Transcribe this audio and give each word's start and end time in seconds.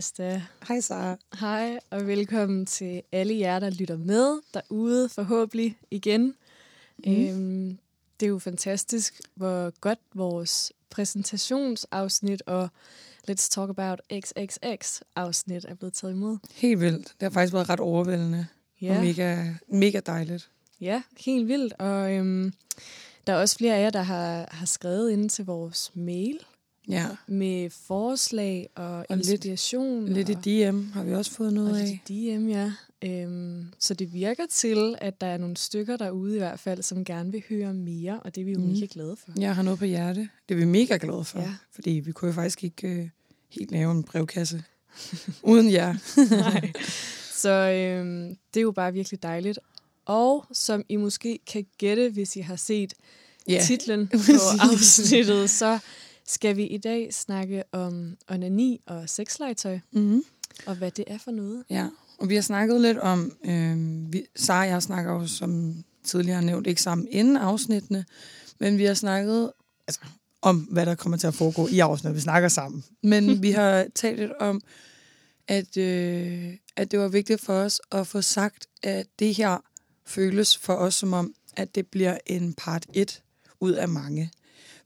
Asta. 0.00 0.42
Hej 0.68 0.80
Sara. 0.80 1.16
Hej, 1.40 1.78
og 1.90 2.06
velkommen 2.06 2.66
til 2.66 3.02
alle 3.12 3.38
jer, 3.38 3.58
der 3.58 3.70
lytter 3.70 3.96
med 3.96 4.40
derude, 4.54 5.08
forhåbentlig 5.08 5.78
igen. 5.90 6.34
Mm. 7.06 7.12
Øhm, 7.12 7.78
det 8.20 8.26
er 8.26 8.30
jo 8.30 8.38
fantastisk, 8.38 9.20
hvor 9.34 9.72
godt 9.80 9.98
vores 10.14 10.72
præsentationsafsnit 10.90 12.42
og 12.46 12.68
Let's 13.30 13.48
Talk 13.50 13.70
About 13.70 14.00
XXX-afsnit 14.12 15.64
er 15.64 15.74
blevet 15.74 15.94
taget 15.94 16.12
imod. 16.12 16.38
Helt 16.54 16.80
vildt. 16.80 17.04
Det 17.04 17.22
har 17.22 17.30
faktisk 17.30 17.54
været 17.54 17.68
ret 17.68 17.80
overvældende. 17.80 18.46
Ja. 18.80 18.98
Og 18.98 19.04
mega, 19.04 19.44
mega 19.68 20.00
dejligt. 20.06 20.50
Ja, 20.80 21.02
helt 21.18 21.48
vildt. 21.48 21.72
Og 21.78 22.12
øhm, 22.12 22.52
der 23.26 23.32
er 23.32 23.36
også 23.36 23.56
flere 23.56 23.76
af 23.76 23.82
jer, 23.82 23.90
der 23.90 24.02
har, 24.02 24.48
har 24.50 24.66
skrevet 24.66 25.10
ind 25.10 25.30
til 25.30 25.44
vores 25.44 25.90
mail. 25.94 26.38
Ja. 26.90 27.06
Med 27.26 27.70
forslag 27.70 28.68
og, 28.74 28.96
og 28.98 29.06
inspiration. 29.10 30.08
Lidt, 30.08 30.28
lidt 30.28 30.46
i 30.46 30.70
DM 30.70 30.82
har 30.92 31.04
vi 31.04 31.14
også 31.14 31.30
fået 31.30 31.52
noget 31.52 31.72
og 31.72 31.80
af. 31.80 32.00
Lidt 32.06 32.10
i 32.10 32.36
DM, 32.36 32.48
ja. 32.48 32.72
Øhm, 33.04 33.66
så 33.78 33.94
det 33.94 34.12
virker 34.12 34.42
til, 34.50 34.94
at 34.98 35.20
der 35.20 35.26
er 35.26 35.38
nogle 35.38 35.56
stykker 35.56 35.96
derude 35.96 36.34
i 36.34 36.38
hvert 36.38 36.60
fald, 36.60 36.82
som 36.82 37.04
gerne 37.04 37.32
vil 37.32 37.42
høre 37.48 37.74
mere, 37.74 38.20
og 38.20 38.34
det 38.34 38.40
er 38.40 38.44
vi 38.44 38.52
jo 38.52 38.58
mm. 38.58 38.66
mega 38.66 38.86
glade 38.90 39.16
for. 39.16 39.32
Jeg 39.40 39.54
har 39.54 39.62
noget 39.62 39.78
på 39.78 39.84
hjerte. 39.84 40.28
Det 40.48 40.54
er 40.54 40.58
vi 40.58 40.64
mega 40.64 40.98
glade 41.00 41.24
for, 41.24 41.40
ja. 41.40 41.54
fordi 41.72 41.90
vi 41.90 42.12
kunne 42.12 42.26
jo 42.26 42.34
faktisk 42.34 42.64
ikke 42.64 42.88
øh, 42.88 43.08
helt 43.48 43.70
lave 43.70 43.92
en 43.92 44.02
brevkasse 44.02 44.62
uden 45.42 45.72
jer. 45.72 45.94
Nej. 46.50 46.72
Så 47.34 47.50
øhm, 47.50 48.36
det 48.54 48.60
er 48.60 48.62
jo 48.62 48.72
bare 48.72 48.92
virkelig 48.92 49.22
dejligt. 49.22 49.58
Og 50.04 50.46
som 50.52 50.84
I 50.88 50.96
måske 50.96 51.38
kan 51.46 51.66
gætte, 51.78 52.10
hvis 52.10 52.36
I 52.36 52.40
har 52.40 52.56
set 52.56 52.94
yeah. 53.50 53.62
titlen 53.62 54.08
på 54.26 54.32
afsnittet, 54.60 55.50
så 55.50 55.78
skal 56.30 56.56
vi 56.56 56.66
i 56.66 56.78
dag 56.78 57.14
snakke 57.14 57.62
om 57.72 58.16
onani 58.28 58.80
og 58.86 59.08
sexlegetøj, 59.08 59.78
mm-hmm. 59.92 60.24
og 60.66 60.74
hvad 60.74 60.90
det 60.90 61.04
er 61.06 61.18
for 61.18 61.30
noget. 61.30 61.64
Ja, 61.70 61.88
og 62.18 62.28
vi 62.28 62.34
har 62.34 62.42
snakket 62.42 62.80
lidt 62.80 62.98
om, 62.98 63.32
øh, 63.44 63.76
vi, 64.12 64.26
Sara 64.36 64.62
og 64.62 64.68
jeg 64.68 64.82
snakker 64.82 65.12
jo 65.12 65.26
som 65.26 65.84
tidligere 66.04 66.42
nævnt 66.42 66.66
ikke 66.66 66.82
sammen 66.82 67.08
inden 67.10 67.36
afsnittene, 67.36 68.04
men 68.60 68.78
vi 68.78 68.84
har 68.84 68.94
snakket 68.94 69.52
altså, 69.86 70.00
om, 70.42 70.56
hvad 70.56 70.86
der 70.86 70.94
kommer 70.94 71.18
til 71.18 71.26
at 71.26 71.34
foregå 71.34 71.68
i 71.68 71.78
afsnittet. 71.78 72.16
Vi 72.16 72.20
snakker 72.20 72.48
sammen. 72.48 72.84
Men 73.02 73.28
vi 73.42 73.50
har 73.50 73.86
talt 73.94 74.18
lidt 74.18 74.32
om, 74.40 74.60
at, 75.48 75.76
øh, 75.76 76.56
at 76.76 76.90
det 76.90 76.98
var 76.98 77.08
vigtigt 77.08 77.40
for 77.40 77.54
os 77.54 77.80
at 77.92 78.06
få 78.06 78.22
sagt, 78.22 78.66
at 78.82 79.06
det 79.18 79.34
her 79.34 79.58
føles 80.06 80.58
for 80.58 80.74
os 80.74 80.94
som 80.94 81.12
om, 81.12 81.34
at 81.56 81.74
det 81.74 81.86
bliver 81.86 82.18
en 82.26 82.54
part 82.54 82.86
1 82.94 83.22
ud 83.60 83.72
af 83.72 83.88
mange. 83.88 84.30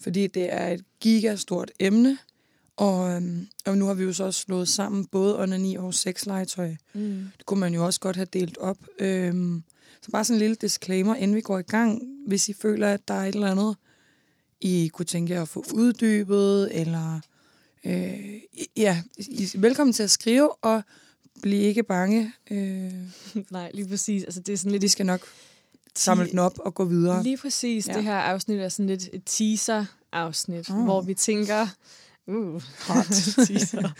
Fordi 0.01 0.27
det 0.27 0.53
er 0.53 0.69
et 0.69 0.85
gigastort 1.01 1.71
emne, 1.81 2.19
og, 2.77 3.11
øhm, 3.11 3.49
og 3.67 3.79
nu 3.79 3.87
har 3.87 3.95
vi 3.95 4.05
jo 4.05 4.13
så 4.13 4.25
også 4.25 4.41
slået 4.41 4.69
sammen 4.69 5.07
både 5.07 5.41
onani 5.41 5.75
og 5.75 5.95
sexlegetøj. 5.95 6.75
Mm. 6.95 7.29
Det 7.39 7.47
kunne 7.47 7.61
man 7.61 7.75
jo 7.75 7.87
også 7.87 8.01
godt 8.01 8.17
have 8.17 8.29
delt 8.33 8.59
op. 8.59 8.79
Øhm, 8.99 9.63
så 10.03 10.11
bare 10.11 10.25
sådan 10.25 10.37
en 10.37 10.41
lille 10.41 10.57
disclaimer, 10.57 11.15
inden 11.15 11.37
vi 11.37 11.41
går 11.41 11.59
i 11.59 11.63
gang. 11.63 12.03
Hvis 12.27 12.49
I 12.49 12.53
føler, 12.53 12.89
at 12.89 13.09
der 13.09 13.15
er 13.15 13.25
et 13.25 13.35
eller 13.35 13.51
andet, 13.51 13.77
I 14.61 14.91
kunne 14.93 15.07
tænke 15.07 15.35
jer 15.35 15.43
at 15.43 15.49
få 15.49 15.65
uddybet, 15.75 16.81
eller 16.81 17.21
øh, 17.85 18.41
ja, 18.77 19.03
I 19.19 19.43
er 19.43 19.59
velkommen 19.59 19.93
til 19.93 20.03
at 20.03 20.11
skrive, 20.11 20.55
og 20.55 20.83
bliv 21.43 21.63
ikke 21.63 21.83
bange. 21.83 22.33
Øh, 22.51 22.93
Nej, 23.51 23.71
lige 23.75 23.89
præcis. 23.89 24.25
Altså, 24.25 24.41
det 24.41 24.53
er 24.53 24.57
sådan 24.57 24.73
lidt... 24.73 24.83
De 24.83 24.89
skal 24.89 25.07
nok 25.07 25.21
samle 25.97 26.31
den 26.31 26.39
op 26.39 26.59
og 26.59 26.75
gå 26.75 26.85
videre. 26.85 27.23
Lige 27.23 27.37
præcis. 27.37 27.89
Ja. 27.89 27.95
Det 27.95 28.05
her 28.05 28.17
afsnit 28.17 28.61
er 28.61 28.69
sådan 28.69 28.87
lidt 28.87 29.09
et 29.13 29.23
teaser-afsnit, 29.27 30.71
oh. 30.71 30.85
hvor 30.85 31.01
vi 31.01 31.15
tænker... 31.15 31.67
Uh, 32.27 32.63
hot 32.89 33.07
teaser. 33.47 33.93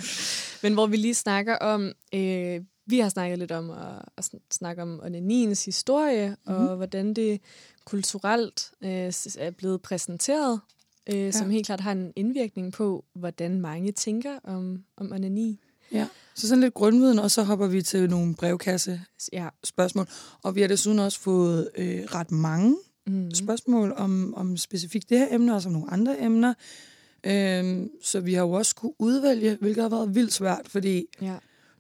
Men 0.63 0.75
hvor 0.75 0.87
vi 0.87 0.97
lige 0.97 1.15
snakker 1.15 1.57
om... 1.57 1.93
Øh, 2.15 2.61
vi 2.87 2.99
har 2.99 3.09
snakket 3.09 3.39
lidt 3.39 3.53
om 3.53 3.71
at, 3.71 4.03
at 4.17 4.31
snakke 4.51 4.83
om 4.83 5.01
onaniens 5.03 5.65
historie, 5.65 6.29
mm-hmm. 6.29 6.67
og 6.67 6.77
hvordan 6.77 7.15
det 7.15 7.41
kulturelt 7.85 8.71
øh, 8.81 9.13
er 9.39 9.51
blevet 9.51 9.83
præsenteret, 9.83 10.61
øh, 11.07 11.19
ja. 11.19 11.31
som 11.31 11.51
helt 11.51 11.67
klart 11.67 11.81
har 11.81 11.93
en 11.93 12.13
indvirkning 12.17 12.73
på, 12.73 13.05
hvordan 13.15 13.61
mange 13.61 13.93
tænker 13.93 14.39
om, 14.45 14.85
om 14.97 15.13
onani. 15.13 15.61
Ja, 15.95 16.07
så 16.35 16.49
sådan 16.49 16.61
lidt 16.61 16.75
grundviden, 16.75 17.19
og 17.19 17.31
så 17.31 17.43
hopper 17.43 17.67
vi 17.67 17.83
til 17.83 18.11
nogle 18.11 18.35
brevkasse 18.35 19.01
ja. 19.33 19.49
spørgsmål. 19.65 20.09
Og 20.43 20.55
vi 20.55 20.61
har 20.61 20.69
desuden 20.69 20.99
også 20.99 21.21
fået 21.21 21.71
øh, 21.77 22.03
ret 22.03 22.31
mange 22.31 22.77
mm. 23.07 23.35
spørgsmål 23.35 23.93
om, 23.97 24.35
om 24.35 24.57
specifikt 24.57 25.11
det 25.11 25.19
her 25.19 25.27
emne, 25.31 25.55
og 25.55 25.63
som 25.63 25.73
nogle 25.73 25.91
andre 25.91 26.23
emner. 26.23 26.55
Øhm, 27.27 27.91
så 28.03 28.21
vi 28.21 28.35
har 28.35 28.43
jo 28.43 28.51
også 28.51 28.75
kunne 28.75 28.93
udvælge, 28.99 29.57
hvilket 29.61 29.83
har 29.83 29.89
været 29.89 30.15
vildt 30.15 30.33
svært, 30.33 30.69
fordi 30.69 31.07
ja. 31.23 31.37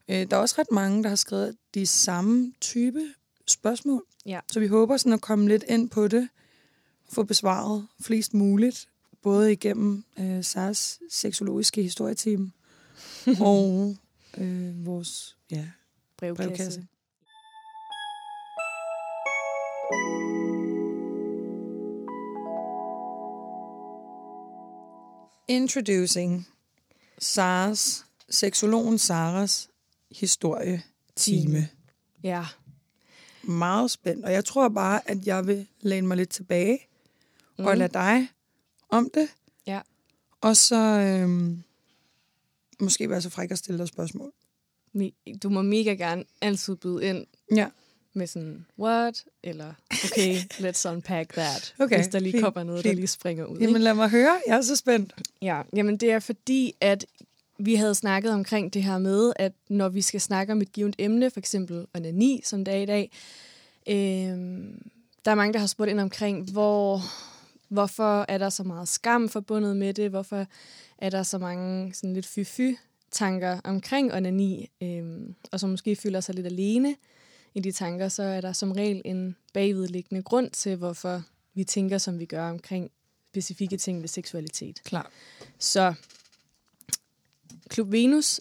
øh, 0.08 0.30
der 0.30 0.36
er 0.36 0.40
også 0.40 0.54
ret 0.58 0.70
mange, 0.72 1.02
der 1.02 1.08
har 1.08 1.16
skrevet 1.16 1.56
de 1.74 1.86
samme 1.86 2.52
type 2.60 3.00
spørgsmål. 3.46 4.04
Ja. 4.26 4.40
Så 4.52 4.60
vi 4.60 4.66
håber 4.66 4.96
sådan 4.96 5.12
at 5.12 5.20
komme 5.20 5.48
lidt 5.48 5.64
ind 5.68 5.90
på 5.90 6.08
det, 6.08 6.28
få 7.08 7.22
besvaret 7.22 7.86
flest 8.00 8.34
muligt, 8.34 8.88
både 9.22 9.52
igennem 9.52 10.04
øh, 10.20 10.44
SARS 10.44 10.98
seksologiske 11.10 11.82
historieteam 11.82 12.52
og 13.40 13.96
øh, 14.38 14.86
vores 14.86 15.36
ja, 15.50 15.66
brevkasse. 16.16 16.48
brevkasse. 16.48 16.86
Introducing 25.48 26.48
Saras, 27.18 28.04
seksologen 28.30 28.98
Saras 28.98 29.68
historie 30.10 30.82
time. 31.16 31.68
Ja. 32.22 32.46
Meget 33.42 33.90
spændt. 33.90 34.24
Og 34.24 34.32
jeg 34.32 34.44
tror 34.44 34.68
bare, 34.68 35.10
at 35.10 35.26
jeg 35.26 35.46
vil 35.46 35.66
læne 35.80 36.06
mig 36.06 36.16
lidt 36.16 36.30
tilbage 36.30 36.78
mm. 37.58 37.64
og 37.64 37.76
lade 37.76 37.92
dig 37.92 38.28
om 38.88 39.10
det. 39.14 39.28
Ja. 39.66 39.80
Og 40.40 40.56
så 40.56 40.76
øhm, 40.76 41.62
måske 42.80 43.10
være 43.10 43.22
så 43.22 43.30
fræk 43.30 43.50
at 43.50 43.58
stille 43.58 43.78
dig 43.78 43.88
spørgsmål. 43.88 44.32
Du 45.42 45.48
må 45.48 45.62
mega 45.62 45.94
gerne 45.94 46.24
altid 46.40 46.76
byde 46.76 47.04
ind. 47.04 47.26
Ja. 47.54 47.68
Med 48.12 48.26
sådan, 48.26 48.66
what? 48.78 49.24
Eller, 49.42 49.72
okay, 50.04 50.36
let's 50.64 50.88
unpack 50.88 51.32
that. 51.32 51.74
Okay, 51.78 51.96
hvis 51.96 52.08
der 52.08 52.18
lige 52.18 52.40
kommer 52.40 52.62
noget, 52.62 52.82
fint. 52.82 52.90
der 52.90 52.96
lige 52.96 53.06
springer 53.06 53.44
ud. 53.44 53.58
Jamen 53.58 53.82
lad 53.82 53.94
mig 53.94 54.10
høre, 54.10 54.40
jeg 54.46 54.56
er 54.56 54.60
så 54.60 54.76
spændt. 54.76 55.14
Ja, 55.42 55.62
jamen 55.76 55.96
det 55.96 56.10
er 56.10 56.18
fordi, 56.18 56.74
at 56.80 57.06
vi 57.58 57.74
havde 57.74 57.94
snakket 57.94 58.32
omkring 58.32 58.74
det 58.74 58.82
her 58.82 58.98
med, 58.98 59.32
at 59.36 59.52
når 59.68 59.88
vi 59.88 60.02
skal 60.02 60.20
snakke 60.20 60.52
om 60.52 60.62
et 60.62 60.72
givet 60.72 60.94
emne, 60.98 61.30
for 61.30 61.40
eksempel 61.40 61.86
onani, 61.94 62.40
som 62.44 62.64
det 62.64 62.74
er 62.74 62.78
i 62.78 62.86
dag, 62.86 63.10
øh, 63.88 63.94
der 65.24 65.30
er 65.30 65.34
mange, 65.34 65.52
der 65.52 65.58
har 65.58 65.66
spurgt 65.66 65.90
ind 65.90 66.00
omkring, 66.00 66.50
hvor, 66.52 67.00
hvorfor 67.68 68.24
er 68.28 68.38
der 68.38 68.48
så 68.48 68.62
meget 68.62 68.88
skam 68.88 69.28
forbundet 69.28 69.76
med 69.76 69.94
det? 69.94 70.10
Hvorfor 70.10 70.46
er 70.98 71.10
der 71.10 71.22
så 71.22 71.38
mange 71.38 71.94
sådan 71.94 72.14
lidt 72.14 72.26
fy-fy 72.26 72.78
tanker 73.10 73.60
omkring 73.64 74.14
onani, 74.14 74.70
øhm, 74.82 75.34
og 75.52 75.60
som 75.60 75.70
måske 75.70 75.96
føler 75.96 76.20
sig 76.20 76.34
lidt 76.34 76.46
alene 76.46 76.96
i 77.54 77.60
de 77.60 77.72
tanker, 77.72 78.08
så 78.08 78.22
er 78.22 78.40
der 78.40 78.52
som 78.52 78.72
regel 78.72 79.02
en 79.04 79.36
bagvedliggende 79.52 80.22
grund 80.22 80.50
til, 80.50 80.76
hvorfor 80.76 81.22
vi 81.54 81.64
tænker, 81.64 81.98
som 81.98 82.18
vi 82.18 82.24
gør 82.24 82.50
omkring 82.50 82.90
specifikke 83.28 83.76
ting 83.76 84.00
ved 84.00 84.08
seksualitet. 84.08 84.80
Klar. 84.84 85.10
Så 85.58 85.94
Klub 87.68 87.92
Venus, 87.92 88.40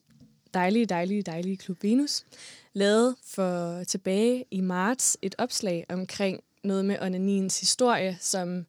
dejlige, 0.53 0.85
dejlige, 0.85 1.21
dejlige 1.21 1.57
Klub 1.57 1.83
Venus, 1.83 2.25
lavede 2.73 3.15
for 3.23 3.83
tilbage 3.83 4.45
i 4.51 4.61
marts 4.61 5.17
et 5.21 5.35
opslag 5.37 5.85
omkring 5.89 6.43
noget 6.63 6.85
med 6.85 6.97
onaniens 7.01 7.59
historie, 7.59 8.17
som 8.21 8.65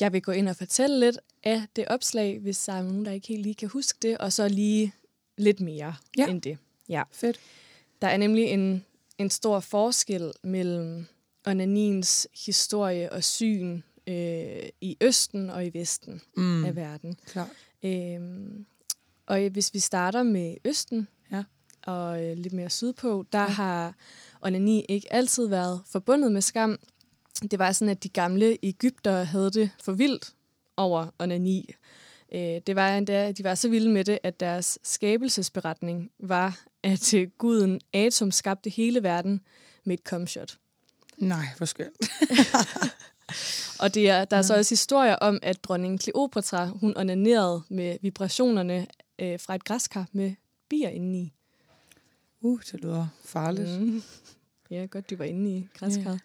jeg 0.00 0.12
vil 0.12 0.22
gå 0.22 0.32
ind 0.32 0.48
og 0.48 0.56
fortælle 0.56 1.00
lidt 1.00 1.18
af 1.42 1.62
det 1.76 1.84
opslag, 1.88 2.38
hvis 2.38 2.64
der 2.64 2.72
er 2.72 2.82
nogen, 2.82 3.04
der 3.04 3.12
ikke 3.12 3.28
helt 3.28 3.42
lige 3.42 3.54
kan 3.54 3.68
huske 3.68 3.98
det, 4.02 4.18
og 4.18 4.32
så 4.32 4.48
lige 4.48 4.92
lidt 5.38 5.60
mere 5.60 5.94
ja. 6.18 6.26
end 6.26 6.42
det. 6.42 6.58
Ja, 6.88 7.02
fedt. 7.12 7.40
Der 8.02 8.08
er 8.08 8.16
nemlig 8.16 8.44
en, 8.44 8.84
en 9.18 9.30
stor 9.30 9.60
forskel 9.60 10.32
mellem 10.42 11.06
onaniens 11.46 12.28
historie 12.46 13.12
og 13.12 13.24
syn 13.24 13.82
øh, 14.06 14.62
i 14.80 14.96
Østen 15.00 15.50
og 15.50 15.66
i 15.66 15.70
Vesten 15.74 16.20
mm. 16.36 16.64
af 16.64 16.76
verden. 16.76 17.16
Klar. 17.26 17.50
Øhm, 17.82 18.66
og 19.26 19.48
hvis 19.48 19.74
vi 19.74 19.78
starter 19.78 20.22
med 20.22 20.56
Østen 20.64 21.08
ja. 21.32 21.44
og 21.86 22.24
øh, 22.24 22.36
lidt 22.36 22.52
mere 22.52 22.70
sydpå, 22.70 23.24
der 23.32 23.40
ja. 23.40 23.46
har 23.46 23.94
onani 24.42 24.84
ikke 24.88 25.12
altid 25.12 25.48
været 25.48 25.80
forbundet 25.86 26.32
med 26.32 26.40
skam. 26.40 26.78
Det 27.42 27.58
var 27.58 27.72
sådan, 27.72 27.90
at 27.90 28.02
de 28.02 28.08
gamle 28.08 28.58
Ægypter 28.62 29.22
havde 29.22 29.50
det 29.50 29.70
for 29.82 29.92
vildt 29.92 30.32
over 30.76 31.06
onani. 31.18 31.74
Øh, 32.32 32.60
det 32.66 32.76
var 32.76 32.96
endda, 32.96 33.28
at 33.28 33.38
de 33.38 33.44
var 33.44 33.54
så 33.54 33.68
vilde 33.68 33.90
med 33.90 34.04
det, 34.04 34.18
at 34.22 34.40
deres 34.40 34.78
skabelsesberetning 34.82 36.10
var, 36.18 36.60
at 36.82 37.14
øh, 37.14 37.28
guden 37.38 37.80
Atom 37.92 38.30
skabte 38.30 38.70
hele 38.70 39.02
verden 39.02 39.40
med 39.84 39.94
et 39.94 40.04
comshot. 40.04 40.58
Nej, 41.16 41.46
hvor 41.56 41.66
skønt. 41.66 42.10
og 43.82 43.94
det 43.94 44.10
er, 44.10 44.24
der 44.24 44.36
er 44.36 44.42
så 44.42 44.56
også 44.56 44.72
historier 44.72 45.16
om, 45.16 45.38
at 45.42 45.64
dronning 45.64 46.00
Kleopatra, 46.00 46.66
hun 46.66 46.96
onanerede 46.96 47.62
med 47.68 47.98
vibrationerne 48.02 48.86
øh, 49.18 49.40
fra 49.40 49.54
et 49.54 49.64
græskar 49.64 50.06
med 50.12 50.34
bier 50.68 50.88
indeni. 50.88 51.32
Uh, 52.40 52.60
det 52.72 52.82
lyder 52.82 53.06
farligt. 53.24 53.80
Mm. 53.80 54.02
Ja, 54.70 54.86
godt, 54.90 55.10
de 55.10 55.18
var 55.18 55.24
inde 55.24 55.50
i 55.56 55.66
græskarret. 55.74 56.06
Yeah. 56.06 56.18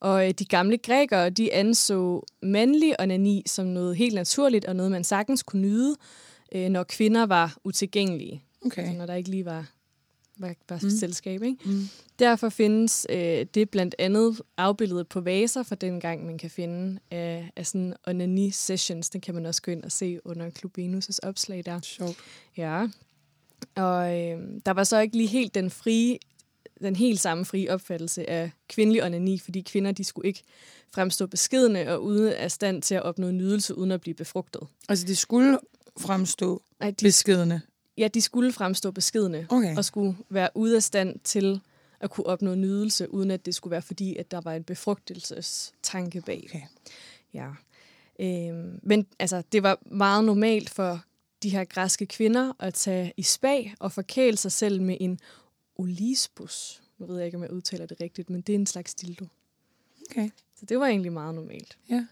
Og 0.00 0.28
øh, 0.28 0.34
de 0.34 0.44
gamle 0.44 0.78
grækere, 0.78 1.30
de 1.30 1.52
anså 1.52 2.22
mandlig 2.42 3.00
onani 3.00 3.42
som 3.46 3.66
noget 3.66 3.96
helt 3.96 4.14
naturligt, 4.14 4.64
og 4.64 4.76
noget, 4.76 4.92
man 4.92 5.04
sagtens 5.04 5.42
kunne 5.42 5.62
nyde, 5.62 5.96
øh, 6.54 6.68
når 6.68 6.82
kvinder 6.84 7.26
var 7.26 7.56
utilgængelige. 7.64 8.42
Okay. 8.66 8.82
Altså, 8.82 8.98
når 8.98 9.06
der 9.06 9.14
ikke 9.14 9.30
lige 9.30 9.44
var, 9.44 9.66
var, 10.36 10.54
var 10.68 10.78
Mm. 10.82 10.90
selskab. 10.90 11.42
Ikke? 11.42 11.56
Mm. 11.64 11.88
Derfor 12.18 12.48
findes 12.48 13.06
øh, 13.10 13.46
det 13.54 13.70
blandt 13.70 13.94
andet 13.98 14.40
afbildet 14.56 15.08
på 15.08 15.20
vaser 15.20 15.62
fra 15.62 15.74
den 15.74 16.00
gang, 16.00 16.26
man 16.26 16.38
kan 16.38 16.50
finde 16.50 16.98
af, 17.10 17.50
af 17.56 17.66
sådan 17.66 17.94
onani-sessions. 18.08 19.10
Den 19.10 19.20
kan 19.20 19.34
man 19.34 19.46
også 19.46 19.62
gå 19.62 19.70
ind 19.70 19.84
og 19.84 19.92
se 19.92 20.26
under 20.26 20.50
Klub 20.50 20.78
Venus' 20.78 21.18
opslag 21.22 21.62
der. 21.66 21.80
Sjovt. 21.82 22.16
Ja. 22.56 22.88
Og 23.76 24.20
øh, 24.20 24.40
der 24.66 24.70
var 24.70 24.84
så 24.84 24.98
ikke 25.00 25.16
lige 25.16 25.28
helt 25.28 25.54
den 25.54 25.70
frie, 25.70 26.18
den 26.82 26.96
helt 26.96 27.20
samme 27.20 27.44
frie 27.44 27.70
opfattelse 27.70 28.30
af 28.30 28.50
kvindelig 28.68 29.04
onani, 29.04 29.38
fordi 29.38 29.60
kvinder 29.60 29.92
de 29.92 30.04
skulle 30.04 30.28
ikke 30.28 30.42
fremstå 30.94 31.26
beskedende 31.26 31.88
og 31.88 32.02
ude 32.04 32.36
af 32.36 32.50
stand 32.50 32.82
til 32.82 32.94
at 32.94 33.02
opnå 33.02 33.30
nydelse 33.30 33.74
uden 33.78 33.90
at 33.90 34.00
blive 34.00 34.14
befrugtet. 34.14 34.62
Altså, 34.88 35.06
de 35.06 35.16
skulle 35.16 35.58
fremstå 35.98 36.62
Nej, 36.80 36.90
de, 36.90 37.04
beskedende. 37.04 37.60
ja, 37.98 38.08
de 38.08 38.20
skulle 38.20 38.52
fremstå 38.52 38.90
beskedende 38.90 39.46
Okay. 39.48 39.76
og 39.76 39.84
skulle 39.84 40.16
være 40.30 40.48
ude 40.54 40.76
af 40.76 40.82
stand 40.82 41.18
til 41.24 41.60
at 42.00 42.10
kunne 42.10 42.26
opnå 42.26 42.54
nydelse, 42.54 43.10
uden 43.14 43.30
at 43.30 43.46
det 43.46 43.54
skulle 43.54 43.70
være 43.72 43.82
fordi, 43.82 44.16
at 44.16 44.30
der 44.30 44.40
var 44.40 44.54
en 44.54 44.64
befrugtelsestanke 44.64 46.20
bag. 46.20 46.44
Okay. 46.50 46.62
Ja. 47.34 47.48
Øhm, 48.20 48.80
men 48.82 49.06
altså, 49.18 49.42
det 49.52 49.62
var 49.62 49.78
meget 49.86 50.24
normalt 50.24 50.70
for 50.70 51.00
de 51.42 51.48
her 51.50 51.64
græske 51.64 52.06
kvinder 52.06 52.52
at 52.58 52.74
tage 52.74 53.12
i 53.16 53.22
spag 53.22 53.74
og 53.80 53.92
forkæle 53.92 54.36
sig 54.36 54.52
selv 54.52 54.82
med 54.82 54.96
en 55.00 55.18
olisbus. 55.76 56.82
Nu 56.98 57.06
ved 57.06 57.16
jeg 57.16 57.26
ikke, 57.26 57.36
om 57.36 57.42
jeg 57.42 57.52
udtaler 57.52 57.86
det 57.86 58.00
rigtigt, 58.00 58.30
men 58.30 58.40
det 58.40 58.52
er 58.54 58.58
en 58.58 58.66
slags 58.66 58.94
dildo. 58.94 59.26
Okay. 60.10 60.30
Så 60.60 60.66
det 60.66 60.78
var 60.78 60.86
egentlig 60.86 61.12
meget 61.12 61.34
normalt. 61.34 61.78
Ja. 61.90 62.06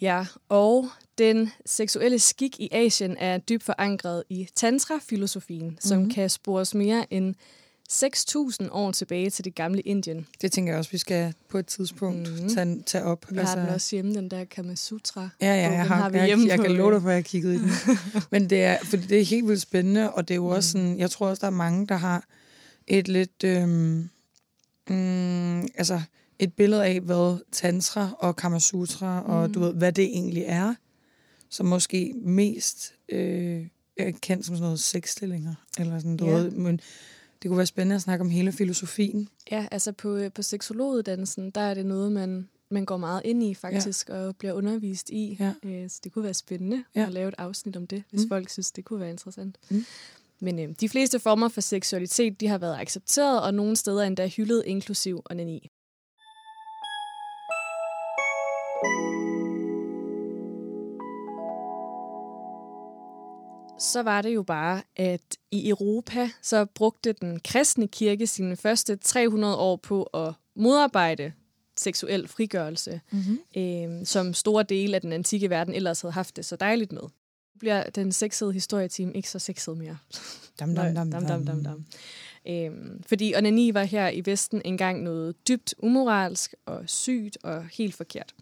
Ja, 0.00 0.26
og 0.48 0.88
den 1.18 1.50
seksuelle 1.66 2.18
skik 2.18 2.60
i 2.60 2.68
Asien 2.72 3.16
er 3.16 3.38
dybt 3.38 3.62
forankret 3.62 4.22
i 4.28 4.48
tantra-filosofien, 4.54 5.62
mm-hmm. 5.64 5.80
som 5.80 5.98
Mhm. 6.00 6.10
kan 6.10 6.30
spores 6.30 6.74
mere 6.74 7.06
end 7.12 7.34
6.000 7.92 8.68
år 8.70 8.92
tilbage 8.92 9.30
til 9.30 9.44
det 9.44 9.54
gamle 9.54 9.80
Indien. 9.80 10.26
Det 10.40 10.52
tænker 10.52 10.72
jeg 10.72 10.78
også, 10.78 10.90
vi 10.90 10.98
skal 10.98 11.34
på 11.48 11.58
et 11.58 11.66
tidspunkt 11.66 12.32
Mhm. 12.40 12.48
tage, 12.48 12.82
tage 12.86 13.04
op. 13.04 13.26
Vi 13.30 13.38
altså, 13.38 13.54
har 13.56 13.64
den 13.66 13.74
også 13.74 13.96
hjemme, 13.96 14.14
den 14.14 14.30
der 14.30 14.44
Kama 14.44 14.74
Sutra. 14.74 15.28
Ja, 15.40 15.46
ja, 15.46 15.70
jeg, 15.70 15.86
har, 15.86 15.94
har 15.96 16.10
vi 16.10 16.18
jeg, 16.18 16.28
jeg, 16.46 16.56
på, 16.58 16.62
kan 16.62 16.72
love 16.72 16.88
øh, 16.88 16.94
dig 16.94 17.02
for, 17.02 17.08
at 17.08 17.12
jeg 17.12 17.18
har 17.18 17.22
kigget 17.22 17.54
i 17.54 17.58
den. 17.58 17.70
Men 18.32 18.50
det 18.50 18.62
er, 18.62 18.78
fordi 18.84 19.06
det 19.06 19.20
er 19.20 19.24
helt 19.24 19.48
vildt 19.48 19.62
spændende, 19.62 20.12
og 20.12 20.28
det 20.28 20.34
er 20.34 20.36
jo 20.36 20.46
også 20.46 20.78
Mm. 20.78 20.82
sådan, 20.84 20.98
jeg 20.98 21.10
tror 21.10 21.28
også, 21.28 21.40
der 21.40 21.46
er 21.46 21.50
mange, 21.50 21.86
der 21.86 21.96
har 21.96 22.26
et 22.86 23.08
lidt, 23.08 23.44
øhm, 23.44 24.08
mm, 24.88 25.60
altså 25.60 26.00
et 26.38 26.52
billede 26.54 26.84
af, 26.86 27.00
hvad 27.00 27.42
tantra 27.52 28.16
og 28.18 28.36
kamasutra, 28.36 29.20
mm. 29.22 29.26
og 29.28 29.54
du 29.54 29.60
ved, 29.60 29.74
hvad 29.74 29.92
det 29.92 30.04
egentlig 30.04 30.44
er, 30.46 30.74
som 31.48 31.66
måske 31.66 32.12
mest 32.16 32.94
øh, 33.08 33.66
er 33.96 34.10
kendt 34.10 34.46
som 34.46 34.54
sådan 34.56 34.64
noget 34.64 34.80
sexstillinger, 34.80 35.54
eller 35.78 35.98
sådan, 35.98 36.18
Ja. 36.20 36.26
ved, 36.30 36.50
men 36.50 36.80
det 37.42 37.48
kunne 37.48 37.56
være 37.56 37.66
spændende 37.66 37.96
at 37.96 38.02
snakke 38.02 38.22
om 38.22 38.30
hele 38.30 38.52
filosofien. 38.52 39.28
Ja, 39.50 39.66
altså 39.70 39.92
på, 39.92 40.16
øh, 40.16 40.32
på 40.32 40.42
seksologuddannelsen, 40.42 41.50
der 41.50 41.60
er 41.60 41.74
det 41.74 41.86
noget, 41.86 42.12
man, 42.12 42.48
man 42.70 42.84
går 42.84 42.96
meget 42.96 43.22
ind 43.24 43.42
i 43.42 43.54
faktisk, 43.54 44.08
ja. 44.08 44.14
og 44.14 44.36
bliver 44.36 44.52
undervist 44.52 45.10
i. 45.10 45.36
Ja. 45.40 45.52
Øh, 45.62 45.90
Så 45.90 46.00
det 46.04 46.12
kunne 46.12 46.24
være 46.24 46.34
spændende 46.34 46.84
Ja. 46.94 47.06
at 47.06 47.12
lave 47.12 47.28
et 47.28 47.34
afsnit 47.38 47.76
om 47.76 47.86
det, 47.86 48.02
hvis 48.10 48.22
mm. 48.22 48.28
folk 48.28 48.48
synes, 48.50 48.72
det 48.72 48.84
kunne 48.84 49.00
være 49.00 49.10
interessant. 49.10 49.56
Mm. 49.70 49.84
Men 50.40 50.58
øh, 50.58 50.74
de 50.80 50.88
fleste 50.88 51.18
former 51.18 51.48
for 51.48 51.60
seksualitet, 51.60 52.40
de 52.40 52.48
har 52.48 52.58
været 52.58 52.80
accepteret, 52.80 53.42
og 53.42 53.54
nogle 53.54 53.76
steder 53.76 54.02
endda 54.02 54.26
hyldet, 54.28 54.62
inklusiv 54.66 55.22
onani. 55.30 55.70
så 63.78 64.02
var 64.02 64.22
det 64.22 64.34
jo 64.34 64.42
bare, 64.42 64.82
at 64.96 65.36
i 65.50 65.68
Europa, 65.68 66.30
så 66.42 66.64
brugte 66.64 67.12
den 67.12 67.40
kristne 67.40 67.88
kirke 67.88 68.26
sine 68.26 68.56
første 68.56 68.96
300 68.96 69.56
år 69.56 69.76
på 69.76 70.02
at 70.02 70.34
modarbejde 70.56 71.32
seksuel 71.76 72.28
frigørelse, 72.28 73.00
Mm-hmm. 73.10 73.38
øh, 73.56 74.06
som 74.06 74.34
store 74.34 74.62
dele 74.62 74.94
af 74.94 75.00
den 75.00 75.12
antikke 75.12 75.50
verden 75.50 75.74
ellers 75.74 76.00
havde 76.00 76.12
haft 76.12 76.36
det 76.36 76.44
så 76.44 76.56
dejligt 76.56 76.92
med. 76.92 77.02
Bliver 77.58 77.82
den 77.90 78.12
sexede 78.12 78.52
historieteam 78.52 79.12
ikke 79.14 79.30
så 79.30 79.38
sexet 79.38 79.76
mere. 79.76 79.98
Dam, 80.60 80.74
dam, 80.74 80.94
dam, 80.94 81.10
dam, 81.10 81.26
dam, 81.26 81.44
dam, 81.46 81.64
dam. 81.64 81.84
Øhm, 82.48 83.02
fordi 83.06 83.34
onani 83.36 83.74
var 83.74 83.84
her 83.84 84.08
i 84.08 84.22
Vesten 84.26 84.62
engang 84.64 85.02
noget 85.02 85.48
dybt 85.48 85.74
umoralsk 85.78 86.54
og 86.66 86.82
sygt 86.86 87.38
og 87.42 87.64
helt 87.66 87.94
forkert. 87.94 88.34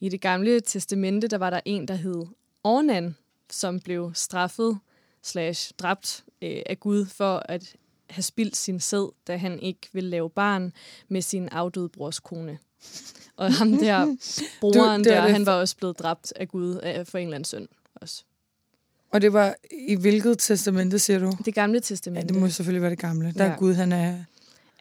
I 0.00 0.08
det 0.08 0.20
gamle 0.20 0.60
testamente, 0.60 1.28
der 1.28 1.38
var 1.38 1.50
der 1.50 1.60
en, 1.64 1.88
der 1.88 1.94
hed 1.94 2.26
Ornan, 2.64 3.16
som 3.50 3.80
blev 3.80 4.10
straffet 4.14 4.78
slash 5.22 5.72
dræbt 5.78 6.24
øh, 6.42 6.62
af 6.66 6.80
Gud 6.80 7.06
for 7.06 7.42
at 7.48 7.76
have 8.10 8.22
spildt 8.22 8.56
sin 8.56 8.80
sæd, 8.80 9.12
da 9.26 9.36
han 9.36 9.60
ikke 9.60 9.88
ville 9.92 10.10
lave 10.10 10.30
barn 10.30 10.72
med 11.08 11.22
sin 11.22 11.48
afdøde 11.48 11.88
brors 11.88 12.20
kone. 12.20 12.58
Og 13.36 13.52
ham 13.54 13.72
der, 13.72 14.16
broren 14.60 15.04
Du- 15.04 15.10
der, 15.10 15.20
han 15.20 15.46
var 15.46 15.52
også 15.54 15.76
blevet 15.76 15.98
dræbt 15.98 16.32
af 16.36 16.48
Gud 16.48 17.04
for 17.04 17.18
en 17.18 17.24
eller 17.26 17.34
anden 17.34 17.44
synd 17.44 17.68
også. 17.94 18.24
Og 19.12 19.20
det 19.20 19.32
var 19.32 19.54
i 19.88 19.94
hvilket 19.94 20.38
testamente, 20.38 20.98
siger 20.98 21.18
du? 21.18 21.32
Det 21.44 21.54
gamle 21.54 21.76
Ja, 21.76 21.80
testamente, 21.80 22.34
det 22.34 22.40
må 22.40 22.48
selvfølgelig 22.48 22.82
være 22.82 22.90
det 22.90 22.98
gamle. 22.98 23.32
Der 23.32 23.44
er 23.44 23.48
Ja. 23.48 23.56
Gud, 23.58 23.74
han 23.74 23.92
er... 23.92 24.16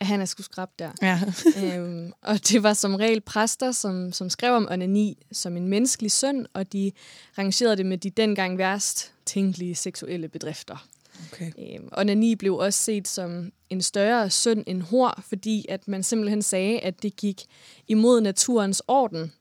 han 0.01 0.21
er 0.21 0.25
sgu 0.25 0.43
skrab 0.43 0.69
der. 0.79 0.91
Ja. 1.01 1.19
øhm, 1.77 2.11
og 2.21 2.47
det 2.50 2.63
var 2.63 2.73
som 2.73 2.95
regel 2.95 3.21
præster, 3.21 3.71
som, 3.71 4.11
som 4.11 4.29
skrev 4.29 4.53
om 4.53 4.67
onani 4.71 5.17
som 5.31 5.57
en 5.57 5.67
menneskelig 5.67 6.11
synd, 6.11 6.45
og 6.53 6.73
de 6.73 6.91
rangerede 7.38 7.77
det 7.77 7.85
med 7.85 7.97
de 7.97 8.09
dengang 8.09 8.57
værst 8.57 9.11
tænkelige 9.25 9.75
seksuelle 9.75 10.27
bedrifter. 10.27 10.88
Okay. 11.33 11.51
Øhm, 11.59 11.89
onani 11.97 12.35
blev 12.35 12.55
også 12.55 12.79
set 12.79 13.07
som 13.07 13.51
en 13.69 13.81
større 13.81 14.29
synd 14.29 14.63
end 14.67 14.81
hor, 14.81 15.23
fordi 15.27 15.65
at 15.69 15.88
man 15.88 16.03
simpelthen 16.03 16.41
sagde, 16.41 16.79
at 16.79 17.03
det 17.03 17.15
gik 17.15 17.41
imod 17.88 18.21
naturens 18.21 18.81
orden 18.88 19.31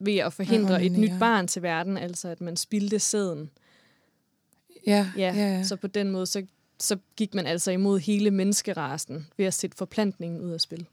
ved 0.00 0.16
at 0.16 0.32
forhindre 0.32 0.76
At 0.76 0.82
et 0.86 0.90
onanere. 0.90 1.12
nyt 1.14 1.18
barn 1.20 1.46
til 1.48 1.62
verden, 1.62 1.96
altså 1.96 2.28
at 2.28 2.40
man 2.40 2.56
spildte 2.56 2.98
sæden. 2.98 3.50
Ja, 4.88 5.10
Ja, 5.16 5.34
ja, 5.34 5.56
ja. 5.56 5.62
så 5.64 5.76
på 5.76 5.86
den 5.86 6.10
måde, 6.10 6.26
så, 6.26 6.46
så 6.80 6.96
gik 7.16 7.34
man 7.34 7.46
altså 7.46 7.70
imod 7.70 7.98
hele 8.00 8.30
menneskerasen 8.30 9.26
ved 9.36 9.46
at 9.46 9.54
sætte 9.54 9.76
forplantningen 9.76 10.40
ud 10.40 10.50
af 10.50 10.60
spil. 10.60 10.86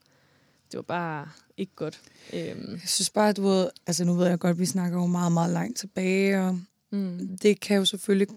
Det 0.71 0.77
var 0.77 0.81
bare 0.81 1.27
ikke 1.57 1.71
godt. 1.75 2.01
Øhm, 2.33 2.71
Jeg 2.71 2.81
synes 2.85 3.09
bare, 3.09 3.29
at 3.29 3.37
du 3.37 3.41
ved, 3.43 3.69
altså 3.87 4.05
nu 4.05 4.13
ved 4.13 4.27
jeg 4.27 4.39
godt, 4.39 4.51
at 4.51 4.59
vi 4.59 4.65
snakker 4.65 4.97
jo 4.99 5.05
meget, 5.05 5.31
meget 5.31 5.53
langt 5.53 5.77
tilbage, 5.77 6.41
og 6.41 6.59
mm, 6.91 7.37
det 7.37 7.59
kan 7.59 7.77
jo 7.77 7.85
selvfølgelig, 7.85 8.27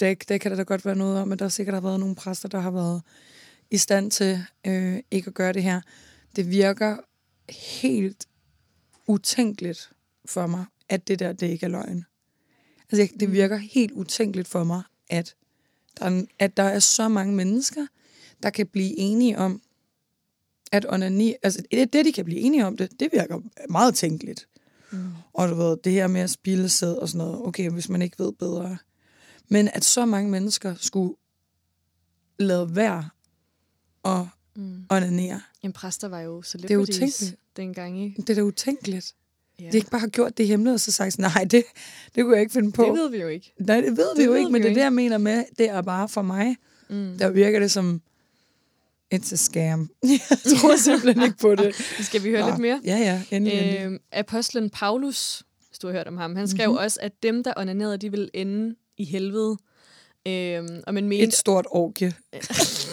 det, 0.00 0.28
det 0.28 0.40
kan 0.40 0.50
der 0.50 0.56
da 0.56 0.62
godt 0.62 0.84
være 0.84 0.96
noget 0.96 1.18
om, 1.18 1.32
at 1.32 1.38
der 1.38 1.48
sikkert 1.48 1.74
har 1.74 1.80
været 1.80 2.00
nogle 2.00 2.14
præster, 2.14 2.48
der 2.48 2.60
har 2.60 2.70
været 2.70 3.02
i 3.70 3.76
stand 3.76 4.10
til 4.10 4.44
øh, 4.66 4.98
ikke 5.10 5.28
at 5.28 5.34
gøre 5.34 5.52
det 5.52 5.62
her. 5.62 5.80
Det 6.36 6.50
virker 6.50 6.96
helt 7.80 8.26
utænkeligt 9.06 9.90
for 10.24 10.46
mig, 10.46 10.64
at 10.88 11.08
det 11.08 11.18
der, 11.18 11.32
det 11.32 11.46
ikke 11.46 11.66
er 11.66 11.70
løgn. 11.70 12.04
Altså, 12.92 13.02
jeg- 13.02 13.20
det 13.20 13.28
Mm. 13.28 13.34
virker 13.34 13.56
helt 13.56 13.92
utænkeligt 13.92 14.48
for 14.48 14.64
mig, 14.64 14.82
at 15.10 15.34
der, 15.98 16.04
er, 16.04 16.22
at 16.38 16.56
der 16.56 16.62
er 16.62 16.78
så 16.78 17.08
mange 17.08 17.34
mennesker, 17.34 17.86
der 18.42 18.50
kan 18.50 18.66
blive 18.66 18.98
enige 18.98 19.38
om, 19.38 19.62
at 20.72 20.86
onani, 20.88 21.34
altså 21.42 21.62
det, 21.70 21.92
det, 21.92 22.04
de 22.04 22.12
kan 22.12 22.24
blive 22.24 22.40
enige 22.40 22.66
om 22.66 22.76
det, 22.76 23.00
det 23.00 23.08
virker 23.12 23.40
meget 23.70 23.94
tænkeligt. 23.94 24.48
mm, 24.92 25.08
Og 25.32 25.48
du 25.48 25.54
ved, 25.54 25.76
det 25.84 25.92
her 25.92 26.06
med 26.06 26.20
at 26.20 26.30
spille 26.30 26.68
sæd 26.68 26.92
og 26.94 27.08
sådan 27.08 27.26
noget, 27.26 27.46
okay, 27.46 27.70
hvis 27.70 27.88
man 27.88 28.02
ikke 28.02 28.18
ved 28.18 28.32
bedre. 28.32 28.78
Men 29.48 29.68
at 29.74 29.84
så 29.84 30.06
mange 30.06 30.30
mennesker 30.30 30.74
skulle 30.74 31.14
lade 32.38 32.76
være 32.76 33.08
at 34.04 34.26
mm. 34.56 34.84
onanere, 34.90 35.40
Jamen, 35.62 35.72
præster 35.72 36.08
var 36.08 36.20
jo 36.20 36.38
er 36.38 36.42
celebrities 36.42 36.96
utænkeligt. 36.96 37.36
dengang, 37.56 38.02
ikke? 38.04 38.22
det 38.22 38.30
er 38.30 38.34
da 38.34 38.42
utænkeligt. 38.42 39.14
Ja. 39.60 39.70
De 39.70 39.76
ikke 39.76 39.90
bare 39.90 40.00
har 40.00 40.08
gjort 40.08 40.38
det 40.38 40.44
i 40.44 40.46
hemmelighed, 40.46 40.74
og 40.74 40.80
så 40.80 40.92
sagt, 40.92 41.18
nej, 41.18 41.46
det, 41.50 41.64
det 42.14 42.24
kunne 42.24 42.34
jeg 42.34 42.40
ikke 42.42 42.52
finde 42.52 42.72
på. 42.72 42.82
det 42.84 42.92
ved 42.92 43.10
vi 43.10 43.18
jo 43.20 43.28
ikke. 43.28 43.52
Nej, 43.60 43.80
det 43.80 43.96
ved 43.96 44.06
vi 44.16 44.20
det 44.20 44.26
jo 44.26 44.30
ved 44.32 44.38
ikke, 44.38 44.48
vi 44.48 44.52
men 44.52 44.62
jo 44.62 44.64
det 44.64 44.70
er 44.70 44.74
det, 44.74 44.82
jeg 44.82 44.92
mener 44.92 45.18
med, 45.18 45.44
det 45.58 45.68
er 45.68 45.82
bare 45.82 46.08
for 46.08 46.22
mig, 46.22 46.56
Mm. 46.88 47.18
der 47.18 47.28
virker 47.30 47.60
det 47.60 47.70
som, 47.70 48.00
it's 49.14 49.32
a 49.32 49.36
scam. 49.36 49.90
jeg 50.30 50.38
tror 50.60 50.76
simpelthen 50.76 51.24
ikke 51.24 51.38
på 51.38 51.54
det. 51.54 51.74
Skal 52.08 52.22
vi 52.24 52.30
høre 52.30 52.40
Nå, 52.40 52.46
lidt 52.46 52.58
mere? 52.58 52.80
Ja, 52.84 52.96
ja, 52.96 53.22
endelig, 53.36 53.58
endelig. 53.58 53.80
Øhm, 53.86 53.98
apostlen 54.12 54.70
Paulus, 54.70 55.42
hvis 55.68 55.78
du 55.78 55.86
har 55.86 55.94
hørt 55.94 56.08
om 56.08 56.16
ham, 56.16 56.36
han 56.36 56.48
skrev 56.48 56.68
Mhm. 56.68 56.72
mm-hmm. 56.74 56.84
også, 56.84 56.98
at 57.02 57.12
dem, 57.22 57.44
der 57.44 57.52
onanerede, 57.56 57.96
de 57.96 58.10
ville 58.10 58.28
ende 58.34 58.74
i 58.98 59.04
helvede. 59.04 59.56
Øhm, 60.28 60.80
og, 60.86 60.94
man 60.94 61.08
mente, 61.08 61.26
Et 61.26 61.34
stort 61.34 61.66
orgie. 61.70 62.12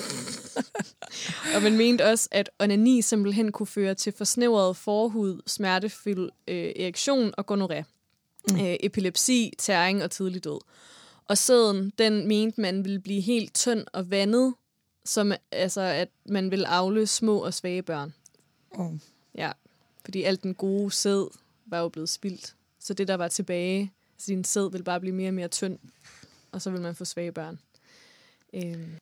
og 1.55 1.63
man 1.63 1.77
mente 1.77 2.05
også, 2.05 2.27
at 2.31 2.49
onani 2.59 3.01
simpelthen 3.01 3.51
kunne 3.51 3.67
føre 3.67 3.95
til 3.95 4.13
forsnævret 4.13 4.77
forhud, 4.77 5.41
smertefuld 5.47 6.31
øh, 6.47 6.71
erektion 6.75 7.33
og 7.37 7.51
gonoré. 7.51 7.83
Mm. 8.49 8.59
Øh, 8.59 8.75
epilepsi, 8.79 9.53
tæring 9.57 10.03
og 10.03 10.11
tidlig 10.11 10.43
død. 10.43 10.59
Og 11.27 11.37
sæden, 11.37 11.93
den 11.97 12.27
mente, 12.27 12.61
man 12.61 12.83
ville 12.83 12.99
blive 12.99 13.21
helt 13.21 13.53
tynd 13.53 13.85
og 13.93 14.11
vandet, 14.11 14.53
som 15.05 15.31
altså, 15.51 15.81
at 15.81 16.09
man 16.29 16.51
ville 16.51 16.67
afle 16.67 17.07
små 17.07 17.37
og 17.37 17.53
svage 17.53 17.83
børn. 17.83 18.13
Oh. 18.71 18.91
Ja, 19.35 19.51
fordi 20.05 20.23
alt 20.23 20.43
den 20.43 20.55
gode 20.55 20.91
sæd 20.91 21.29
var 21.65 21.79
jo 21.79 21.89
blevet 21.89 22.09
spildt. 22.09 22.55
Så 22.79 22.93
det, 22.93 23.07
der 23.07 23.17
var 23.17 23.27
tilbage, 23.27 23.93
altså 24.15 24.27
din 24.27 24.43
sæd 24.43 24.71
ville 24.71 24.83
bare 24.83 24.99
blive 24.99 25.15
mere 25.15 25.29
og 25.29 25.33
mere 25.33 25.47
tynd, 25.47 25.79
og 26.51 26.61
så 26.61 26.69
vil 26.71 26.81
man 26.81 26.95
få 26.95 27.05
svage 27.05 27.31
børn. 27.31 27.59
Øhm. 28.53 28.97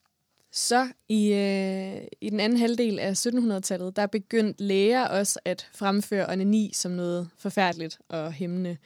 Så 0.56 0.88
i, 1.10 1.34
øh, 1.34 2.08
i 2.22 2.30
den 2.30 2.40
anden 2.40 2.60
halvdel 2.60 3.00
af 3.00 3.26
1700-tallet, 3.26 3.96
der 3.96 4.06
begyndte 4.08 4.64
læger 4.64 5.08
også 5.08 5.40
at 5.46 5.70
fremføre 5.74 6.30
onani 6.30 6.72
som 6.74 6.92
noget 6.92 7.30
forfærdeligt 7.38 8.00
og 8.10 8.32
hæmmende. 8.32 8.78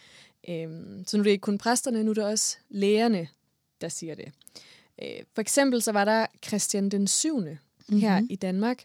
Øhm, 0.50 1.04
så 1.08 1.18
nu 1.18 1.22
er 1.22 1.24
det 1.24 1.32
ikke 1.32 1.42
kun 1.42 1.58
præsterne, 1.58 2.04
nu 2.04 2.10
er 2.10 2.14
det 2.14 2.24
også 2.24 2.58
lægerne, 2.70 3.28
der 3.82 3.90
siger 3.90 4.16
det. 4.16 4.32
Øh, 5.02 5.24
for 5.34 5.42
eksempel 5.42 5.82
så 5.82 5.92
var 5.92 6.06
der 6.06 6.26
Christian 6.48 6.90
den 6.90 7.08
7. 7.08 7.40
Mm-hmm. 7.40 8.00
her 8.00 8.22
i 8.30 8.36
Danmark, 8.36 8.84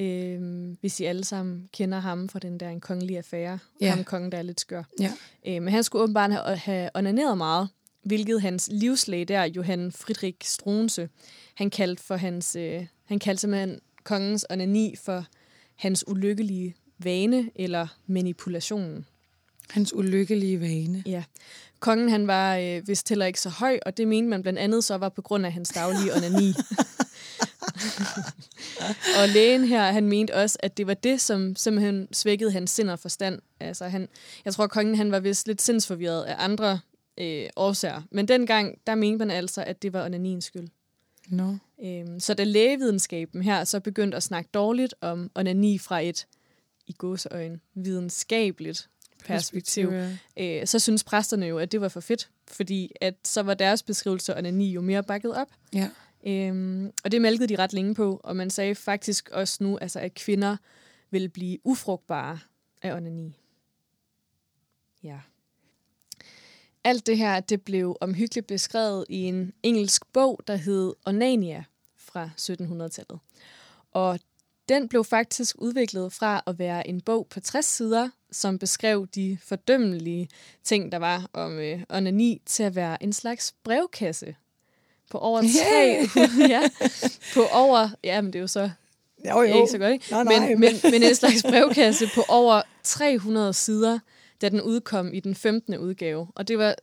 øh, 0.00 0.68
hvis 0.80 1.00
I 1.00 1.04
alle 1.04 1.24
sammen 1.24 1.68
kender 1.72 1.98
ham 1.98 2.28
fra 2.28 2.38
den 2.38 2.60
der 2.60 2.68
en 2.68 2.80
kongelig 2.80 3.16
affære. 3.16 3.58
Ja. 3.80 3.90
Ham 3.90 4.04
kongen, 4.04 4.32
der 4.32 4.38
er 4.38 4.42
lidt 4.42 4.60
skør. 4.60 4.82
Ja. 5.00 5.12
Øh, 5.46 5.62
men 5.62 5.68
han 5.68 5.84
skulle 5.84 6.02
åbenbart 6.02 6.32
have, 6.32 6.56
have 6.56 6.90
onaneret 6.94 7.38
meget, 7.38 7.68
hvilket 8.02 8.42
hans 8.42 8.68
livslæge 8.72 9.24
der, 9.24 9.44
Johan 9.44 9.92
Friedrich 9.92 10.50
Struense, 10.50 11.08
han 11.54 11.70
kaldte 11.70 12.02
for 12.02 12.16
hans, 12.16 12.56
øh, 12.56 12.86
han 13.04 13.18
kaldte 13.18 13.40
simpelthen 13.40 13.80
kongens 14.04 14.46
onani 14.50 14.94
for 14.96 15.26
hans 15.76 16.08
ulykkelige 16.08 16.74
vane 16.98 17.50
eller 17.54 17.86
manipulationen. 18.06 19.06
Hans 19.70 19.94
ulykkelige 19.94 20.60
vane. 20.60 21.02
Ja. 21.06 21.24
Kongen 21.80 22.08
han 22.08 22.26
var 22.26 22.56
øh, 22.56 22.88
vist 22.88 23.08
heller 23.08 23.26
ikke 23.26 23.40
så 23.40 23.48
høj, 23.48 23.78
og 23.86 23.96
det 23.96 24.08
mente 24.08 24.30
man 24.30 24.42
blandt 24.42 24.58
andet 24.58 24.84
så 24.84 24.96
var 24.96 25.08
på 25.08 25.22
grund 25.22 25.46
af 25.46 25.52
hans 25.52 25.68
daglige 25.68 26.14
onani. 26.16 26.54
og 29.22 29.28
lægen 29.28 29.64
her, 29.64 29.92
han 29.92 30.06
mente 30.06 30.34
også, 30.34 30.58
at 30.60 30.76
det 30.76 30.86
var 30.86 30.94
det, 30.94 31.20
som 31.20 31.56
simpelthen 31.56 32.08
svækkede 32.12 32.52
hans 32.52 32.70
sind 32.70 32.90
og 32.90 32.98
forstand. 32.98 33.38
Altså, 33.60 33.84
han, 33.84 34.08
jeg 34.44 34.54
tror, 34.54 34.66
kongen 34.66 34.94
han 34.96 35.12
var 35.12 35.20
vist 35.20 35.46
lidt 35.46 35.62
sindsforvirret 35.62 36.24
af 36.24 36.34
andre 36.38 36.80
øh, 37.20 37.48
årsager. 37.56 38.02
Men 38.10 38.28
dengang, 38.28 38.78
der 38.86 38.94
mente 38.94 39.18
man 39.18 39.30
altså, 39.30 39.64
at 39.64 39.82
det 39.82 39.92
var 39.92 40.04
onaniens 40.04 40.44
skyld. 40.44 40.68
No. 41.28 41.54
Øhm, 41.82 42.20
så 42.20 42.34
da 42.34 42.44
lægevidenskaben 42.44 43.42
her 43.42 43.64
så 43.64 43.80
begyndte 43.80 44.16
at 44.16 44.22
snakke 44.22 44.50
dårligt 44.54 44.94
om 45.00 45.30
onani 45.34 45.78
fra 45.78 46.00
et, 46.00 46.26
i 46.86 46.92
gåseøjne, 46.92 47.60
videnskabeligt 47.74 48.88
perspektiv, 49.24 49.92
øh, 50.36 50.66
så 50.66 50.78
synes 50.78 51.04
præsterne 51.04 51.46
jo, 51.46 51.58
at 51.58 51.72
det 51.72 51.80
var 51.80 51.88
for 51.88 52.00
fedt, 52.00 52.30
fordi 52.48 52.92
at 53.00 53.14
så 53.24 53.42
var 53.42 53.54
deres 53.54 53.82
beskrivelse 53.82 54.34
af 54.34 54.38
onani 54.38 54.72
jo 54.72 54.80
mere 54.80 55.02
bakket 55.02 55.34
op. 55.34 55.48
Ja. 55.74 55.88
Øhm, 56.26 56.92
og 57.04 57.12
det 57.12 57.22
malkede 57.22 57.48
de 57.48 57.56
ret 57.56 57.72
længe 57.72 57.94
på, 57.94 58.20
og 58.24 58.36
man 58.36 58.50
sagde 58.50 58.74
faktisk 58.74 59.30
også 59.32 59.64
nu, 59.64 59.78
altså, 59.78 60.00
at 60.00 60.14
kvinder 60.14 60.56
vil 61.10 61.28
blive 61.28 61.58
ufrugtbare 61.64 62.38
af 62.82 62.96
onani. 62.96 63.36
Ja. 65.02 65.18
Alt 66.84 67.06
det 67.06 67.18
her, 67.18 67.40
det 67.40 67.62
blev 67.62 67.96
omhyggeligt 68.00 68.46
beskrevet 68.46 69.04
i 69.08 69.16
en 69.16 69.52
engelsk 69.62 70.12
bog, 70.12 70.40
der 70.46 70.56
hed 70.56 70.94
Onania 71.06 71.64
fra 71.98 72.30
1700-tallet. 72.40 73.18
Og 73.92 74.20
den 74.68 74.88
blev 74.88 75.04
faktisk 75.04 75.56
udviklet 75.58 76.12
fra 76.12 76.42
at 76.46 76.58
være 76.58 76.88
en 76.88 77.00
bog 77.00 77.26
på 77.30 77.40
60 77.40 77.64
sider, 77.64 78.08
som 78.32 78.58
beskrev 78.58 79.06
de 79.14 79.38
fordømmelige 79.42 80.28
ting, 80.64 80.92
der 80.92 80.98
var 80.98 81.30
om 81.32 81.58
øh, 81.58 81.80
onani, 81.90 82.42
til 82.46 82.62
at 82.62 82.74
være 82.74 83.02
en 83.02 83.12
slags 83.12 83.54
brevkasse 83.64 84.36
på 85.10 85.18
over 85.18 85.42
tre, 85.42 86.08
ja, 86.54 86.60
på 87.34 87.46
over, 87.52 87.88
ja, 88.04 88.20
men 88.20 88.32
det 88.32 88.38
er 88.38 88.40
jo 88.40 88.46
så 88.46 88.70
Jo, 89.24 89.42
jo. 89.42 89.56
ikke 89.56 89.70
så 89.70 89.78
godt, 89.78 89.92
ikke? 89.92 90.06
Nej, 90.10 90.24
nej, 90.24 90.48
men, 90.48 90.60
men, 90.60 90.74
men 90.82 91.02
en 91.02 91.14
slags 91.14 91.42
brevkasse 91.42 92.08
på 92.14 92.24
over 92.28 92.62
300 92.82 93.54
sider, 93.54 93.98
da 94.40 94.48
den 94.48 94.62
udkom 94.62 95.14
i 95.14 95.20
den 95.20 95.34
15. 95.34 95.78
udgave. 95.78 96.26
Og 96.34 96.48
det 96.48 96.58
var 96.58 96.74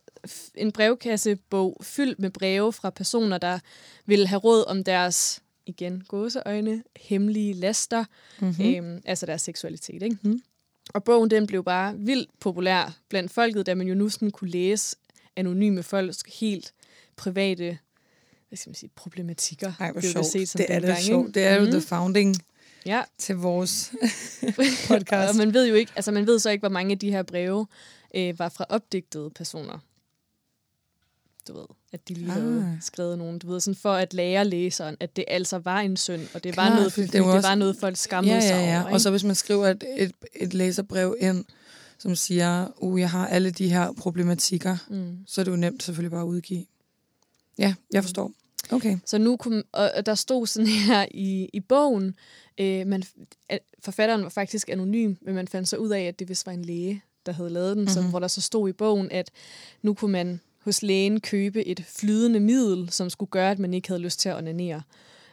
en 0.54 0.72
brevkassebog 0.72 1.76
fyldt 1.82 2.18
med 2.18 2.30
breve 2.30 2.72
fra 2.72 2.90
personer, 2.90 3.38
der 3.38 3.58
ville 4.06 4.26
have 4.26 4.38
råd 4.38 4.64
om 4.66 4.84
deres, 4.84 5.42
igen, 5.66 6.02
gåseøjne, 6.08 6.82
hemmelige 6.96 7.52
laster, 7.54 8.04
mm-hmm. 8.40 8.64
øhm, 8.74 9.02
altså 9.04 9.26
deres 9.26 9.42
seksualitet. 9.42 10.02
Ikke? 10.02 10.18
Mhm. 10.22 10.42
Og 10.94 11.04
bogen 11.04 11.30
den 11.30 11.46
blev 11.46 11.64
bare 11.64 11.94
vildt 11.98 12.30
populær 12.40 12.96
blandt 13.08 13.32
folket, 13.32 13.66
da 13.66 13.74
man 13.74 13.86
jo 13.88 13.94
nu 13.94 14.08
sådan 14.08 14.30
kunne 14.30 14.50
læse 14.50 14.96
anonyme 15.36 15.82
folks 15.82 16.22
helt 16.40 16.72
private 17.16 17.78
hvad 18.48 18.56
skal 18.56 18.70
man 18.70 18.74
sige, 18.74 18.90
problematikker. 18.94 19.72
Ej, 19.80 19.92
hvor 19.92 20.00
sjovt. 20.00 20.26
set 20.26 20.48
som 20.48 20.58
Det 20.58 20.66
er 20.74 20.80
det 20.80 20.98
sjovt. 20.98 21.34
Det 21.34 21.44
er 21.44 21.54
jo 21.54 21.62
Mhm. 21.62 21.70
the 21.70 21.80
founding 21.80 22.36
Ja, 22.88 23.02
til 23.18 23.36
vores 23.36 23.92
podcast. 24.88 25.30
og 25.30 25.36
man 25.36 25.54
ved 25.54 25.68
jo 25.68 25.74
ikke, 25.74 25.92
altså 25.96 26.10
man 26.12 26.26
ved 26.26 26.38
så 26.38 26.50
ikke, 26.50 26.62
hvor 26.62 26.68
mange 26.68 26.92
af 26.92 26.98
de 26.98 27.10
her 27.10 27.22
breve 27.22 27.66
øh, 28.14 28.38
var 28.38 28.48
fra 28.48 28.64
opdigtede 28.68 29.30
personer. 29.30 29.78
Du 31.48 31.58
ved, 31.58 31.66
at 31.92 32.08
de 32.08 32.14
lige 32.14 32.26
ah. 32.26 32.32
havde 32.32 32.78
skrevet 32.80 33.18
nogen, 33.18 33.38
du 33.38 33.48
ved, 33.48 33.60
sådan 33.60 33.76
for 33.76 33.92
at 33.92 34.14
lære 34.14 34.44
læseren, 34.44 34.96
at 35.00 35.16
det 35.16 35.24
altså 35.28 35.58
var 35.58 35.80
en 35.80 35.96
synd, 35.96 36.22
og 36.34 36.44
det 36.44 36.56
var 36.56 36.62
Klart, 36.66 36.76
noget, 36.78 36.96
det 36.96 37.14
er 37.14 37.18
jo 37.18 37.24
det 37.24 37.34
også- 37.34 37.48
var 37.48 37.54
noget, 37.54 37.76
folk 37.80 37.96
skammede 37.96 38.34
ja, 38.34 38.40
sig 38.40 38.50
ja, 38.54 38.72
ja. 38.72 38.82
over. 38.82 38.92
Og 38.92 39.00
så 39.00 39.10
hvis 39.10 39.24
man 39.24 39.34
skriver 39.34 39.66
et, 39.66 39.84
et, 39.96 40.12
et 40.34 40.54
læserbrev 40.54 41.16
ind, 41.20 41.44
som 41.98 42.16
siger, 42.16 42.66
uh, 42.76 43.00
jeg 43.00 43.10
har 43.10 43.26
alle 43.26 43.50
de 43.50 43.68
her 43.68 43.92
problematikker, 43.92 44.76
mm. 44.88 45.18
så 45.26 45.40
er 45.40 45.44
det 45.44 45.50
jo 45.52 45.56
nemt 45.56 45.82
selvfølgelig 45.82 46.10
bare 46.10 46.22
at 46.22 46.26
udgive. 46.26 46.66
Ja, 47.58 47.74
jeg 47.92 48.02
forstår. 48.04 48.32
Okay. 48.70 48.98
Så 49.06 49.18
nu 49.18 49.36
kunne, 49.36 49.62
og 49.72 49.90
og 49.96 50.06
der 50.06 50.14
stod 50.14 50.46
sådan 50.46 50.66
her 50.66 51.06
i, 51.10 51.48
i 51.52 51.60
bogen, 51.60 52.14
øh, 52.60 52.86
man, 52.86 53.02
at 53.48 53.60
forfatteren 53.80 54.22
var 54.22 54.28
faktisk 54.28 54.68
anonym, 54.68 55.14
men 55.20 55.34
man 55.34 55.48
fandt 55.48 55.68
så 55.68 55.76
ud 55.76 55.88
af, 55.90 56.02
at 56.02 56.18
det 56.18 56.28
vist 56.28 56.46
var 56.46 56.52
en 56.52 56.64
læge, 56.64 57.02
der 57.26 57.32
havde 57.32 57.50
lavet 57.50 57.76
den, 57.76 57.80
mm-hmm. 57.82 57.92
som, 57.94 58.02
Mhm. 58.02 58.10
hvor 58.10 58.18
der 58.18 58.28
så 58.28 58.40
stod 58.40 58.68
i 58.68 58.72
bogen, 58.72 59.08
at 59.12 59.30
nu 59.82 59.94
kunne 59.94 60.12
man 60.12 60.40
hos 60.64 60.82
lægen 60.82 61.20
købe 61.20 61.64
et 61.66 61.84
flydende 61.88 62.40
middel, 62.40 62.90
som 62.90 63.10
skulle 63.10 63.30
gøre, 63.30 63.50
at 63.50 63.58
man 63.58 63.74
ikke 63.74 63.88
havde 63.88 64.00
lyst 64.02 64.20
til 64.20 64.28
at 64.28 64.36
onanere. 64.36 64.82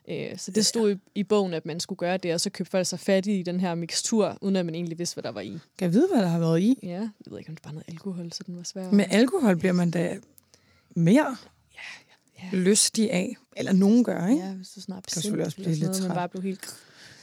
Øh, 0.09 0.37
så 0.37 0.51
det 0.51 0.65
stod 0.65 0.91
i, 0.95 0.97
i 1.15 1.23
bogen, 1.23 1.53
at 1.53 1.65
man 1.65 1.79
skulle 1.79 1.97
gøre 1.97 2.17
det, 2.17 2.33
og 2.33 2.41
så 2.41 2.49
købte 2.49 2.71
folk 2.71 2.87
sig 2.87 2.99
fat 2.99 3.25
i 3.27 3.43
den 3.43 3.59
her 3.59 3.75
mixtur, 3.75 4.37
uden 4.41 4.55
at 4.55 4.65
man 4.65 4.75
egentlig 4.75 4.97
vidste, 4.99 5.15
hvad 5.15 5.23
der 5.23 5.31
var 5.31 5.41
i. 5.41 5.49
Kan 5.77 5.85
jeg 5.85 5.93
vide, 5.93 6.07
hvad 6.13 6.21
der 6.21 6.27
har 6.27 6.39
været 6.39 6.59
i? 6.61 6.79
Ja, 6.83 6.89
jeg 6.89 7.09
ved 7.25 7.37
ikke, 7.39 7.49
om 7.49 7.55
det 7.55 7.63
bare 7.63 7.71
er 7.71 7.73
noget 7.73 7.89
alkohol, 7.89 8.31
så 8.31 8.43
den 8.45 8.57
var 8.57 8.63
svær. 8.63 8.91
Med 8.91 9.05
alkohol 9.09 9.57
bliver 9.57 9.73
man 9.73 9.91
da 9.91 10.17
mere 10.95 11.37
ja, 12.43 12.57
lystig 12.57 13.11
af. 13.11 13.35
Eller 13.57 13.73
nogen 13.73 14.03
gør, 14.03 14.27
ikke? 14.27 14.45
ja, 14.45 14.51
hvis 14.53 14.69
du 14.69 14.81
snart 14.81 15.05
Kan 15.05 15.21
selvfølgelig 15.21 15.45
også 15.45 15.57
blive 15.57 15.69
lidt 15.75 15.89
Man 15.91 15.93
træt. 15.93 16.11
bare 16.15 16.29
blev 16.29 16.43
helt... 16.43 16.75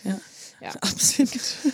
Ja. 0.04 0.14
Ja. 0.62 0.71
Absolut. 0.83 1.66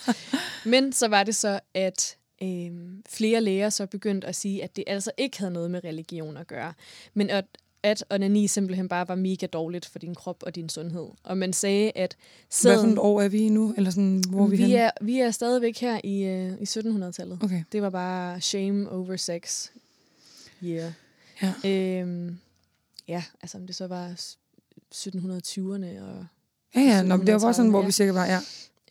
Men 0.72 0.92
så 0.92 1.08
var 1.08 1.22
det 1.22 1.36
så, 1.36 1.60
at 1.74 2.16
øh, 2.42 2.70
flere 3.08 3.40
læger 3.40 3.70
så 3.70 3.86
begyndte 3.86 4.26
at 4.26 4.36
sige, 4.36 4.64
at 4.64 4.76
det 4.76 4.84
altså 4.86 5.10
ikke 5.18 5.38
havde 5.38 5.52
noget 5.52 5.70
med 5.70 5.84
religion 5.84 6.36
at 6.36 6.46
gøre, 6.46 6.72
men 7.14 7.30
at, 7.30 7.44
at 7.82 8.04
onani 8.10 8.46
simpelthen 8.46 8.88
bare 8.88 9.08
var 9.08 9.14
mega 9.14 9.46
dårligt 9.46 9.86
for 9.86 9.98
din 9.98 10.14
krop 10.14 10.42
og 10.42 10.54
din 10.54 10.68
sundhed. 10.68 11.06
Og 11.22 11.38
man 11.38 11.52
sagde, 11.52 11.92
at 11.94 12.16
Hvad 12.16 12.74
for 12.74 12.80
sæden, 12.80 12.92
et 12.92 12.98
år 12.98 13.22
er 13.22 13.28
vi 13.28 13.48
nu? 13.48 13.74
Eller 13.76 13.90
sådan, 13.90 14.22
hvor 14.28 14.44
er 14.44 14.48
vi, 14.48 14.56
vi, 14.56 14.74
er, 14.74 14.90
vi 15.00 15.18
er 15.18 15.30
stadigvæk 15.30 15.78
her 15.78 16.00
i, 16.04 16.22
øh, 16.22 16.52
i 16.60 16.64
1700-tallet. 16.64 17.38
Okay. 17.42 17.64
Det 17.72 17.82
var 17.82 17.90
bare 17.90 18.40
shame 18.40 18.90
over 18.90 19.16
sex. 19.16 19.68
Yeah. 20.64 20.92
Ja. 21.42 21.52
Øhm, 21.70 22.38
ja, 23.08 23.24
altså 23.42 23.58
om 23.58 23.66
det 23.66 23.76
så 23.76 23.86
var 23.86 24.14
s- 24.14 24.38
1720'erne 24.94 26.02
og 26.02 26.26
Ja, 26.74 26.80
ja. 26.80 27.02
Nå, 27.02 27.16
det 27.16 27.32
var 27.34 27.38
bare 27.40 27.54
sådan, 27.54 27.70
hvor 27.70 27.80
Ja. 27.80 27.86
vi 27.86 27.92
cirka 27.92 28.12
var, 28.12 28.26
ja. 28.26 28.40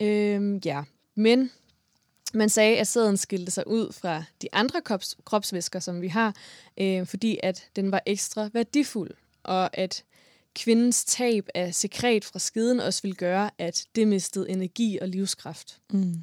Øhm, 0.06 0.60
ja, 0.64 0.82
men 1.14 1.50
man 2.34 2.48
sagde, 2.48 2.78
at 2.78 2.86
sæden 2.86 3.16
skilte 3.16 3.52
sig 3.52 3.66
ud 3.66 3.92
fra 3.92 4.24
de 4.42 4.48
andre 4.52 4.80
krops, 4.80 5.16
kropsvæsker, 5.24 5.80
som 5.80 6.00
vi 6.00 6.08
har, 6.08 6.34
øh, 6.78 7.06
fordi 7.06 7.38
at 7.42 7.68
den 7.76 7.92
var 7.92 8.02
ekstra 8.06 8.50
værdifuld, 8.52 9.10
og 9.42 9.76
at 9.78 10.04
kvindens 10.54 11.04
tab 11.04 11.48
af 11.54 11.74
sekret 11.74 12.24
fra 12.24 12.38
skiden 12.38 12.80
også 12.80 13.02
ville 13.02 13.16
gøre, 13.16 13.50
at 13.58 13.84
det 13.94 14.08
mistede 14.08 14.50
energi 14.50 14.98
og 15.02 15.08
livskraft. 15.08 15.80
Mm. 15.92 16.14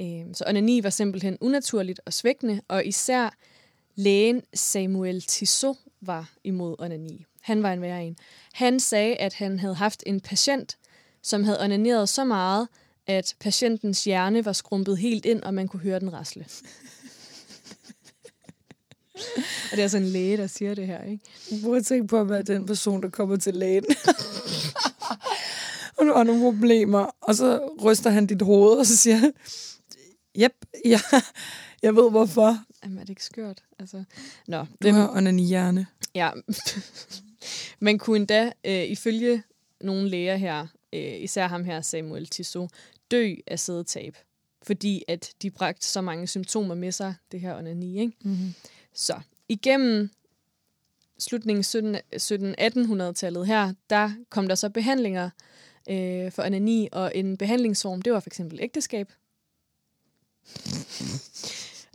Øh, 0.00 0.24
så 0.34 0.44
onani 0.48 0.82
var 0.82 0.90
simpelthen 0.90 1.38
unaturligt 1.40 2.00
og 2.06 2.12
svækkende, 2.12 2.60
og 2.68 2.86
især 2.86 3.30
lægen 3.94 4.42
Samuel 4.54 5.22
Tissot 5.22 5.76
var 6.00 6.32
imod 6.44 6.76
onani. 6.78 7.24
Han 7.40 7.62
var 7.62 7.72
en 7.72 7.82
værre 7.82 8.04
en. 8.04 8.16
Han 8.52 8.80
sagde, 8.80 9.16
at 9.16 9.34
han 9.34 9.58
havde 9.58 9.74
haft 9.74 10.02
en 10.06 10.20
patient, 10.20 10.78
som 11.22 11.44
havde 11.44 11.60
onaneret 11.60 12.08
så 12.08 12.24
meget, 12.24 12.68
at 13.06 13.34
patientens 13.40 14.04
hjerne 14.04 14.44
var 14.44 14.52
skrumpet 14.52 14.98
helt 14.98 15.24
ind, 15.24 15.42
og 15.42 15.54
man 15.54 15.68
kunne 15.68 15.80
høre 15.80 16.00
den 16.00 16.12
rasle. 16.12 16.46
og 19.14 19.70
det 19.70 19.78
er 19.78 19.82
altså 19.82 19.98
en 19.98 20.04
læge, 20.04 20.36
der 20.36 20.46
siger 20.46 20.74
det 20.74 20.86
her, 20.86 21.04
ikke? 21.04 21.24
Prøv 21.62 21.74
at 21.74 21.86
tænke 21.86 22.06
på 22.06 22.20
at 22.20 22.28
være 22.28 22.42
den 22.42 22.66
person, 22.66 23.02
der 23.02 23.10
kommer 23.10 23.36
til 23.36 23.54
lægen. 23.54 23.84
og 25.98 26.06
du 26.06 26.12
har 26.12 26.22
nogle 26.22 26.42
problemer. 26.42 27.06
Og 27.20 27.34
så 27.34 27.70
ryster 27.84 28.10
han 28.10 28.26
dit 28.26 28.42
hoved, 28.42 28.78
og 28.78 28.86
så 28.86 28.96
siger 28.96 29.16
han, 29.16 29.32
Jep, 30.38 30.52
ja, 30.84 31.00
jeg 31.82 31.96
ved 31.96 32.10
hvorfor. 32.10 32.58
Jamen, 32.84 32.98
er 32.98 33.02
det 33.02 33.08
ikke 33.08 33.24
skørt? 33.24 33.64
Altså, 33.78 34.04
nå, 34.46 34.66
Du 34.82 34.92
har 34.92 35.08
onani-hjerne. 35.16 35.86
Ja, 36.14 36.30
man 37.86 37.98
kunne 37.98 38.16
endda, 38.16 38.52
øh, 38.64 38.84
ifølge 38.84 39.42
nogle 39.80 40.08
læger 40.08 40.36
her, 40.36 40.66
øh, 40.92 41.20
især 41.20 41.46
ham 41.46 41.64
her, 41.64 41.80
Samuel 41.80 42.26
Tissot, 42.26 42.70
dø 43.10 43.34
af 43.46 43.58
sædetab, 43.60 44.16
fordi 44.62 45.02
at 45.08 45.32
de 45.42 45.50
bragte 45.50 45.86
så 45.86 46.00
mange 46.00 46.26
symptomer 46.26 46.74
med 46.74 46.92
sig, 46.92 47.14
det 47.32 47.40
her 47.40 47.58
onani. 47.58 48.00
Ikke? 48.00 48.12
Mm-hmm. 48.24 48.54
Så 48.94 49.20
igennem 49.48 50.10
slutningen 51.18 51.64
1700-1800-tallet 51.64 53.46
her, 53.46 53.72
der 53.90 54.10
kom 54.30 54.48
der 54.48 54.54
så 54.54 54.68
behandlinger 54.68 55.30
øh, 55.90 56.32
for 56.32 56.42
onani, 56.42 56.88
og 56.92 57.12
en 57.14 57.36
behandlingsform, 57.36 58.02
det 58.02 58.12
var 58.12 58.20
for 58.20 58.28
eksempel 58.28 58.60
ægteskab. 58.62 59.12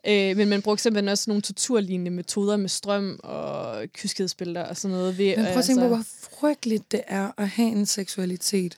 Øh, 0.07 0.38
men 0.38 0.50
man 0.50 0.62
brugte 0.62 0.83
simpelthen 0.83 1.10
også 1.10 1.29
nogle 1.29 1.41
torturlignende 1.41 2.12
metoder 2.12 2.57
med 2.57 2.69
strøm 2.69 3.19
og 3.24 3.83
kyskhedsbælter 3.93 4.63
og 4.63 4.77
sådan 4.77 4.98
noget. 4.98 5.17
Ved, 5.17 5.38
Men 5.38 5.45
prøv 5.45 5.57
at 5.57 5.65
tænke 5.65 5.81
på, 5.81 5.95
altså, 5.95 6.15
hvor 6.27 6.38
frygteligt 6.39 6.91
det 6.91 7.01
er 7.07 7.31
at 7.38 7.50
have 7.50 7.69
en 7.69 7.86
seksualitet, 7.86 8.77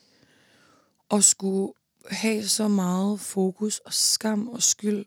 og 1.09 1.23
skulle 1.23 1.73
have 2.09 2.43
så 2.43 2.67
meget 2.67 3.19
fokus 3.19 3.79
og 3.79 3.93
skam 3.93 4.47
og 4.47 4.63
skyld, 4.63 5.05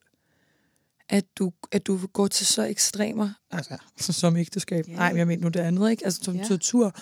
at 1.08 1.24
du, 1.38 1.52
at 1.72 1.86
du 1.86 2.06
går 2.12 2.26
til 2.26 2.46
så 2.46 2.62
ekstremer, 2.64 3.30
altså 3.96 4.12
som 4.12 4.36
ægteskab, 4.36 4.84
yeah. 4.88 4.98
nej, 4.98 5.08
men 5.12 5.18
jeg 5.18 5.26
mener 5.26 5.42
nu 5.42 5.48
det 5.48 5.60
andet, 5.60 5.90
ikke? 5.90 6.04
Altså 6.04 6.20
som 6.24 6.36
yeah. 6.36 6.48
tortur, 6.48 6.94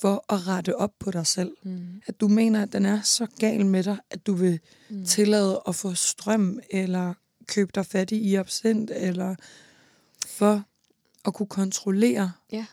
for 0.00 0.32
at 0.34 0.46
rette 0.46 0.76
op 0.76 0.90
på 1.00 1.10
dig 1.10 1.26
selv. 1.26 1.52
Mm. 1.62 1.86
At 2.06 2.20
du 2.20 2.28
mener, 2.28 2.62
at 2.62 2.72
den 2.72 2.86
er 2.86 3.00
så 3.02 3.26
gal 3.38 3.66
med 3.66 3.82
dig, 3.82 3.96
at 4.10 4.26
du 4.26 4.34
vil 4.34 4.60
Mm. 4.88 5.04
tillade 5.04 5.62
at 5.68 5.74
få 5.74 5.94
strøm, 5.94 6.60
eller 6.70 7.14
købe 7.46 7.70
dig 7.74 7.86
fattig 7.86 8.22
i 8.22 8.34
absint, 8.34 8.90
eller 8.94 9.34
for 10.26 10.62
at 11.26 11.34
kunne 11.34 11.46
kontrollere 11.46 12.32
Ja. 12.52 12.56
din 12.56 12.66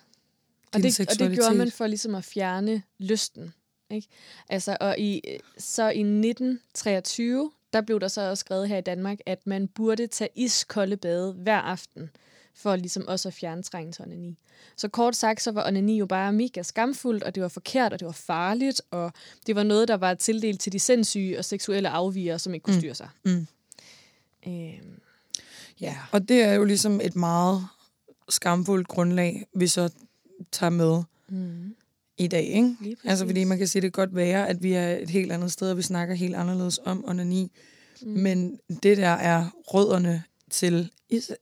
og, 0.74 0.80
det, 0.80 0.86
og 0.86 0.92
seksualitet. 0.94 1.30
det 1.30 1.38
gjorde 1.38 1.56
man 1.58 1.72
for 1.72 1.88
ligesom 1.88 2.16
at 2.16 2.24
fjerne 2.24 2.84
lysten. 3.00 3.54
Ikke? 3.90 4.08
Altså, 4.50 4.78
og 4.80 5.00
i, 5.00 5.22
så 5.58 5.90
i 5.90 6.00
1923, 6.00 7.52
der 7.74 7.82
blev 7.82 8.00
der 8.00 8.08
så 8.08 8.30
også 8.30 8.42
skrevet 8.42 8.68
her 8.68 8.78
i 8.78 8.82
Danmark, 8.82 9.18
at 9.26 9.48
man 9.48 9.68
burde 9.68 10.08
tage 10.08 10.30
iskolde 10.36 10.98
bade 10.98 11.34
hver 11.34 11.58
aften, 11.58 12.10
for 12.54 12.76
ligesom 12.76 13.08
også 13.08 13.28
at 13.30 13.34
fjerne 13.34 13.64
trængen 13.64 13.94
til 13.94 14.06
onani. 14.06 14.38
Så 14.78 14.88
kort 14.88 15.16
sagt, 15.16 15.42
så 15.42 15.52
var 15.52 15.68
onani 15.68 15.98
jo 15.98 16.06
bare 16.06 16.34
mega 16.34 16.62
skamfuldt, 16.64 17.24
og 17.24 17.36
det 17.36 17.44
var 17.44 17.50
forkert, 17.50 17.94
og 17.94 18.00
det 18.00 18.06
var 18.06 18.12
farligt, 18.12 18.82
og 18.92 19.14
det 19.48 19.56
var 19.56 19.64
noget, 19.64 19.88
der 19.88 19.98
var 19.98 20.14
tildelt 20.14 20.62
til 20.62 20.72
de 20.72 20.80
sindssyge 20.80 21.38
og 21.38 21.46
seksuelle 21.46 21.90
afviger, 21.90 22.38
som 22.38 22.54
ikke 22.54 22.64
kunne 22.64 22.76
Mm. 22.76 22.80
styre 22.82 22.96
sig. 22.96 23.10
Mm. 23.26 23.48
Øhm, 24.48 25.02
Ja, 25.82 25.98
og 26.12 26.30
det 26.30 26.42
er 26.42 26.54
jo 26.54 26.64
ligesom 26.64 27.00
et 27.04 27.16
meget 27.16 27.68
skamfuldt 28.30 28.88
grundlag, 28.88 29.46
vi 29.56 29.68
så 29.68 29.90
tager 30.52 30.70
med 30.70 31.04
mm, 31.30 31.76
i 32.18 32.28
dag, 32.28 32.44
ikke? 32.44 32.76
Altså, 33.06 33.26
fordi 33.26 33.44
man 33.44 33.58
kan 33.58 33.68
sige, 33.68 33.82
det 33.82 33.94
kan 33.94 34.06
godt 34.06 34.16
være, 34.16 34.50
at 34.50 34.64
vi 34.64 34.74
er 34.74 34.90
et 34.90 35.10
helt 35.10 35.32
andet 35.32 35.52
sted, 35.52 35.72
og 35.72 35.78
vi 35.78 35.82
snakker 35.82 36.16
helt 36.16 36.36
anderledes 36.36 36.80
om 36.86 37.04
onani. 37.08 37.52
Mm. 38.02 38.08
Men 38.10 38.60
det 38.84 38.98
der 38.98 39.08
er 39.08 39.50
rødderne 39.68 40.24
til, 40.52 40.90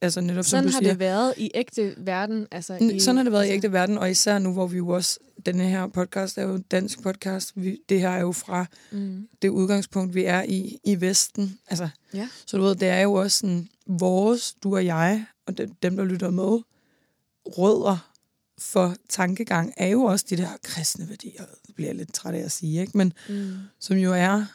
altså 0.02 0.22
netop 0.22 0.46
som 0.46 0.50
Sådan 0.50 0.64
du 0.64 0.70
har 0.72 0.80
siger, 0.80 0.92
det 0.92 1.00
været 1.00 1.34
i 1.38 1.52
ægte 1.54 1.94
verden. 1.98 2.48
Altså 2.52 2.74
i, 2.76 3.00
Sådan 3.00 3.18
har 3.18 3.24
det 3.24 3.32
været 3.32 3.46
i 3.46 3.50
altså, 3.50 3.56
ægte 3.56 3.72
verden, 3.72 3.98
og 3.98 4.12
især 4.12 4.40
nu, 4.40 4.54
hvor 4.54 4.68
vi 4.68 4.78
jo 4.78 4.90
også, 4.90 5.20
denne 5.46 5.68
her 5.70 5.88
podcast 5.88 6.38
er 6.38 6.44
jo 6.44 6.58
dansk 6.58 7.02
podcast, 7.02 7.52
vi, 7.56 7.78
det 7.90 8.00
her 8.00 8.10
er 8.10 8.20
jo 8.20 8.32
fra 8.32 8.66
Mm, 8.92 9.28
det 9.42 9.50
udgangspunkt, 9.50 10.16
vi 10.16 10.24
er 10.24 10.44
i, 10.44 10.80
i 10.84 11.02
Vesten. 11.02 11.60
Altså, 11.68 11.90
Ja. 12.14 12.30
Så 12.46 12.58
du 12.58 12.64
ved, 12.64 12.76
det 12.76 12.88
er 12.88 13.00
jo 13.00 13.14
også 13.14 13.38
sådan, 13.38 13.68
vores, 13.88 14.56
du 14.64 14.76
og 14.76 14.86
jeg, 14.86 15.26
og 15.46 15.58
dem, 15.58 15.76
dem 15.84 15.98
der 15.98 16.06
lytter 16.06 16.30
med, 16.30 16.60
rødder 17.46 18.12
for 18.58 18.96
tankegang, 19.10 19.74
er 19.78 19.88
jo 19.88 20.04
også 20.04 20.26
de 20.30 20.38
der 20.38 20.50
kristne 20.64 21.10
værdier, 21.10 21.46
det 21.68 21.76
bliver 21.76 21.90
jeg 21.90 21.96
lidt 21.96 22.14
træt 22.14 22.34
af 22.34 22.40
at 22.40 22.52
sige, 22.52 22.82
ikke? 22.82 22.98
men 22.98 23.14
mm, 23.30 23.54
som 23.80 23.98
jo 23.98 24.14
er, 24.14 24.46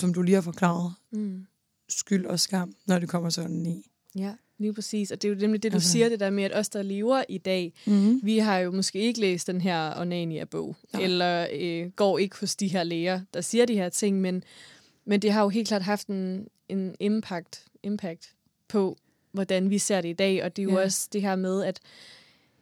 som 0.00 0.14
du 0.14 0.22
lige 0.22 0.34
har 0.34 0.42
forklaret, 0.42 0.92
mm. 1.12 1.46
Skyld 1.88 2.26
og 2.26 2.40
skam, 2.40 2.74
når 2.86 2.98
det 2.98 3.08
kommer 3.08 3.30
sådan 3.30 3.66
i. 3.66 3.84
Ja, 4.18 4.32
lige 4.58 4.72
præcis. 4.74 5.10
Og 5.10 5.22
det 5.22 5.28
er 5.28 5.34
jo 5.34 5.40
nemlig 5.40 5.62
det, 5.62 5.72
du 5.72 5.76
Altså- 5.76 5.90
siger, 5.90 6.08
det 6.08 6.20
der 6.20 6.30
med, 6.30 6.44
at 6.44 6.56
os, 6.56 6.68
der 6.68 6.82
lever 6.82 7.24
i 7.28 7.38
dag, 7.38 7.72
Mm-hmm. 7.86 8.20
vi 8.22 8.38
har 8.38 8.58
jo 8.58 8.70
måske 8.70 8.98
ikke 8.98 9.20
læst 9.20 9.46
den 9.46 9.60
her 9.60 10.00
Onania-bog, 10.00 10.76
Nej. 10.92 11.02
eller 11.02 11.46
øh, 11.52 11.90
går 11.90 12.18
ikke 12.18 12.36
hos 12.40 12.56
de 12.56 12.68
her 12.68 12.82
læger, 12.82 13.20
der 13.34 13.40
siger 13.40 13.66
de 13.66 13.74
her 13.74 13.88
ting, 13.88 14.20
men, 14.20 14.42
men 15.04 15.22
det 15.22 15.32
har 15.32 15.42
jo 15.42 15.48
helt 15.48 15.68
klart 15.68 15.82
haft 15.82 16.06
en, 16.06 16.48
en 16.68 16.94
impact, 17.00 17.64
impact 17.82 18.34
på, 18.68 18.98
hvordan 19.32 19.70
vi 19.70 19.78
ser 19.78 20.00
det 20.00 20.08
i 20.08 20.12
dag, 20.12 20.44
og 20.44 20.56
det 20.56 20.62
er 20.62 20.64
jo 20.72 20.78
Ja. 20.78 20.84
også 20.84 21.08
det 21.12 21.22
her 21.22 21.36
med, 21.36 21.64
at 21.64 21.80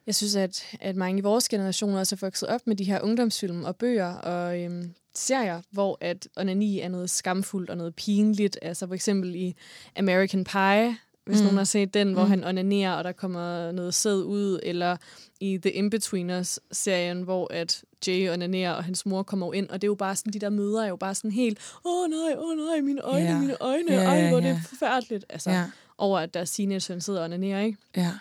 jeg 0.06 0.14
synes, 0.14 0.36
at, 0.36 0.64
at 0.80 0.96
mange 0.96 1.18
i 1.18 1.22
vores 1.22 1.48
generation 1.48 1.94
også 1.94 2.14
er 2.14 2.18
vokset 2.26 2.48
op 2.48 2.66
med 2.66 2.76
de 2.76 2.84
her 2.84 3.00
ungdomsfilm 3.00 3.64
og 3.64 3.76
bøger 3.76 4.14
og 4.14 4.60
øhm, 4.60 4.94
serier, 5.14 5.62
hvor 5.70 5.98
at 6.00 6.28
onani 6.36 6.80
er 6.80 6.88
noget 6.88 7.10
skamfuldt 7.10 7.70
og 7.70 7.76
noget 7.76 7.94
pinligt. 7.94 8.58
Altså 8.62 8.86
for 8.86 8.94
eksempel 8.94 9.34
i 9.34 9.54
American 9.96 10.44
Pie, 10.44 10.96
hvis 11.26 11.38
Mm. 11.38 11.42
nogen 11.44 11.56
har 11.56 11.64
set 11.64 11.94
den, 11.94 12.12
hvor 12.12 12.22
Mm. 12.24 12.30
han 12.30 12.44
onanerer, 12.44 12.92
og 12.92 13.04
der 13.04 13.12
kommer 13.12 13.72
noget 13.72 13.94
sæd 13.94 14.14
ud, 14.22 14.60
eller 14.62 14.96
i 15.40 15.58
The 15.58 15.70
Inbetweeners-serien, 15.70 17.22
hvor 17.22 17.52
at 17.52 17.84
Jay 18.06 18.30
onanerer, 18.32 18.72
og 18.72 18.84
hans 18.84 19.06
mor 19.06 19.22
kommer 19.22 19.54
ind, 19.54 19.68
og 19.68 19.80
det 19.82 19.86
er 19.86 19.90
jo 19.90 19.94
bare 19.94 20.16
sådan, 20.16 20.32
de 20.32 20.38
der 20.38 20.50
møder 20.50 20.82
er 20.82 20.88
jo 20.88 20.96
bare 20.96 21.14
sådan 21.14 21.30
helt, 21.30 21.58
åh 21.84 22.02
oh, 22.04 22.10
nej, 22.10 22.34
åh 22.38 22.50
oh, 22.50 22.56
nej, 22.56 22.80
mine 22.80 23.00
øjne, 23.00 23.26
yeah. 23.28 23.40
mine 23.40 23.56
øjne, 23.62 23.92
yeah, 23.92 24.04
ej, 24.04 24.28
hvor 24.28 24.38
er 24.38 24.46
ja. 24.46 24.48
det 24.48 24.60
forfærdeligt. 24.68 25.24
Altså, 25.28 25.50
yeah. 25.50 25.68
over 25.98 26.18
at 26.18 26.34
deres 26.34 26.50
teenage 26.50 27.00
sidder 27.00 27.18
og 27.18 27.24
onanerer, 27.24 27.60
ikke? 27.60 27.78
Ja. 27.96 28.12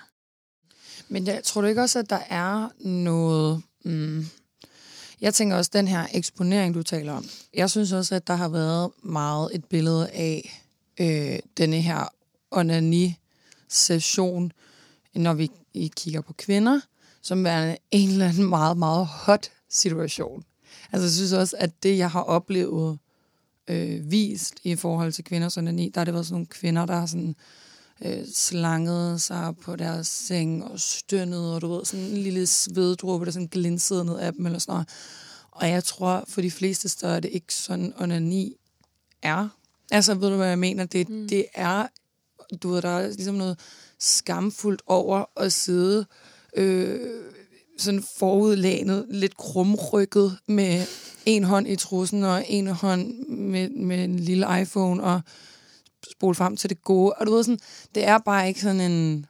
Men 1.10 1.27
jeg 1.27 1.43
tror 1.43 1.62
du 1.62 1.67
ikke 1.67 1.82
også, 1.82 1.99
at 1.99 2.10
der 2.10 2.19
er 2.30 2.69
noget... 2.88 3.62
Mm, 3.86 4.25
jeg 5.21 5.34
tænker 5.34 5.57
også, 5.57 5.71
den 5.73 5.88
her 5.88 6.07
eksponering, 6.13 6.73
du 6.73 6.84
taler 6.84 7.13
om. 7.13 7.25
Jeg 7.53 7.69
synes 7.69 7.91
også, 7.91 8.15
at 8.15 8.27
der 8.27 8.36
har 8.36 8.49
været 8.49 8.91
meget 9.03 9.55
et 9.55 9.65
billede 9.65 10.10
af 10.10 10.63
øh, 10.99 11.39
denne 11.57 11.81
her 11.81 12.13
onani-session, 12.51 14.51
når 15.15 15.34
vi 15.34 15.51
I 15.73 15.91
kigger 15.95 16.21
på 16.21 16.34
kvinder, 16.34 16.79
som 17.21 17.45
er 17.45 17.75
en 17.91 18.10
eller 18.10 18.27
anden 18.27 18.49
meget, 18.49 18.77
meget 18.77 19.05
hot 19.05 19.51
situation. 19.69 20.43
Altså, 20.91 21.05
jeg 21.05 21.12
synes 21.12 21.34
også, 21.34 21.55
at 21.60 21.84
det, 21.84 21.97
jeg 21.97 22.12
har 22.12 22.21
oplevet 22.21 22.99
øh, 23.67 24.12
vist 24.12 24.53
i 24.63 24.75
forhold 24.75 25.12
til 25.12 25.23
kvinders 25.23 25.57
onani, 25.57 25.89
der 25.89 25.99
har 25.99 26.05
det 26.05 26.13
været 26.13 26.25
sådan 26.25 26.34
nogle 26.34 26.45
kvinder, 26.45 26.86
der 26.86 26.95
har 26.95 27.05
sådan 27.05 27.36
øh, 28.06 28.26
slangede 28.34 29.20
sig 29.20 29.54
på 29.62 29.76
deres 29.76 30.08
seng 30.08 30.64
og 30.64 30.80
stønnede, 30.80 31.56
og 31.56 31.62
du 31.62 31.74
ved, 31.74 31.86
sådan 31.86 32.06
en 32.06 32.18
lille 32.18 32.48
sveddråbe, 32.48 33.26
der 33.26 33.32
sådan 33.32 33.48
glinsede 33.48 34.06
ned 34.06 34.18
af 34.18 34.34
dem, 34.34 34.46
eller 34.46 34.60
sådan 34.60 34.72
noget. 34.72 34.88
Og 35.52 35.70
jeg 35.70 35.84
tror, 35.84 36.24
for 36.28 36.42
de 36.42 36.52
fleste 36.52 36.90
steder 36.90 37.16
er 37.16 37.20
det 37.20 37.32
ikke 37.34 37.54
sådan, 37.54 37.94
onani 37.98 38.56
er. 39.22 39.48
Altså, 39.92 40.14
ved 40.14 40.30
du, 40.30 40.36
hvad 40.36 40.48
jeg 40.48 40.60
mener? 40.60 40.86
Det, 40.86 41.10
mm. 41.10 41.28
det 41.28 41.46
er, 41.54 41.88
du 42.64 42.70
ved, 42.70 42.82
der 42.82 42.90
er 42.90 43.08
ligesom 43.08 43.36
noget 43.36 43.60
skamfuldt 44.00 44.82
over 44.88 45.26
at 45.38 45.54
sidde 45.54 46.06
øh, 46.58 47.00
sådan 47.78 48.04
forudlænet, 48.18 49.06
lidt 49.10 49.38
krumrykket 49.38 50.38
med 50.48 50.86
en 51.26 51.44
hånd 51.44 51.68
i 51.68 51.76
trussen 51.76 52.24
og 52.24 52.46
en 52.48 52.68
hånd 52.68 53.28
med, 53.28 53.70
med 53.70 54.04
en 54.04 54.20
lille 54.20 54.62
iPhone 54.62 55.04
og 55.04 55.22
spole 56.12 56.36
frem 56.36 56.58
til 56.58 56.70
det 56.70 56.82
gode. 56.82 57.14
Og 57.14 57.28
du 57.28 57.32
ved 57.32 57.44
sådan, 57.44 57.60
det 57.96 58.08
er 58.08 58.18
bare 58.18 58.48
ikke 58.48 58.62
sådan 58.62 58.82
en 58.82 59.26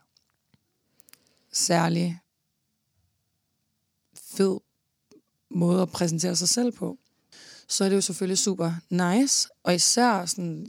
særlig 1.52 2.20
fed 4.16 4.60
måde 5.50 5.82
at 5.82 5.90
præsentere 5.90 6.36
sig 6.36 6.50
selv 6.50 6.72
på. 6.72 6.98
Så 7.68 7.84
er 7.86 7.90
det 7.90 7.96
jo 7.96 8.02
selvfølgelig 8.02 8.38
super 8.38 8.72
nice, 8.90 9.50
og 9.64 9.76
især 9.76 10.26
sådan, 10.26 10.68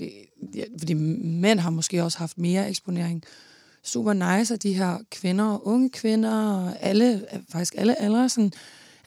ja, 0.54 0.64
fordi 0.78 0.94
mænd 0.94 1.60
har 1.60 1.70
måske 1.70 2.04
også 2.04 2.18
haft 2.18 2.38
mere 2.38 2.68
eksponering, 2.68 3.22
super 3.82 4.12
nice, 4.12 4.54
at 4.54 4.62
de 4.62 4.72
her 4.72 4.98
kvinder, 5.10 5.66
unge 5.66 5.90
kvinder, 5.90 6.54
og 6.54 6.76
alle, 6.80 7.26
faktisk 7.48 7.74
alle 7.76 8.00
aldre, 8.00 8.28
sådan, 8.28 8.52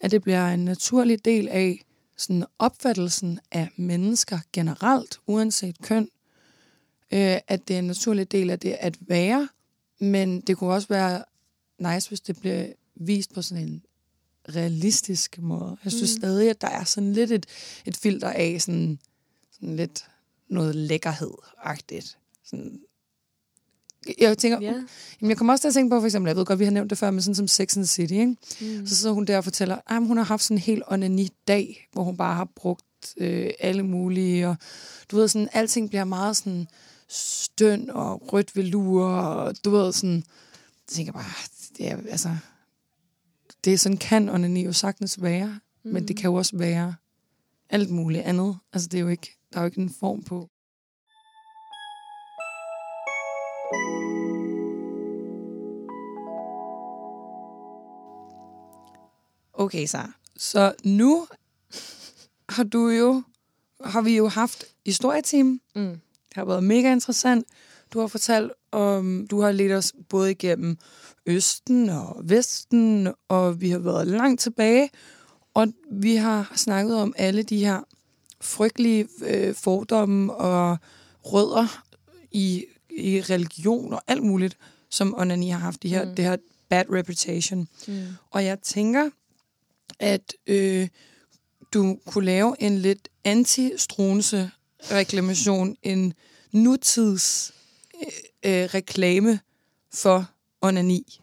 at 0.02 0.12
det 0.12 0.22
bliver 0.22 0.48
en 0.48 0.66
naturlig 0.66 1.26
del 1.26 1.48
af 1.48 1.86
sådan 2.18 2.46
opfattelsen 2.60 3.40
af 3.52 3.70
mennesker 3.78 4.40
generelt, 4.54 5.20
uanset 5.28 5.82
køn, 5.82 6.10
øh, 7.13 7.38
at 7.48 7.68
det 7.68 7.74
er 7.74 7.80
en 7.80 7.88
naturlig 7.88 8.32
del 8.32 8.50
af 8.50 8.60
det 8.60 8.78
at 8.80 8.98
være, 9.02 9.50
men 10.00 10.41
det 10.41 10.58
kunne 10.58 10.74
også 10.74 10.88
være 10.88 11.24
nice, 11.80 12.10
hvis 12.10 12.22
det 12.22 12.39
blev 12.39 12.65
vist 12.96 13.34
på 13.34 13.41
sådan 13.41 13.63
en 13.63 13.84
realistisk 14.50 15.38
måde. 15.41 15.78
Jeg 15.84 15.91
synes 15.91 16.15
mm. 16.15 16.20
stadig, 16.20 16.50
at 16.50 16.62
der 16.62 16.68
er 16.68 16.84
sådan 16.84 17.13
lidt 17.13 17.32
et, 17.32 17.46
et 17.86 17.98
filter 17.98 18.30
af 18.30 18.62
sådan, 18.62 19.00
sådan 19.52 19.76
lidt 19.76 20.06
noget 20.50 20.76
lækkerhed-agtigt. 20.76 22.18
Sådan, 22.44 22.80
jeg 24.20 24.38
tænker, 24.38 24.62
Ja. 24.62 24.74
Jamen, 25.22 25.30
jeg 25.30 25.38
kommer 25.38 25.54
også 25.54 25.62
til 25.62 25.68
at 25.68 25.74
tænke 25.74 25.89
på, 25.89 26.00
for 26.00 26.06
eksempel, 26.06 26.30
jeg 26.30 26.38
ved 26.38 26.46
godt, 26.46 26.60
vi 26.60 26.63
har 26.63 26.72
nævnt 26.72 26.89
det 26.89 26.98
før, 26.98 27.12
men 27.12 27.22
sådan 27.22 27.36
som 27.36 27.48
Sex 27.48 27.78
and 27.78 27.86
the 27.86 27.88
City, 27.88 28.13
ikke? 28.13 28.36
Mm. 28.62 28.88
Så 28.88 28.96
sidder 28.96 29.13
hun 29.13 29.26
der 29.26 29.38
og 29.38 29.44
fortæller, 29.44 29.78
at 29.88 30.08
hun 30.08 30.18
har 30.18 30.24
haft 30.24 30.44
sådan 30.44 30.58
en 30.58 30.62
helt 30.62 30.84
onani-dag, 30.88 31.88
hvor 31.91 32.04
hun 32.04 32.18
bare 32.18 32.36
har 32.36 32.50
brugt 32.56 33.15
øh, 33.18 33.50
alle 33.60 33.84
mulige, 33.84 34.48
og 34.48 34.56
du 35.12 35.15
ved, 35.15 35.28
sådan, 35.28 35.50
alting 35.54 35.89
bliver 35.89 36.04
meget 36.04 36.38
sådan 36.38 36.68
støn 37.10 37.89
og 37.89 38.34
rødt 38.34 38.56
velur, 38.56 39.06
og 39.06 39.56
du 39.65 39.70
ved, 39.70 39.94
sådan, 39.94 40.15
jeg 40.15 40.88
tænker 40.88 41.13
bare, 41.13 41.24
det 41.78 41.91
er, 41.91 41.98
altså, 42.10 42.38
det 43.63 43.74
er 43.74 43.78
sådan 43.78 43.98
kan 43.98 44.30
onani 44.30 44.65
jo 44.65 44.74
sagtens 44.74 45.22
være, 45.22 45.60
mm. 45.84 45.91
men 45.91 46.08
det 46.08 46.18
kan 46.18 46.30
jo 46.30 46.36
også 46.36 46.58
være 46.58 46.96
alt 47.70 47.89
muligt 47.89 48.24
andet. 48.24 48.58
Altså, 48.74 48.89
det 48.89 48.98
er 48.98 49.02
jo 49.02 49.08
ikke, 49.08 49.38
der 49.54 49.60
er 49.60 49.63
jo 49.63 49.65
ikke 49.65 49.82
en 49.82 49.96
form 50.00 50.24
på. 50.24 50.50
Okay, 59.54 59.86
så. 59.86 60.08
Så 60.38 60.74
nu 60.84 61.28
har 62.50 62.63
du 62.63 62.89
jo, 62.89 63.24
har 63.84 64.02
vi 64.02 64.18
jo 64.18 64.28
haft 64.28 64.65
historieteam. 64.86 65.62
Mm. 65.76 66.00
Det 66.36 66.41
har 66.41 66.45
været 66.45 66.63
mega 66.63 66.91
interessant. 66.91 67.45
Du 67.93 68.00
har 68.00 68.08
fortalt 68.08 68.52
om, 68.71 69.28
du 69.32 69.41
har 69.41 69.52
ledt 69.52 69.71
os 69.71 69.93
både 70.10 70.32
igennem 70.32 70.78
Østen 71.26 71.89
og 71.89 72.21
Vesten, 72.24 73.08
og 73.28 73.62
vi 73.62 73.69
har 73.69 73.80
været 73.80 74.08
langt 74.08 74.41
tilbage, 74.41 74.89
og 75.54 75.67
vi 75.91 76.15
har 76.15 76.52
snakket 76.56 76.95
om 76.95 77.13
alle 77.17 77.43
de 77.43 77.65
her 77.65 77.82
frygtelige 78.41 79.08
øh, 79.26 79.56
fordomme 79.56 80.34
og 80.34 80.78
rødder 81.24 81.84
i, 82.32 82.65
i 82.89 83.21
religion 83.21 83.93
og 83.93 84.02
alt 84.08 84.24
muligt, 84.24 84.58
som 84.89 85.15
onani 85.17 85.50
har 85.50 85.60
haft, 85.60 85.84
de 85.84 85.89
her, 85.89 86.06
Mm. 86.06 86.15
det 86.15 86.26
her 86.26 86.38
bad 86.69 86.84
reputation. 86.91 87.67
Mm. 87.88 88.02
Og 88.32 88.45
jeg 88.45 88.60
tænker, 88.60 89.10
at 90.00 90.34
øh, 90.48 90.88
du 91.74 91.98
kunne 92.06 92.26
lave 92.26 92.56
en 92.62 92.78
lidt 92.78 93.10
anti-strunse 93.28 94.50
reklamation, 94.91 95.76
en 95.84 96.13
nutids 96.52 97.54
øh, 97.95 98.62
øh, 98.62 98.69
reklame 98.74 99.39
for 99.93 100.32
onani. 100.62 101.19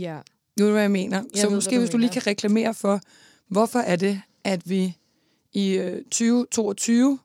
Ja. 0.00 0.18
Ved 0.56 0.66
du, 0.66 0.72
hvad 0.72 0.82
jeg 0.82 0.90
mener? 0.90 1.16
Jeg 1.16 1.40
Så 1.40 1.46
ved, 1.46 1.54
måske 1.54 1.74
du 1.74 1.80
hvis 1.80 1.90
du 1.90 1.98
lige 1.98 2.10
kan 2.10 2.26
reklamere 2.26 2.74
for, 2.74 3.00
hvorfor 3.48 3.78
er 3.78 3.96
det, 3.96 4.22
at 4.44 4.70
vi 4.70 4.96
i 5.52 5.70
øh, 5.70 6.04
2022 6.04 7.18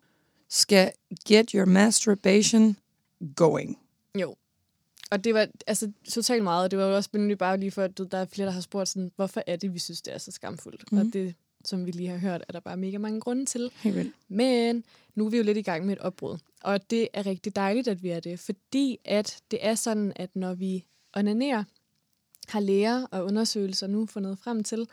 skal 0.50 0.92
get 1.28 1.52
your 1.52 1.66
masturbation 1.66 2.78
going. 3.36 3.80
Jo. 4.20 4.36
Og 5.12 5.24
det 5.24 5.34
var 5.34 5.48
altså 5.68 5.92
totalt 6.10 6.44
meget, 6.44 6.64
og 6.64 6.72
det 6.72 6.80
var 6.80 6.86
jo 6.86 6.96
også 6.96 7.10
nemlig 7.14 7.38
bare 7.38 7.58
lige 7.58 7.72
for, 7.72 7.84
at 7.84 7.98
der 7.98 8.18
er 8.18 8.26
flere, 8.26 8.46
der 8.46 8.54
har 8.54 8.62
spurgt 8.62 8.90
sådan, 8.90 9.12
hvorfor 9.16 9.44
er 9.48 9.56
det, 9.56 9.74
vi 9.74 9.80
synes, 9.80 10.02
det 10.02 10.14
er 10.14 10.18
så 10.18 10.32
skamfuldt? 10.32 10.92
Mm. 10.92 10.98
Og 10.98 11.06
det, 11.14 11.36
som 11.68 11.86
vi 11.86 11.92
lige 11.92 12.10
har 12.10 12.18
hørt, 12.18 12.44
er 12.48 12.52
der 12.52 12.60
bare 12.60 12.78
mega 12.78 12.98
mange 12.98 13.20
grunde 13.20 13.46
til. 13.46 13.72
Helt 13.76 13.96
vildt. 13.96 14.16
Men 14.28 14.84
nu 15.16 15.26
er 15.26 15.30
vi 15.30 15.38
jo 15.38 15.44
lidt 15.44 15.58
i 15.58 15.62
gang 15.62 15.86
med 15.86 15.94
et 15.94 16.00
opbrud. 16.00 16.38
Og 16.64 16.90
det 16.90 17.08
er 17.14 17.26
rigtig 17.26 17.56
dejligt, 17.56 17.88
at 17.88 18.04
vi 18.04 18.10
er 18.10 18.20
det, 18.20 18.40
fordi 18.40 19.00
at 19.06 19.42
det 19.52 19.60
er 19.66 19.76
sådan, 19.76 20.14
at 20.16 20.36
når 20.36 20.54
vi 20.54 20.86
onanerer, 21.16 21.64
har 22.48 22.60
læger 22.60 23.06
og 23.12 23.26
undersøgelser 23.26 23.88
nu 23.88 24.06
fundet 24.06 24.40
frem 24.40 24.64
til, 24.64 24.88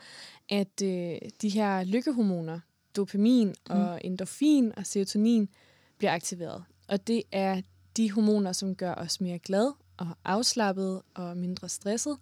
at 0.49 0.81
øh, 0.83 1.17
de 1.41 1.49
her 1.49 1.83
lykkehormoner, 1.83 2.59
dopamin 2.95 3.47
mm. 3.47 3.55
og 3.65 4.01
endorfin 4.03 4.71
og 4.77 4.85
serotonin, 4.85 5.49
bliver 5.97 6.11
aktiveret. 6.11 6.63
Og 6.87 7.07
det 7.07 7.23
er 7.31 7.61
de 7.97 8.11
hormoner, 8.11 8.51
som 8.51 8.75
gør 8.75 8.93
os 8.93 9.21
mere 9.21 9.39
glad 9.39 9.71
og 9.97 10.07
afslappet 10.25 11.01
og 11.13 11.37
mindre 11.37 11.69
stresset. 11.69 12.17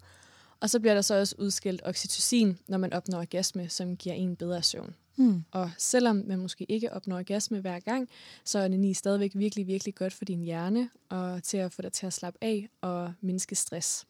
Og 0.60 0.70
så 0.70 0.80
bliver 0.80 0.94
der 0.94 1.02
så 1.02 1.14
også 1.14 1.34
udskilt 1.38 1.80
oxytocin, 1.84 2.58
når 2.68 2.78
man 2.78 2.92
opnår 2.92 3.18
orgasme, 3.18 3.68
som 3.68 3.96
giver 3.96 4.14
en 4.14 4.36
bedre 4.36 4.62
søvn. 4.62 4.94
Hmm. 5.16 5.44
Og 5.50 5.70
selvom 5.78 6.22
man 6.26 6.38
måske 6.38 6.66
ikke 6.68 6.92
opnår 6.92 7.16
orgasme 7.16 7.60
hver 7.60 7.80
gang, 7.80 8.08
så 8.44 8.58
er 8.58 8.64
onani 8.64 8.94
stadigvæk 8.94 9.32
virkelig, 9.34 9.66
virkelig 9.66 9.94
godt 9.94 10.12
for 10.12 10.24
din 10.24 10.42
hjerne, 10.42 10.90
og 11.08 11.42
til 11.42 11.56
at 11.56 11.72
få 11.72 11.82
dig 11.82 11.92
til 11.92 12.06
at 12.06 12.12
slappe 12.12 12.38
af 12.42 12.68
og 12.80 13.12
mindske 13.20 13.54
stress. 13.54 14.06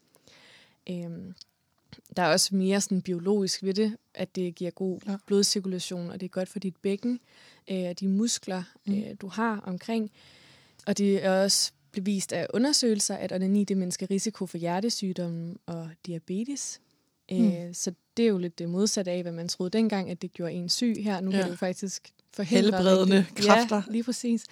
Øhm, 0.90 1.34
der 2.16 2.22
er 2.22 2.32
også 2.32 2.54
mere 2.56 2.80
sådan 2.80 3.02
biologisk 3.02 3.62
ved 3.62 3.74
det, 3.74 3.96
at 4.14 4.36
det 4.36 4.54
giver 4.54 4.70
god 4.70 5.00
Ja. 5.06 5.16
blodcirkulation, 5.26 6.10
og 6.10 6.20
det 6.20 6.26
er 6.26 6.30
godt 6.30 6.48
for 6.48 6.58
dit 6.58 6.76
bækken, 6.76 7.20
øh, 7.70 7.92
de 8.00 8.08
muskler, 8.08 8.62
Mm. 8.86 8.94
øh, 8.98 9.16
du 9.20 9.28
har 9.28 9.60
omkring. 9.60 10.10
Og 10.86 10.98
det 10.98 11.24
er 11.24 11.42
også 11.42 11.72
bevist 12.00 12.32
af 12.32 12.46
undersøgelser, 12.54 13.14
at 13.14 13.32
onani 13.32 13.64
det 13.64 13.76
mindsker 13.76 14.06
risiko 14.10 14.46
for 14.46 14.58
hjertesygdomme 14.58 15.54
og 15.66 15.90
diabetes. 16.06 16.80
Mm. 17.30 17.52
Øh, 17.52 17.74
så 17.74 17.92
det 18.16 18.22
er 18.24 18.28
jo 18.28 18.38
lidt 18.38 18.58
det 18.58 18.68
modsatte 18.68 19.10
af, 19.10 19.22
hvad 19.22 19.32
man 19.32 19.48
troede 19.48 19.70
dengang, 19.70 20.10
at 20.10 20.22
det 20.22 20.32
gjorde 20.32 20.52
en 20.52 20.68
syg 20.68 20.96
her. 21.00 21.20
Nu 21.20 21.30
ja. 21.30 21.36
Kan 21.36 21.44
det 21.44 21.50
jo 21.50 21.56
faktisk 21.56 22.12
forhindre 22.34 22.78
Helbredende 22.78 23.16
rigtig- 23.18 23.46
kræfter. 23.46 23.76
Ja, 23.76 23.82
lige 23.92 24.04
præcis. 24.04 24.44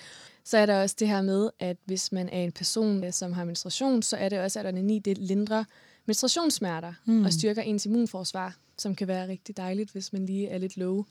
Så 0.45 0.59
er 0.59 0.67
der 0.67 0.83
også 0.83 0.97
det 0.99 1.09
her 1.09 1.23
med, 1.23 1.51
at 1.59 1.77
hvis 1.85 2.13
man 2.13 2.29
er 2.29 2.41
en 2.41 2.53
person, 2.53 3.05
øh, 3.05 3.13
som 3.13 3.33
har 3.33 3.45
menstruation, 3.45 4.03
så 4.03 4.17
er 4.17 4.29
det 4.29 4.41
også, 4.41 4.61
at 4.61 4.67
onani 4.67 4.99
det 4.99 5.19
lindrer 5.19 5.65
menstruationssmerter 6.07 6.93
mm. 7.05 7.25
og 7.25 7.33
styrker 7.33 7.63
ens 7.63 7.87
immunforsvar, 7.87 8.57
som 8.79 8.95
kan 8.95 9.09
være 9.09 9.29
rigtig 9.29 9.57
dejligt, 9.57 9.91
hvis 9.91 10.13
man 10.13 10.27
lige 10.27 10.49
er 10.49 10.59
lidt 10.59 10.77
low 10.77 11.05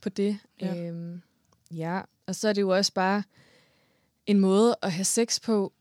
på 0.00 0.08
det. 0.08 0.38
Ja. 0.60 0.76
Øhm, 0.76 1.22
ja, 1.70 2.00
og 2.26 2.34
så 2.34 2.48
er 2.48 2.52
det 2.52 2.60
jo 2.60 2.68
også 2.68 2.92
bare 2.92 3.22
en 4.26 4.40
måde 4.40 4.76
at 4.82 4.92
have 4.92 5.04
sex 5.04 5.40
på, 5.40 5.72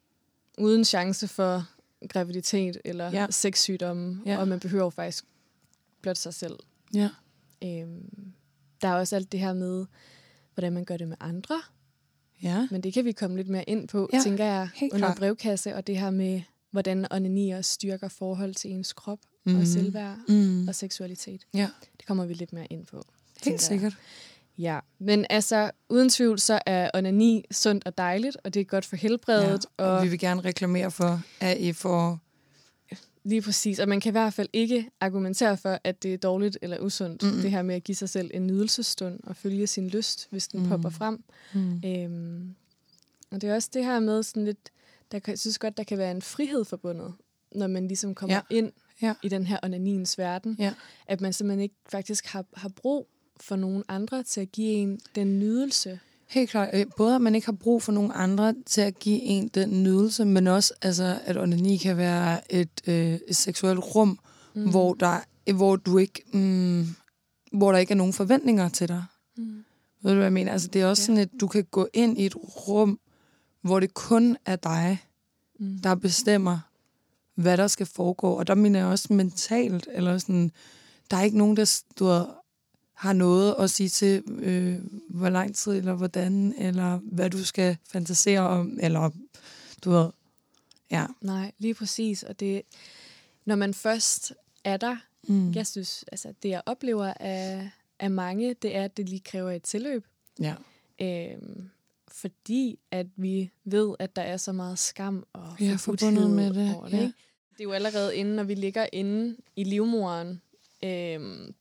uden 0.58 0.86
chance 0.86 1.28
for 1.28 1.66
graviditet 2.10 2.78
eller 2.86 3.12
Ja. 3.12 3.28
sexsygdomme, 3.30 4.22
Ja. 4.26 4.38
og 4.38 4.48
man 4.48 4.60
behøver 4.60 4.84
jo 4.84 4.90
faktisk 4.90 5.26
blot 6.02 6.18
sig 6.18 6.34
selv. 6.34 6.60
Ja. 6.94 7.10
Øhm, 7.64 8.32
der 8.82 8.88
er 8.88 8.94
også 8.94 9.16
alt 9.16 9.32
det 9.32 9.40
her 9.40 9.54
med, 9.54 9.86
hvordan 10.54 10.74
man 10.74 10.86
gør 10.86 10.98
det 10.98 11.08
med 11.08 11.18
andre, 11.20 11.62
Ja. 12.44 12.68
men 12.72 12.82
det 12.84 12.94
kan 12.94 13.06
vi 13.06 13.12
komme 13.12 13.38
lidt 13.38 13.48
mere 13.50 13.64
ind 13.70 13.88
på, 13.88 14.10
Ja, 14.14 14.22
tænker 14.24 14.46
jeg, 14.46 14.70
helt 14.76 14.94
under 14.94 15.08
klart. 15.08 15.18
brevkasse, 15.18 15.76
og 15.76 15.88
det 15.88 16.00
her 16.00 16.12
med, 16.12 16.42
hvordan 16.72 17.08
onani 17.12 17.50
også 17.52 17.74
styrker 17.74 18.08
forhold 18.08 18.56
til 18.56 18.72
ens 18.72 18.94
krop 18.94 19.20
mm. 19.46 19.52
Mhm. 19.52 19.62
og 19.62 19.68
selvværd 19.68 20.18
Mm. 20.30 20.68
og 20.68 20.76
seksualitet. 20.76 21.48
Ja. 21.54 21.70
Det 21.98 22.06
kommer 22.06 22.26
vi 22.26 22.34
lidt 22.34 22.54
mere 22.54 22.66
ind 22.66 22.86
på. 22.86 23.04
Helt 23.44 23.72
jeg. 23.72 23.92
Ja, 24.58 24.80
men 25.00 25.26
altså, 25.30 25.72
uden 25.90 26.10
tvivl, 26.10 26.40
så 26.40 26.60
er 26.66 26.90
onani 26.94 27.46
sundt 27.52 27.86
og 27.86 27.98
dejligt, 27.98 28.38
og 28.44 28.54
det 28.54 28.60
er 28.60 28.64
godt 28.64 28.86
for 28.86 28.96
helbredet, 28.96 29.66
Ja, 29.80 29.84
og 29.86 29.98
og 29.98 30.04
vi 30.04 30.10
vil 30.10 30.20
gerne 30.20 30.42
reklamere 30.42 30.92
for, 30.92 31.22
at 31.42 31.58
I 31.58 31.74
får... 31.74 32.20
lige 33.24 33.42
præcis, 33.42 33.80
og 33.80 33.88
man 33.90 34.00
kan 34.00 34.10
i 34.10 34.12
hvert 34.12 34.34
fald 34.34 34.50
ikke 34.54 34.90
argumentere 35.02 35.58
for, 35.58 35.80
at 35.84 36.04
det 36.04 36.14
er 36.14 36.18
dårligt 36.18 36.58
eller 36.62 36.80
usundt, 36.80 37.24
mm-hmm. 37.24 37.42
det 37.42 37.52
her 37.52 37.62
med 37.62 37.76
at 37.76 37.84
give 37.84 37.96
sig 37.96 38.10
selv 38.10 38.32
en 38.34 38.48
nydelsesstund 38.48 39.20
og 39.24 39.36
følge 39.36 39.68
sin 39.68 39.90
lyst, 39.90 40.28
hvis 40.30 40.48
den 40.48 40.64
Mm. 40.64 40.70
popper 40.70 40.90
frem. 40.90 41.24
Mm. 41.54 41.82
Øhm, 41.86 42.56
og 43.32 43.42
det 43.42 43.50
er 43.50 43.56
også 43.56 43.70
det 43.74 43.86
her 43.86 44.00
med 44.00 44.24
sådan 44.24 44.46
lidt, 44.46 44.70
der 45.12 45.20
kan, 45.20 45.32
jeg 45.32 45.40
synes 45.40 45.58
godt, 45.60 45.78
der 45.78 45.84
kan 45.84 45.98
være 45.98 46.12
en 46.12 46.22
frihed 46.22 46.66
forbundet, 46.66 47.14
når 47.56 47.68
man 47.68 47.88
ligesom 47.88 48.16
kommer 48.16 48.36
Ja. 48.52 48.56
ind 48.56 48.72
Ja. 49.02 49.14
i 49.24 49.30
den 49.30 49.46
her 49.46 49.60
onaniens 49.64 50.18
verden. 50.18 50.56
Ja. 50.60 50.74
At 51.08 51.22
man 51.22 51.34
simpelthen 51.34 51.62
ikke 51.64 51.76
faktisk 51.92 52.26
har, 52.26 52.46
har 52.54 52.70
brug 52.70 53.08
for 53.44 53.56
nogen 53.56 53.84
andre 53.88 54.24
til 54.24 54.42
at 54.42 54.52
give 54.52 54.72
en 54.72 55.00
den 55.16 55.40
nydelse. 55.40 56.00
Helt 56.28 56.50
klart. 56.50 56.70
Øh, 56.74 56.86
Både 56.98 57.16
at 57.16 57.22
man 57.22 57.36
ikke 57.36 57.46
har 57.48 57.52
brug 57.54 57.84
for 57.84 57.92
nogen 57.92 58.12
andre 58.16 58.54
til 58.66 58.82
at 58.82 59.00
give 59.00 59.22
en 59.22 59.48
den 59.48 59.84
nydelse, 59.84 60.26
men 60.26 60.48
også 60.48 60.74
altså, 60.82 61.20
at 61.26 61.38
onani 61.38 61.78
kan 61.78 61.98
være 61.98 62.54
et, 62.54 62.70
øh, 62.88 63.14
et 63.28 63.36
seksuelt 63.36 63.80
rum, 63.96 64.20
mm. 64.56 64.70
hvor, 64.70 64.94
der, 64.94 65.20
hvor 65.54 65.76
du 65.76 65.98
ikke... 65.98 66.24
Mm, 66.34 66.86
hvor 67.52 67.72
der 67.72 67.80
ikke 67.80 67.92
er 67.92 67.96
nogen 67.96 68.14
forventninger 68.14 68.70
til 68.70 68.88
dig. 68.88 69.04
Mm. 69.38 69.64
Ved 70.04 70.12
du, 70.12 70.16
hvad 70.16 70.26
jeg 70.26 70.34
mener? 70.34 70.52
Altså, 70.52 70.68
det 70.68 70.82
er 70.82 70.86
også 70.86 71.02
Ja. 71.02 71.06
sådan, 71.06 71.22
at 71.22 71.30
du 71.42 71.48
kan 71.48 71.64
gå 71.72 71.88
ind 71.94 72.18
i 72.20 72.26
et 72.26 72.36
rum, 72.36 73.00
hvor 73.62 73.80
det 73.80 73.94
kun 73.94 74.38
er 74.46 74.56
dig, 74.56 75.04
Mm. 75.60 75.80
der 75.80 75.96
bestemmer, 75.96 76.60
hvad 77.36 77.58
der 77.58 77.68
skal 77.68 77.86
foregå. 77.86 78.34
Og 78.34 78.48
der 78.48 78.56
mener 78.56 78.80
jeg 78.80 78.88
også 78.88 79.14
mentalt, 79.14 79.88
eller 79.94 80.18
sådan, 80.18 80.52
der 81.12 81.18
er 81.18 81.22
ikke 81.24 81.38
nogen, 81.38 81.58
der 81.58 81.82
du 82.00 82.06
ved, 82.06 82.26
har 82.98 83.14
noget 83.14 83.56
at 83.60 83.70
sige 83.70 83.90
til, 83.90 84.24
øh, 84.28 84.76
hvor 85.10 85.30
lang 85.30 85.56
tid, 85.56 85.72
eller 85.72 85.94
hvordan, 85.94 86.54
eller 86.58 86.98
hvad 87.04 87.30
du 87.30 87.44
skal 87.46 87.78
fantasere 87.90 88.40
om, 88.40 88.80
eller 88.82 89.10
du 89.84 89.90
ved, 89.92 90.10
ja. 90.92 91.06
Nej, 91.22 91.52
lige 91.58 91.74
præcis. 91.74 92.24
Og 92.24 92.40
det, 92.40 92.62
når 93.46 93.56
man 93.56 93.74
først 93.74 94.34
er 94.64 94.78
der, 94.78 94.98
Mm. 95.30 95.52
jeg 95.54 95.68
synes, 95.68 96.06
altså 96.12 96.34
det 96.44 96.50
jeg 96.50 96.62
oplever 96.66 97.14
af, 97.20 97.70
af 98.00 98.12
mange, 98.12 98.54
det 98.54 98.76
er, 98.76 98.84
at 98.84 98.98
det 98.98 99.10
lige 99.10 99.20
kræver 99.20 99.52
et 99.52 99.64
tilløb. 99.64 100.06
ja. 100.40 100.56
Øhm, 101.02 101.70
fordi 102.08 102.80
at 102.92 103.08
vi 103.16 103.52
ved, 103.66 103.96
at 104.00 104.16
der 104.16 104.22
er 104.22 104.38
så 104.38 104.52
meget 104.52 104.80
skam 104.80 105.26
og 105.34 105.56
Ja, 105.60 105.76
forbundet 105.76 106.30
med 106.30 106.54
det, 106.54 106.76
Over 106.76 106.88
ja. 106.90 106.96
ikke? 107.02 107.14
det 107.54 107.60
er 107.60 107.64
jo 107.64 107.72
allerede 107.72 108.16
inde, 108.16 108.36
når 108.36 108.44
vi 108.44 108.54
ligger 108.56 108.86
inde 108.94 109.38
i 109.56 109.64
livmoren, 109.64 110.42
øhm, 110.84 111.54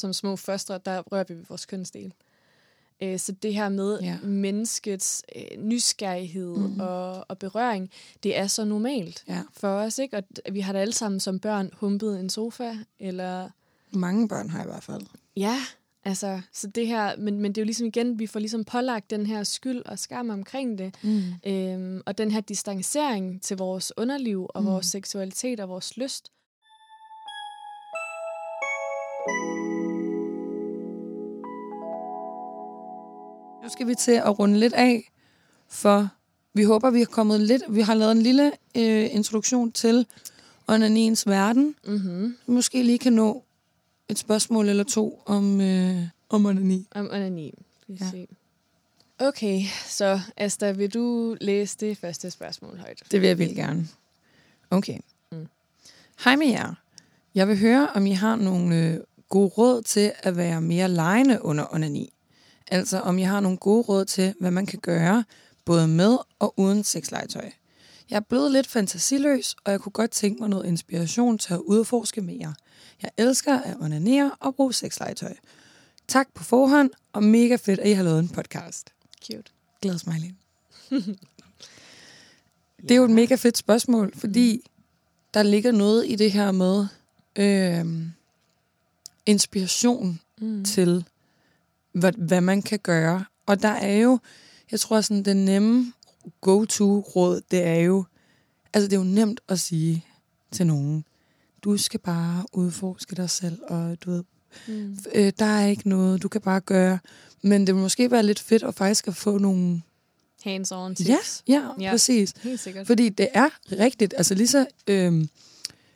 som 0.00 0.12
små 0.12 0.36
fostre, 0.36 0.80
der 0.84 1.00
rører 1.12 1.24
vi 1.28 1.34
ved 1.34 1.44
vores 1.48 1.66
kønsdel. 1.66 2.14
Øh, 3.02 3.18
så 3.18 3.32
det 3.32 3.54
her 3.54 3.68
med 3.68 3.98
Ja. 4.00 4.18
menneskets 4.22 5.22
øh, 5.36 5.58
nysgerrighed 5.62 6.56
mm. 6.56 6.80
og, 6.80 7.24
og 7.28 7.38
berøring, 7.38 7.90
det 8.22 8.38
er 8.38 8.46
så 8.46 8.64
normalt 8.64 9.24
ja. 9.28 9.42
for 9.52 9.68
os, 9.68 9.98
ikke? 9.98 10.16
Og 10.16 10.22
vi 10.52 10.60
har 10.60 10.72
da 10.72 10.78
alle 10.78 10.92
sammen 10.94 11.20
som 11.20 11.38
børn 11.38 11.70
humpet 11.72 12.20
en 12.20 12.30
sofa, 12.30 12.74
eller 12.98 13.48
Mange 13.92 14.28
børn 14.28 14.50
har 14.50 14.62
i 14.62 14.66
hvert 14.66 14.82
fald. 14.82 15.02
Ja, 15.36 15.56
altså, 16.04 16.40
så 16.52 16.66
det 16.66 16.86
her, 16.86 17.16
men, 17.16 17.40
men 17.40 17.52
det 17.52 17.58
er 17.60 17.62
jo 17.62 17.66
ligesom 17.66 17.86
igen, 17.86 18.18
vi 18.18 18.26
får 18.26 18.40
ligesom 18.40 18.64
pålagt 18.64 19.10
den 19.10 19.26
her 19.26 19.42
skyld 19.44 19.82
og 19.86 19.98
skam 19.98 20.30
omkring 20.30 20.78
det, 20.78 20.94
Mm. 21.02 21.22
øhm, 21.46 22.02
og 22.06 22.18
den 22.18 22.30
her 22.30 22.40
distancering 22.40 23.42
til 23.42 23.56
vores 23.56 23.92
underliv 23.96 24.46
og 24.54 24.62
Mm. 24.62 24.68
vores 24.68 24.86
seksualitet 24.86 25.60
og 25.60 25.68
vores 25.68 25.96
lyst. 25.96 26.32
Nu 29.26 29.79
skal 33.72 33.86
vi 33.86 33.94
til 33.94 34.12
at 34.12 34.38
runde 34.38 34.58
lidt 34.58 34.72
af, 34.72 35.10
for 35.68 36.08
vi 36.54 36.64
håber, 36.64 36.90
vi 36.90 36.98
har 36.98 37.06
kommet 37.06 37.40
lidt, 37.40 37.62
vi 37.68 37.80
har 37.80 37.94
lavet 37.94 38.12
en 38.12 38.22
lille 38.22 38.52
øh, 38.76 39.14
introduktion 39.14 39.72
til 39.72 40.06
onaniens 40.68 41.26
verden. 41.26 41.74
Mm-hmm. 41.84 42.36
Måske 42.46 42.82
lige 42.82 42.98
kan 42.98 43.12
nå 43.12 43.44
et 44.08 44.18
spørgsmål 44.18 44.68
eller 44.68 44.84
to 44.84 45.22
om, 45.26 45.60
øh, 45.60 46.02
om 46.28 46.46
onani. 46.46 46.86
Om 46.94 47.08
onani. 47.12 47.54
Vi 47.88 47.98
Ja. 48.00 48.10
se. 48.10 48.26
Okay, 49.18 49.62
så 49.86 50.20
Asta, 50.36 50.70
vil 50.70 50.94
du 50.94 51.36
læse 51.40 51.76
det 51.80 51.98
første 51.98 52.30
spørgsmål 52.30 52.78
højt? 52.78 53.02
Det 53.10 53.20
vil 53.20 53.26
jeg 53.26 53.38
vildt 53.38 53.56
gerne. 53.56 53.88
Okay. 54.70 54.98
Mm. 55.32 55.46
Hej 56.24 56.36
med 56.36 56.46
jer. 56.46 56.74
Jeg 57.34 57.48
vil 57.48 57.58
høre, 57.58 57.88
om 57.94 58.06
I 58.06 58.12
har 58.12 58.36
nogle 58.36 58.76
øh, 58.76 59.00
gode 59.28 59.48
råd 59.48 59.82
til 59.82 60.12
at 60.22 60.36
være 60.36 60.60
mere 60.60 60.88
lejende 60.88 61.44
under 61.44 61.74
onani. 61.74 62.12
Altså 62.70 63.00
om 63.00 63.18
I 63.18 63.22
har 63.22 63.40
nogle 63.40 63.58
gode 63.58 63.82
råd 63.82 64.04
til, 64.04 64.34
hvad 64.40 64.50
man 64.50 64.66
kan 64.66 64.78
gøre, 64.78 65.24
både 65.64 65.88
med 65.88 66.18
og 66.38 66.54
uden 66.56 66.84
sexlegetøj. 66.84 67.50
Jeg 68.10 68.16
er 68.16 68.20
blevet 68.20 68.52
lidt 68.52 68.66
fantasiløs, 68.66 69.56
og 69.64 69.72
jeg 69.72 69.80
kunne 69.80 69.92
godt 69.92 70.10
tænke 70.10 70.40
mig 70.40 70.48
noget 70.48 70.66
inspiration 70.66 71.38
til 71.38 71.54
at 71.54 71.60
udforske 71.60 72.20
mere. 72.20 72.54
Jeg 73.02 73.10
elsker 73.16 73.58
at 73.60 73.76
onanere 73.80 74.30
og 74.40 74.54
bruge 74.54 74.72
sexlegetøj. 74.74 75.34
Tak 76.08 76.28
på 76.34 76.44
forhånd, 76.44 76.90
og 77.12 77.22
mega 77.22 77.56
fedt, 77.56 77.80
at 77.80 77.88
I 77.88 77.92
har 77.92 78.02
lavet 78.02 78.18
en 78.18 78.28
podcast. 78.28 78.92
Cute. 79.26 79.52
Glad 79.82 79.98
smiley. 79.98 80.30
Det 82.82 82.90
er 82.90 82.96
jo 82.96 83.04
et 83.04 83.10
mega 83.10 83.34
fedt 83.34 83.56
spørgsmål, 83.58 84.12
fordi 84.16 84.70
der 85.34 85.42
ligger 85.42 85.72
noget 85.72 86.04
i 86.10 86.16
det 86.16 86.32
her 86.32 86.52
med 86.52 86.86
øh, 87.36 88.06
inspiration 89.26 90.20
Mm. 90.42 90.64
til, 90.64 91.04
hvad, 91.92 92.12
hvad 92.12 92.40
man 92.40 92.62
kan 92.62 92.78
gøre. 92.78 93.24
Og 93.46 93.62
der 93.62 93.68
er 93.68 93.96
jo, 93.96 94.18
jeg 94.70 94.80
tror 94.80 95.00
sådan, 95.00 95.22
den 95.22 95.44
nemme 95.44 95.92
go-to-råd, 96.40 97.40
det 97.50 97.66
er 97.66 97.74
jo, 97.74 98.04
altså 98.72 98.88
det 98.88 98.96
er 98.96 99.00
jo 99.00 99.04
nemt 99.06 99.40
at 99.48 99.60
sige 99.60 100.04
til 100.52 100.66
nogen, 100.66 101.04
du 101.64 101.76
skal 101.76 102.00
bare 102.00 102.44
udforske 102.52 103.16
dig 103.16 103.30
selv, 103.30 103.58
og 103.68 103.96
du 104.04 104.10
ved, 104.10 104.24
Mm. 104.68 104.98
øh, 105.14 105.32
der 105.38 105.44
er 105.44 105.66
ikke 105.66 105.88
noget, 105.88 106.22
du 106.22 106.28
kan 106.28 106.40
bare 106.40 106.60
gøre. 106.60 106.98
Men 107.42 107.66
det 107.66 107.74
vil 107.74 107.82
måske 107.82 108.10
være 108.10 108.22
lidt 108.22 108.40
fedt 108.40 108.62
at 108.62 108.74
faktisk 108.74 109.08
at 109.08 109.16
få 109.16 109.38
nogle... 109.38 109.82
Hands-on 110.46 110.94
tips. 110.94 111.08
Ja, 111.08 111.54
ja, 111.54 111.68
Ja. 111.80 111.90
præcis. 111.90 112.34
Helt 112.42 112.60
sikkert. 112.60 112.86
Fordi 112.86 113.08
det 113.08 113.28
er 113.34 113.48
rigtigt, 113.72 114.14
altså 114.16 114.34
lige 114.34 114.48
så, 114.48 114.66
øh, 114.86 115.26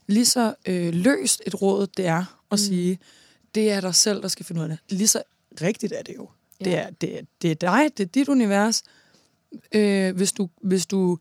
lige 0.06 0.26
så 0.26 0.54
øh, 0.66 0.94
løst 0.94 1.42
et 1.46 1.62
råd 1.62 1.86
det 1.86 2.06
er 2.06 2.18
at 2.18 2.26
mm. 2.50 2.56
sige, 2.56 2.98
det 3.54 3.70
er 3.72 3.80
dig 3.80 3.94
selv, 3.94 4.22
der 4.22 4.28
skal 4.28 4.46
finde 4.46 4.60
ud 4.60 4.64
af 4.64 4.68
det. 4.70 4.98
Lige 4.98 5.08
så 5.08 5.22
rigtigt 5.62 5.92
er 5.92 6.02
det 6.02 6.14
jo. 6.16 6.28
Ja. 6.60 6.64
Det, 6.64 6.78
er, 6.78 6.90
det, 6.90 7.18
er, 7.18 7.22
det 7.42 7.50
er 7.50 7.54
dig, 7.54 7.98
det 7.98 8.04
er 8.04 8.08
dit 8.08 8.28
univers. 8.28 8.82
Øh, 9.72 10.16
hvis, 10.16 10.32
du, 10.32 10.48
hvis 10.62 10.86
du 10.86 11.18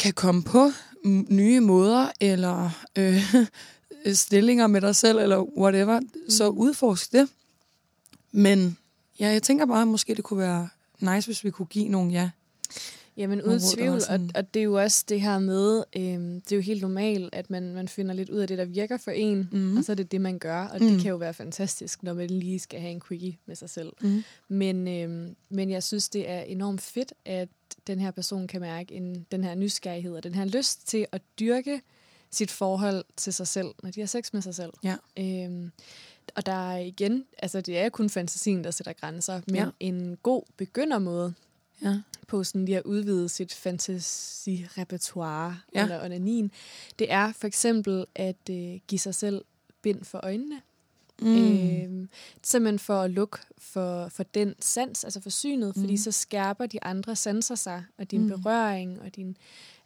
kan 0.00 0.12
komme 0.12 0.42
på 0.42 0.70
nye 1.28 1.60
måder, 1.60 2.08
eller 2.20 2.70
øh, 2.98 3.34
stillinger 4.14 4.66
med 4.66 4.80
dig 4.80 4.96
selv, 4.96 5.18
eller 5.18 5.42
whatever, 5.58 6.00
mm. 6.00 6.30
så 6.30 6.48
udforsk 6.48 7.12
det. 7.12 7.28
Men 8.32 8.78
ja, 9.20 9.28
jeg 9.28 9.42
tænker 9.42 9.66
bare, 9.66 9.82
at 9.82 9.88
måske 9.88 10.14
det 10.14 10.24
kunne 10.24 10.38
være 10.38 10.68
nice, 11.00 11.28
hvis 11.28 11.44
vi 11.44 11.50
kunne 11.50 11.66
give 11.66 11.88
nogle 11.88 12.12
ja. 12.12 12.30
Jamen 13.18 13.42
uden 13.42 13.58
der 13.60 13.74
tvivl, 13.74 14.00
og, 14.10 14.20
og 14.34 14.54
det 14.54 14.60
er 14.60 14.64
jo 14.64 14.74
også 14.82 15.04
det 15.08 15.20
her 15.20 15.38
med, 15.38 15.84
øhm, 15.96 16.40
det 16.40 16.52
er 16.52 16.56
jo 16.56 16.62
helt 16.62 16.82
normalt, 16.82 17.34
at 17.34 17.50
man, 17.50 17.74
man 17.74 17.88
finder 17.88 18.14
lidt 18.14 18.30
ud 18.30 18.38
af 18.38 18.48
det, 18.48 18.58
der 18.58 18.64
virker 18.64 18.96
for 18.96 19.10
en, 19.10 19.48
Mhm. 19.52 19.76
og 19.76 19.84
så 19.84 19.92
er 19.92 19.96
det 19.96 20.12
det, 20.12 20.20
man 20.20 20.38
gør, 20.38 20.62
og 20.64 20.76
Mm. 20.82 20.88
det 20.88 21.00
kan 21.02 21.08
jo 21.10 21.16
være 21.16 21.34
fantastisk, 21.34 22.02
når 22.02 22.14
man 22.14 22.26
lige 22.30 22.58
skal 22.58 22.80
have 22.80 22.90
en 22.92 23.00
quickie 23.08 23.36
med 23.46 23.56
sig 23.56 23.70
selv. 23.70 23.92
Mm. 24.00 24.24
Men, 24.48 24.88
øhm, 24.88 25.36
men 25.48 25.70
jeg 25.70 25.82
synes, 25.82 26.08
det 26.08 26.30
er 26.30 26.40
enormt 26.40 26.80
fedt, 26.80 27.12
at 27.24 27.48
den 27.86 28.00
her 28.00 28.10
person 28.10 28.46
kan 28.46 28.60
mærke 28.60 28.94
en, 28.94 29.26
den 29.32 29.44
her 29.44 29.54
nysgerrighed 29.54 30.12
og 30.12 30.22
den 30.24 30.34
her 30.34 30.44
lyst 30.44 30.88
til 30.88 31.06
at 31.12 31.22
dyrke 31.40 31.80
sit 32.30 32.50
forhold 32.50 33.04
til 33.16 33.34
sig 33.34 33.46
selv, 33.48 33.68
når 33.82 33.90
de 33.90 34.00
har 34.00 34.06
sex 34.06 34.32
med 34.32 34.42
sig 34.42 34.54
selv. 34.54 34.72
Ja. 34.84 34.96
Øhm, 35.18 35.70
og 36.36 36.46
der 36.46 36.72
er 36.72 36.78
igen, 36.78 37.24
altså 37.38 37.60
det 37.60 37.78
er 37.78 37.88
kun 37.88 38.10
fantasien, 38.10 38.64
der 38.64 38.70
sætter 38.70 38.92
grænser, 38.92 39.40
men 39.46 39.54
Ja. 39.56 39.66
en 39.80 40.16
god 40.22 40.42
begyndermåde 40.56 41.34
Ja. 41.82 41.94
På 42.28 42.44
sådan 42.44 42.64
lige 42.64 42.76
at 42.78 42.84
udvide 42.84 43.28
sit 43.28 43.54
fantasirepertoire 43.54 45.58
Ja. 45.74 45.82
eller 45.82 46.04
onanin, 46.04 46.50
det 46.98 47.12
er 47.12 47.32
for 47.32 47.46
eksempel 47.46 48.04
at 48.14 48.36
øh, 48.50 48.78
give 48.88 48.98
sig 48.98 49.14
selv 49.14 49.44
bind 49.82 50.04
for 50.04 50.20
øjnene. 50.22 50.60
Mm. 51.22 51.36
Øh, 51.36 52.06
simpelthen 52.42 52.78
for 52.78 53.00
at 53.02 53.10
lukke 53.10 53.38
for, 53.58 54.08
for 54.08 54.22
den 54.22 54.54
sans, 54.60 55.04
altså 55.04 55.20
for 55.20 55.30
synet, 55.30 55.74
fordi 55.74 55.90
Mm. 55.92 55.96
så 55.96 56.12
skærper 56.12 56.66
de 56.66 56.84
andre 56.84 57.16
sanser 57.16 57.54
sig, 57.54 57.84
og 57.98 58.10
din 58.10 58.22
Mm. 58.22 58.28
berøring 58.28 59.00
og 59.02 59.16
din 59.16 59.36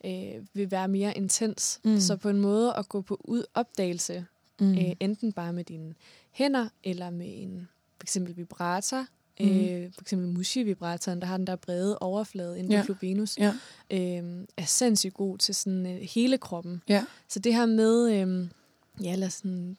øh, 0.05 0.35
vil 0.55 0.71
være 0.71 0.89
mere 0.89 1.17
intens. 1.17 1.81
Mm. 1.85 2.01
Så 2.01 2.17
på 2.17 2.29
en 2.29 2.41
måde 2.41 2.75
at 2.75 2.89
gå 2.89 3.01
på 3.01 3.21
ud 3.25 3.45
opdagelse, 3.55 4.27
mm. 4.61 4.73
øh, 4.79 4.93
enten 5.01 5.33
bare 5.33 5.53
med 5.53 5.65
dine 5.65 5.95
hænder, 6.31 6.69
eller 6.85 7.11
med 7.11 7.43
en 7.43 7.69
for 7.99 8.05
eksempel 8.05 8.37
vibrator, 8.37 9.07
Mm. 9.41 9.47
øh, 9.49 9.93
for 9.95 10.01
eksempel 10.01 10.29
Mushi-vibratoren, 10.29 11.21
der 11.21 11.27
har 11.27 11.37
den 11.37 11.47
der 11.47 11.57
brede 11.57 11.99
overflade 11.99 12.59
inde 12.59 12.71
Ja. 12.75 12.83
Ja. 13.39 13.53
øh, 13.91 14.45
er 14.57 14.65
sindssygt 14.65 15.15
god 15.15 15.39
til 15.39 15.55
sådan 15.55 15.87
øh, 15.87 16.01
hele 16.15 16.39
kroppen. 16.39 16.83
Ja. 16.89 17.05
Så 17.29 17.39
det 17.39 17.55
her 17.55 17.67
med, 17.67 18.13
øh, 18.13 18.49
ja, 19.05 19.13
eller 19.13 19.29
sådan 19.29 19.77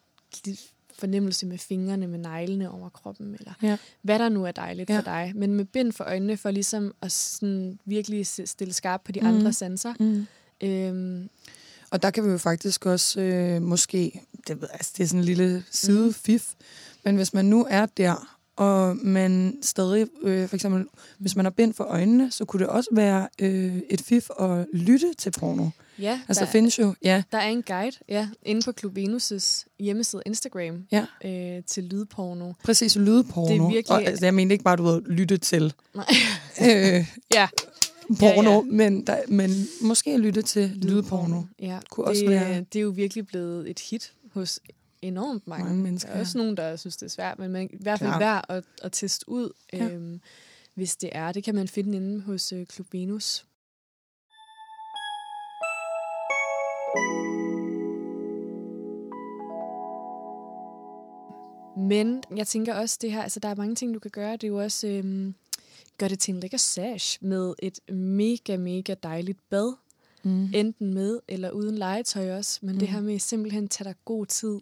fornemmelse 1.00 1.46
med 1.46 1.58
fingrene, 1.58 2.08
med 2.08 2.20
neglene 2.20 2.72
over 2.72 2.90
kroppen, 2.90 3.36
eller 3.40 3.54
Ja. 3.62 3.78
hvad 4.02 4.20
der 4.20 4.30
nu 4.30 4.46
er 4.46 4.52
dejligt 4.52 4.90
Ja. 4.90 4.98
for 4.98 5.02
dig. 5.04 5.32
Men 5.36 5.54
med 5.54 5.66
bind 5.66 5.92
for 5.92 6.04
øjnene, 6.04 6.38
for 6.38 6.52
ligesom 6.52 6.94
at 7.02 7.12
sådan 7.12 7.80
virkelig 7.86 8.26
stille 8.28 8.74
skarp 8.74 9.02
på 9.06 9.12
de 9.12 9.20
Mhm. 9.20 9.30
andre 9.30 9.54
sanser. 9.54 9.94
Mm. 10.00 10.28
Øhm, 10.64 11.30
Og 11.92 12.02
der 12.04 12.12
kan 12.12 12.26
vi 12.26 12.30
jo 12.30 12.38
faktisk 12.38 12.86
også 12.86 13.22
øh, 13.22 13.62
måske, 13.62 14.22
det, 14.48 14.68
altså, 14.74 14.92
det 14.98 15.04
er 15.04 15.08
sådan 15.08 15.20
en 15.20 15.26
lille 15.26 15.64
sidefif, 15.72 16.54
mm. 16.60 16.66
men 17.04 17.16
hvis 17.16 17.34
man 17.34 17.46
nu 17.46 17.68
er 17.70 17.86
der, 17.86 18.38
og 18.56 18.98
man 18.98 19.58
stadig, 19.62 20.08
øh, 20.24 20.48
for 20.48 20.56
eksempel, 20.56 20.86
hvis 21.20 21.36
man 21.36 21.46
har 21.46 21.50
bind 21.50 21.74
for 21.74 21.84
øjnene, 21.84 22.32
så 22.32 22.46
kunne 22.46 22.60
det 22.60 22.68
også 22.68 22.90
være 22.94 23.28
øh, 23.42 23.78
et 23.90 24.02
fif 24.02 24.30
at 24.40 24.66
lytte 24.74 25.14
til 25.18 25.32
porno. 25.40 25.70
ja, 26.00 26.20
Altså 26.28 26.46
der, 26.46 26.52
findes 26.52 26.80
jo, 26.80 26.96
ja, 27.04 27.24
der 27.32 27.38
er 27.38 27.48
en 27.50 27.64
guide 27.64 27.98
ja, 28.10 28.30
inde 28.44 28.62
på 28.66 28.72
Clubinus' 28.82 29.66
hjemmeside 29.80 30.22
Instagram 30.26 30.86
Ja. 30.92 31.06
øh, 31.26 31.64
til 31.68 31.84
lydporno. 31.84 32.54
præcis 32.64 32.96
lydporno. 32.96 33.48
Det 33.48 33.58
er 33.62 33.68
virkelig- 33.70 33.92
Og, 33.98 34.04
altså, 34.04 34.26
jeg 34.26 34.34
mener 34.34 34.52
ikke 34.52 34.64
bare, 34.64 34.76
du 34.76 34.84
ved, 34.84 35.02
lytte 35.02 35.38
til 35.38 35.74
Nej. 35.96 36.06
øh, 36.62 37.06
Ja, 37.34 37.48
porno, 38.20 38.50
Ja, 38.52 38.56
ja. 38.56 38.62
Men, 38.62 39.08
der, 39.08 39.18
men 39.28 39.50
måske 39.82 40.18
lytte 40.18 40.42
til 40.42 40.70
lydporno. 40.76 41.42
Ja, 41.60 41.80
Kunne 41.92 42.06
også 42.08 42.22
det, 42.22 42.30
være- 42.30 42.58
det 42.74 42.80
er 42.80 42.84
jo 42.84 42.90
virkelig 42.90 43.28
blevet 43.28 43.70
et 43.70 43.80
hit 43.80 44.12
hos 44.34 44.60
enormt 45.04 45.48
mange, 45.48 45.66
Mange 45.66 45.84
mennesker, 45.84 46.10
Der 46.10 46.16
er 46.16 46.20
også 46.20 46.38
nogen, 46.38 46.58
der 46.58 46.76
synes, 46.76 46.98
det 46.98 47.06
er 47.06 47.10
svært, 47.10 47.40
men 47.40 47.52
man, 47.52 47.70
i 47.74 47.78
hvert 47.84 48.00
fald 48.00 48.10
Klart. 48.10 48.22
værd 48.22 48.46
at, 48.50 48.64
at 48.82 48.92
teste 48.92 49.30
ud, 49.30 49.50
Ja. 49.74 49.90
øhm, 49.90 50.22
hvis 50.74 50.96
det 50.96 51.10
er. 51.12 51.32
Det 51.32 51.44
kan 51.44 51.56
man 51.56 51.68
finde 51.68 51.96
inde 51.98 52.22
hos 52.22 52.52
øh, 52.54 52.66
Clubinus. 52.66 53.46
Men 61.78 62.24
jeg 62.36 62.48
tænker 62.48 62.74
også, 62.76 62.98
det 63.02 63.12
her, 63.12 63.24
altså 63.24 63.40
der 63.40 63.50
er 63.50 63.56
mange 63.56 63.76
ting, 63.76 63.94
du 63.94 64.00
kan 64.00 64.12
gøre. 64.12 64.32
Det 64.34 64.44
er 64.44 64.48
jo 64.48 64.58
også, 64.62 64.88
øhm, 64.88 65.36
gør 65.98 66.08
det 66.08 66.20
til 66.20 66.34
en 66.34 66.40
lækker 66.40 66.58
sash 66.58 67.18
med 67.22 67.54
et 67.60 67.80
mega, 67.96 68.58
mega 68.58 68.96
dejligt 69.04 69.40
bad. 69.50 69.74
Mm. 70.24 70.50
Enten 70.54 70.94
med 70.94 71.20
eller 71.28 71.52
uden 71.52 71.76
legetøj 71.78 72.38
også. 72.38 72.60
Men 72.62 72.74
mm. 72.74 72.80
det 72.80 72.90
Mhm. 72.90 72.96
her 72.96 73.02
med 73.02 73.20
simpelthen 73.20 73.68
tage 73.68 73.86
dig 73.88 73.96
god 74.06 74.26
tid. 74.26 74.60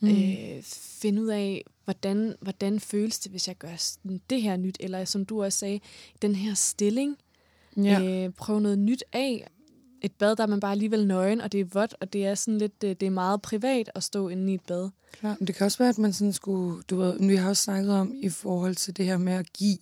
Mm. 0.00 0.08
Øh, 0.08 0.62
finde 1.00 1.22
ud 1.22 1.28
af, 1.28 1.64
hvordan, 1.84 2.34
hvordan 2.40 2.80
føles 2.80 3.18
det, 3.18 3.30
hvis 3.30 3.48
jeg 3.48 3.56
gør 3.56 3.76
sådan 3.76 4.20
det 4.30 4.42
her 4.42 4.56
nyt. 4.56 4.76
Eller 4.80 5.04
som 5.04 5.24
du 5.24 5.44
også 5.44 5.58
sagde, 5.58 5.80
den 6.22 6.34
her 6.34 6.54
stilling. 6.54 7.16
Ja. 7.76 8.24
Øh, 8.24 8.32
prøv 8.32 8.60
noget 8.60 8.78
nyt 8.78 9.04
af. 9.12 9.50
Et 10.02 10.12
bad, 10.12 10.36
der 10.36 10.42
er 10.42 10.46
man 10.46 10.60
bare 10.60 10.72
alligevel 10.72 11.06
nøgen, 11.06 11.40
og 11.40 11.52
det 11.52 11.60
er 11.60 11.64
vådt, 11.64 11.94
og 12.00 12.12
det 12.12 12.26
er 12.26 12.34
sådan 12.34 12.58
lidt, 12.58 12.84
øh, 12.84 12.90
det 12.90 13.02
er 13.02 13.10
meget 13.10 13.42
privat 13.42 13.90
at 13.94 14.02
stå 14.02 14.28
inde 14.28 14.52
i 14.52 14.54
et 14.54 14.60
bad. 14.66 14.90
Klar. 15.12 15.36
Men 15.38 15.46
det 15.46 15.54
kan 15.54 15.64
også 15.64 15.78
være, 15.78 15.88
at 15.88 15.98
man 15.98 16.12
sådan 16.12 16.32
skulle, 16.32 16.82
du 16.82 16.96
ved, 16.96 17.26
vi 17.26 17.36
har 17.36 17.48
også 17.48 17.62
snakket 17.62 17.92
om 17.92 18.14
i 18.22 18.28
forhold 18.28 18.74
til 18.74 18.96
det 18.96 19.04
her 19.06 19.16
med 19.16 19.32
at 19.32 19.52
give 19.52 19.78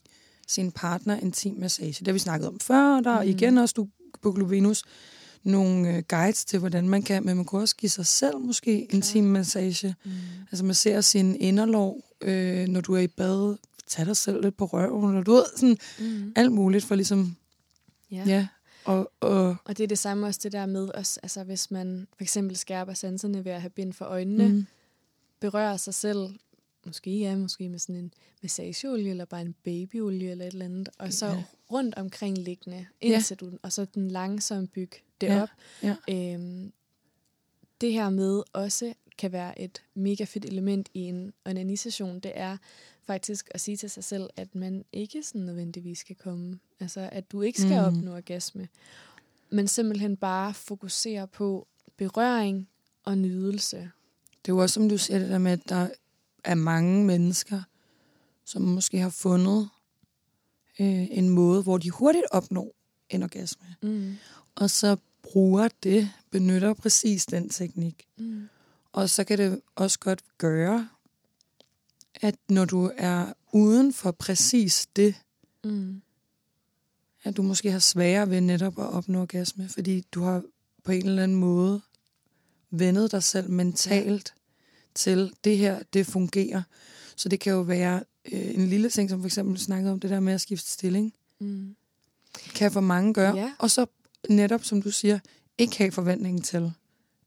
sin 0.49 0.73
partner 0.73 1.21
intim 1.21 1.55
massage. 1.55 1.93
Det 1.93 2.07
har 2.07 2.13
vi 2.13 2.19
snakket 2.19 2.49
om 2.49 2.61
før, 2.61 2.97
og 2.97 3.05
der. 3.05 3.23
Mm. 3.23 3.29
igen 3.29 3.59
også 3.59 3.73
du 3.77 3.89
på 4.23 4.33
Globenus 4.33 4.85
nogle 5.45 5.97
øh, 5.97 6.03
guides 6.09 6.45
til, 6.45 6.59
hvordan 6.59 6.89
man 6.89 7.03
kan, 7.03 7.25
men 7.25 7.37
man 7.37 7.45
kunne 7.45 7.61
også 7.61 7.77
give 7.77 7.91
sig 7.91 8.07
selv 8.07 8.39
måske 8.39 8.85
intim 8.85 9.25
massage. 9.25 9.95
Mm. 10.05 10.11
Altså 10.51 10.65
man 10.65 10.75
ser 10.75 11.01
sin 11.01 11.37
inderlov, 11.37 12.01
øh, 12.21 12.69
når 12.69 12.81
du 12.81 12.95
er 12.95 13.01
i 13.01 13.07
bad, 13.07 13.57
tag 13.87 14.07
dig 14.07 14.17
selv 14.17 14.43
lidt 14.43 14.57
på 14.57 14.65
røven, 14.65 15.17
og 15.17 15.27
du 15.27 15.33
ved, 15.33 15.45
sådan 15.57 15.77
Mm. 15.99 16.33
alt 16.37 16.53
muligt 16.53 16.85
for 16.85 16.95
ligesom, 16.95 17.37
Ja. 18.11 18.23
ja, 18.27 18.47
og, 18.85 19.13
og 19.21 19.57
Og 19.65 19.79
det 19.79 19.85
er 19.85 19.89
det 19.89 19.99
samme 19.99 20.27
også 20.27 20.41
det 20.43 20.53
der 20.53 20.67
med, 20.67 20.89
også, 20.89 21.21
altså 21.23 21.45
hvis 21.45 21.71
man 21.71 22.07
for 22.17 22.23
eksempel 22.25 22.57
skærper 22.57 22.95
sanserne 22.95 23.45
ved 23.45 23.53
at 23.53 23.61
have 23.61 23.71
bind 23.71 23.93
for 23.93 24.05
øjnene, 24.05 24.49
mm. 24.49 24.55
mm, 24.55 24.67
berøre 25.41 25.79
sig 25.79 25.95
selv, 25.95 26.19
måske 26.87 27.19
ja, 27.19 27.37
måske 27.37 27.69
med 27.69 27.79
sådan 27.79 27.97
en 27.97 28.13
massageolie, 28.43 29.11
eller 29.11 29.25
bare 29.25 29.41
en 29.41 29.55
babyolie, 29.65 30.31
eller 30.31 30.45
et 30.47 30.53
eller 30.53 30.65
andet, 30.65 30.89
og 30.99 31.13
så 31.13 31.27
Ja. 31.27 31.45
rundt 31.73 31.95
omkring 31.95 32.39
liggende, 32.39 32.87
Ja. 33.03 33.07
indtil 33.15 33.37
du, 33.37 33.53
og 33.63 33.73
så 33.73 33.85
den 33.85 34.09
langsomt 34.11 34.73
bygge 34.73 34.97
det 35.21 35.27
Ja, 35.27 35.43
op. 35.43 35.49
ja. 35.83 35.97
Øhm, 36.11 36.73
det 37.81 37.93
her 37.93 38.11
med 38.11 38.43
også 38.53 38.95
kan 39.19 39.33
være 39.33 39.61
et 39.61 39.83
mega 39.95 40.25
fedt 40.25 40.45
element 40.45 40.89
i 40.95 41.01
en 41.01 41.33
onanisation, 41.45 42.21
det 42.21 42.33
er 42.35 42.57
faktisk 43.07 43.49
at 43.51 43.61
sige 43.61 43.77
til 43.77 43.91
sig 43.91 44.05
selv, 44.05 44.31
at 44.37 44.55
man 44.55 44.85
ikke 44.93 45.23
sådan 45.23 45.41
nødvendigvis 45.41 45.99
skal 45.99 46.17
komme. 46.17 46.59
Altså, 46.81 47.09
at 47.13 47.33
du 47.33 47.43
ikke 47.43 47.61
skal 47.61 47.77
Mhm. 47.91 47.97
opnå 47.99 48.17
orgasme, 48.17 48.69
men 49.51 49.69
simpelthen 49.69 50.17
bare 50.17 50.55
fokusere 50.55 51.29
på 51.29 51.67
berøring 51.97 52.69
og 53.05 53.19
nydelse. 53.19 53.77
Det 53.77 54.51
er 54.51 54.55
jo 54.55 54.59
også, 54.59 54.75
som 54.75 54.89
du 54.89 54.99
siger, 54.99 55.19
det 55.19 55.29
der 55.29 55.39
med, 55.39 55.53
at 55.53 55.69
der 55.69 55.89
er 56.45 56.55
mange 56.55 57.05
mennesker, 57.05 57.63
som 58.45 58.63
måske 58.63 58.99
har 58.99 59.11
fundet 59.11 59.69
øh, 60.81 61.07
en 61.11 61.29
måde, 61.29 61.63
hvor 61.63 61.79
de 61.79 61.91
hurtigt 61.91 62.25
opnår 62.31 62.75
en 63.09 63.23
orgasme. 63.23 63.67
Mm. 63.83 64.15
Og 64.55 64.71
så 64.71 64.97
bruger 65.23 65.69
det, 65.83 66.11
benytter 66.31 66.75
præcis 66.75 67.27
den 67.27 67.49
teknik. 67.49 68.09
Mm. 68.19 68.49
Og 68.93 69.11
så 69.11 69.25
kan 69.25 69.39
det 69.39 69.61
også 69.75 69.99
godt 69.99 70.23
gøre, 70.39 70.89
at 72.15 72.35
når 72.49 72.65
du 72.65 72.91
er 72.97 73.33
uden 73.53 73.93
for 73.93 74.11
præcis 74.11 74.89
det, 74.97 75.15
Mm. 75.65 76.03
at 77.25 77.37
du 77.37 77.43
måske 77.43 77.71
har 77.73 77.79
sværere 77.79 78.31
ved 78.31 78.41
netop 78.41 78.79
at 78.79 78.87
opnå 78.87 79.21
orgasme, 79.21 79.69
fordi 79.69 80.05
du 80.13 80.23
har 80.23 80.43
på 80.85 80.93
en 80.93 81.07
eller 81.07 81.23
anden 81.23 81.39
måde 81.39 81.81
vendet 82.71 83.13
dig 83.13 83.23
selv 83.23 83.51
mentalt 83.51 84.35
til, 84.95 85.33
det 85.45 85.59
her, 85.59 85.83
det 85.93 86.07
fungerer. 86.07 86.63
Så 87.17 87.29
det 87.29 87.41
kan 87.41 87.53
jo 87.53 87.61
være 87.61 88.03
øh, 88.33 88.55
en 88.55 88.67
lille 88.67 88.91
ting, 88.91 89.11
som 89.11 89.21
for 89.21 89.27
eksempel 89.27 89.59
snakkede 89.59 89.93
om 89.93 90.01
det 90.01 90.11
der 90.11 90.21
med 90.21 90.33
at 90.33 90.41
skifte 90.41 90.71
stilling, 90.71 91.13
Mm. 91.39 91.77
kan 92.55 92.73
for 92.73 92.81
mange 92.81 93.15
gøre. 93.15 93.37
Ja. 93.37 93.53
Og 93.59 93.71
så 93.71 93.87
netop, 94.29 94.65
som 94.65 94.83
du 94.83 94.91
siger, 94.91 95.19
ikke 95.59 95.79
have 95.79 95.93
forventningen 95.93 96.43
til, 96.43 96.73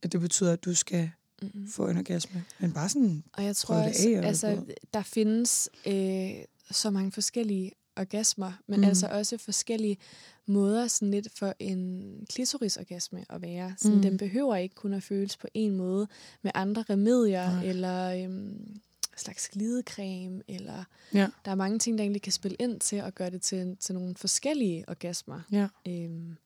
at 0.04 0.12
det 0.12 0.22
betyder, 0.22 0.54
at 0.54 0.66
du 0.66 0.76
skal 0.76 1.10
Mm. 1.42 1.68
få 1.72 1.88
en 1.88 1.98
orgasme. 1.98 2.44
Men 2.60 2.72
bare 2.74 2.90
sådan, 2.90 3.24
Og 3.34 3.44
jeg 3.44 3.56
tror 3.56 3.76
prøve 3.76 3.84
det 3.86 3.90
også, 3.90 4.08
af 4.24 4.28
altså, 4.28 4.66
der 4.94 5.02
findes 5.04 5.70
øh, 5.88 6.30
så 6.72 6.90
mange 6.90 7.12
forskellige 7.12 7.72
orgasmer, 7.98 8.52
men 8.68 8.80
Mm. 8.80 8.88
altså 8.88 9.08
også 9.08 9.38
forskellige 9.38 9.98
måder 10.46 10.88
sådan 10.88 11.12
lidt 11.12 11.28
for 11.38 11.54
en 11.60 12.04
klitorisorgasme 12.30 13.26
at 13.30 13.42
være. 13.42 13.76
Sådan, 13.78 13.96
Mm. 13.98 14.02
Den 14.02 14.18
behøver 14.18 14.56
ikke 14.56 14.76
kun 14.76 14.94
at 14.94 15.04
føles 15.04 15.38
på 15.38 15.48
en 15.54 15.76
måde 15.76 16.08
med 16.42 16.52
andre 16.56 16.86
remedier, 16.90 17.52
Nej. 17.52 17.66
eller 17.66 18.24
øhm, 18.24 18.80
slags 19.18 19.50
glidecreme, 19.50 20.42
eller 20.48 20.84
Ja. 21.14 21.28
der 21.46 21.52
er 21.52 21.56
mange 21.56 21.80
ting, 21.80 21.98
der 21.98 22.04
egentlig 22.04 22.22
kan 22.22 22.32
spille 22.32 22.56
ind 22.60 22.80
til 22.80 22.96
at 22.96 23.16
gøre 23.16 23.30
det 23.30 23.42
til, 23.42 23.78
til 23.80 23.96
nogle 23.96 24.16
forskellige 24.16 24.86
orgasmer. 24.88 25.42
ja. 25.52 25.68
Øhm, 25.88 26.38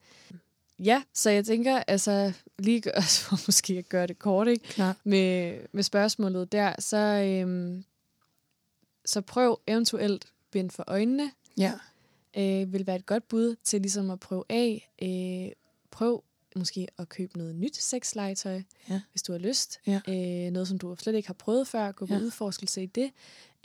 ja, 0.80 1.04
så 1.14 1.30
jeg 1.30 1.46
tænker, 1.46 1.84
altså 1.88 2.34
lige 2.60 2.84
også 2.98 3.22
for 3.22 3.38
måske 3.48 3.74
at 3.78 3.90
gøre 3.90 4.08
det 4.08 4.20
kort, 4.20 4.48
ikke? 4.48 4.64
Klar. 4.68 4.98
med, 5.04 5.60
med 5.72 5.84
spørgsmålet 5.84 6.52
der, 6.52 6.74
så, 6.80 6.98
øhm, 6.98 7.84
så 9.06 9.22
prøv 9.22 9.60
eventuelt 9.68 10.26
bind 10.52 10.70
for 10.72 10.84
øjnene. 10.88 11.32
Ja. 11.58 11.74
Øh, 12.38 12.74
vil 12.74 12.88
være 12.88 12.96
et 12.96 13.06
godt 13.06 13.28
bud 13.28 13.56
til 13.64 13.82
ligesom 13.82 14.10
at 14.10 14.20
prøve 14.20 14.44
af. 14.50 14.92
Øh, 15.04 15.52
prøv 15.92 16.24
måske 16.56 16.88
at 16.98 17.10
købe 17.10 17.38
noget 17.38 17.56
nyt 17.56 17.78
sexlegetøj, 17.78 18.62
Ja. 18.90 19.02
hvis 19.12 19.22
du 19.24 19.32
har 19.32 19.40
lyst. 19.40 19.80
Ja. 19.88 20.00
Øh, 20.08 20.52
noget, 20.52 20.68
som 20.68 20.78
du 20.78 20.96
slet 21.00 21.16
ikke 21.16 21.28
har 21.28 21.34
prøvet 21.34 21.68
før. 21.68 21.92
Gå 21.92 22.06
på 22.06 22.14
Ja. 22.14 22.20
udforskelse 22.20 22.84
i 22.84 22.86
det. 22.86 23.12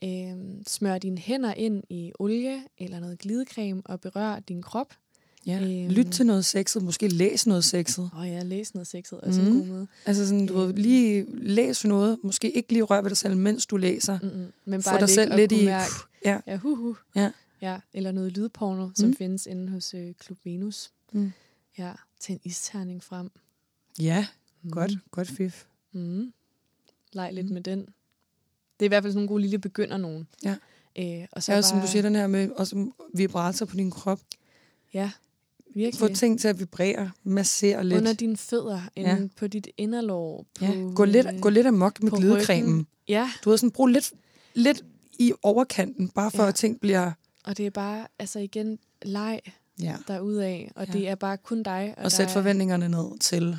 Øh, 0.04 0.32
smør 0.66 0.98
dine 0.98 1.18
hænder 1.18 1.54
ind 1.54 1.82
i 1.90 2.12
olie 2.18 2.62
eller 2.78 3.00
noget 3.00 3.18
glidecreme 3.18 3.82
og 3.84 4.00
berør 4.00 4.38
din 4.40 4.62
krop. 4.62 4.94
ja. 5.46 5.60
Øhm. 5.62 5.88
Lyt 5.90 6.06
til 6.06 6.26
noget 6.26 6.44
sexet, 6.44 6.82
måske 6.82 7.08
læs 7.08 7.46
noget 7.46 7.64
sexet. 7.64 8.10
Og 8.12 8.26
ja, 8.28 8.42
læs 8.42 8.74
noget 8.74 8.86
sexet, 8.86 9.20
også 9.20 9.40
mm. 9.40 9.46
En 9.46 9.58
god 9.58 9.66
måde. 9.66 9.86
Altså 10.06 10.26
sådan, 10.26 10.46
du 10.46 10.54
ved, 10.58 10.68
Øhm. 10.68 10.76
lige 10.76 11.26
læs 11.38 11.84
noget, 11.84 12.18
måske 12.22 12.50
ikke 12.50 12.72
lige 12.72 12.82
rør 12.82 13.00
ved 13.02 13.10
dig 13.10 13.16
selv, 13.16 13.36
mens 13.36 13.66
du 13.66 13.76
læser. 13.76 14.18
Mm-mm. 14.22 14.52
Men 14.64 14.82
Få 14.82 14.90
bare 14.90 15.00
dig 15.00 15.08
ligge 15.08 15.14
selv 15.14 15.36
lidt 15.36 15.52
i... 15.52 15.64
Mærke, 15.64 15.92
Ja. 16.24 16.40
Ja, 16.46 16.56
hu, 16.56 16.74
hu. 16.76 16.96
Ja. 17.16 17.30
Ja. 17.72 17.78
Eller 17.92 18.12
noget 18.12 18.32
lydporno, 18.32 18.88
som 18.94 19.08
Mm. 19.08 19.16
findes 19.16 19.46
inde 19.46 19.72
hos 19.72 19.94
øh, 19.94 20.14
Klub 20.18 20.38
Venus. 20.44 20.92
Mm. 21.12 21.32
Ja, 21.78 21.92
til 22.20 22.32
en 22.32 22.40
isterning 22.44 23.02
frem. 23.02 23.30
Ja, 24.00 24.26
Mm. 24.62 24.70
godt, 24.70 24.92
godt 25.10 25.28
fif. 25.28 25.64
Mm. 25.92 26.32
Leg 27.12 27.32
lidt 27.32 27.46
Mm. 27.46 27.52
med 27.54 27.62
den. 27.62 27.78
Det 28.80 28.84
er 28.84 28.84
i 28.84 28.88
hvert 28.88 29.02
fald 29.02 29.12
sådan 29.12 29.18
nogle 29.18 29.28
gode 29.28 29.40
lille 29.40 29.58
begynder 29.58 29.96
nogen. 29.96 30.28
Ja. 30.44 30.56
Øh, 30.98 31.26
og 31.32 31.42
så 31.42 31.52
Ja, 31.52 31.56
bare, 31.56 31.62
som 31.62 31.80
du 31.80 31.86
siger, 31.86 32.02
den 32.02 32.14
her 32.14 32.26
med 32.26 32.50
også 32.50 32.90
vibrator 33.14 33.66
på 33.66 33.76
din 33.76 33.90
krop. 33.90 34.20
Ja, 34.94 35.10
virkelig. 35.74 35.98
Få 35.98 36.14
ting 36.14 36.40
til 36.40 36.48
at 36.48 36.58
vibrere, 36.60 37.10
massere 37.24 37.84
lidt. 37.84 37.98
Under 37.98 38.12
dine 38.12 38.36
fødder, 38.36 38.80
Ja. 38.96 39.18
på 39.36 39.46
dit 39.46 39.68
inderlår. 39.76 40.46
På, 40.58 40.64
ja. 40.64 40.72
gå, 40.94 41.04
lidt, 41.04 41.26
øh, 41.26 41.40
gå 41.40 41.48
lidt 41.48 41.66
amok 41.66 42.02
med 42.02 42.10
glidecremen. 42.12 42.86
Ja, 43.08 43.30
Du 43.44 43.50
ved 43.50 43.58
sådan, 43.58 43.70
brug 43.70 43.86
lidt, 43.86 44.12
lidt 44.54 44.84
i 45.18 45.32
overkanten, 45.42 46.08
bare 46.08 46.30
for 46.30 46.42
Ja. 46.42 46.48
at 46.48 46.54
ting 46.54 46.80
bliver... 46.80 47.12
og 47.44 47.56
det 47.56 47.66
er 47.66 47.70
bare, 47.70 48.06
altså 48.18 48.38
igen, 48.38 48.78
leg 49.02 49.40
Ja. 49.80 49.96
derudaf. 50.08 50.70
Og 50.76 50.86
Ja. 50.86 50.92
det 50.92 51.08
er 51.08 51.14
bare 51.14 51.36
kun 51.36 51.62
dig. 51.62 51.94
Og 51.96 52.02
der 52.02 52.08
sæt 52.08 52.26
er- 52.26 52.30
forventningerne 52.32 52.88
ned 52.88 53.18
til, 53.20 53.56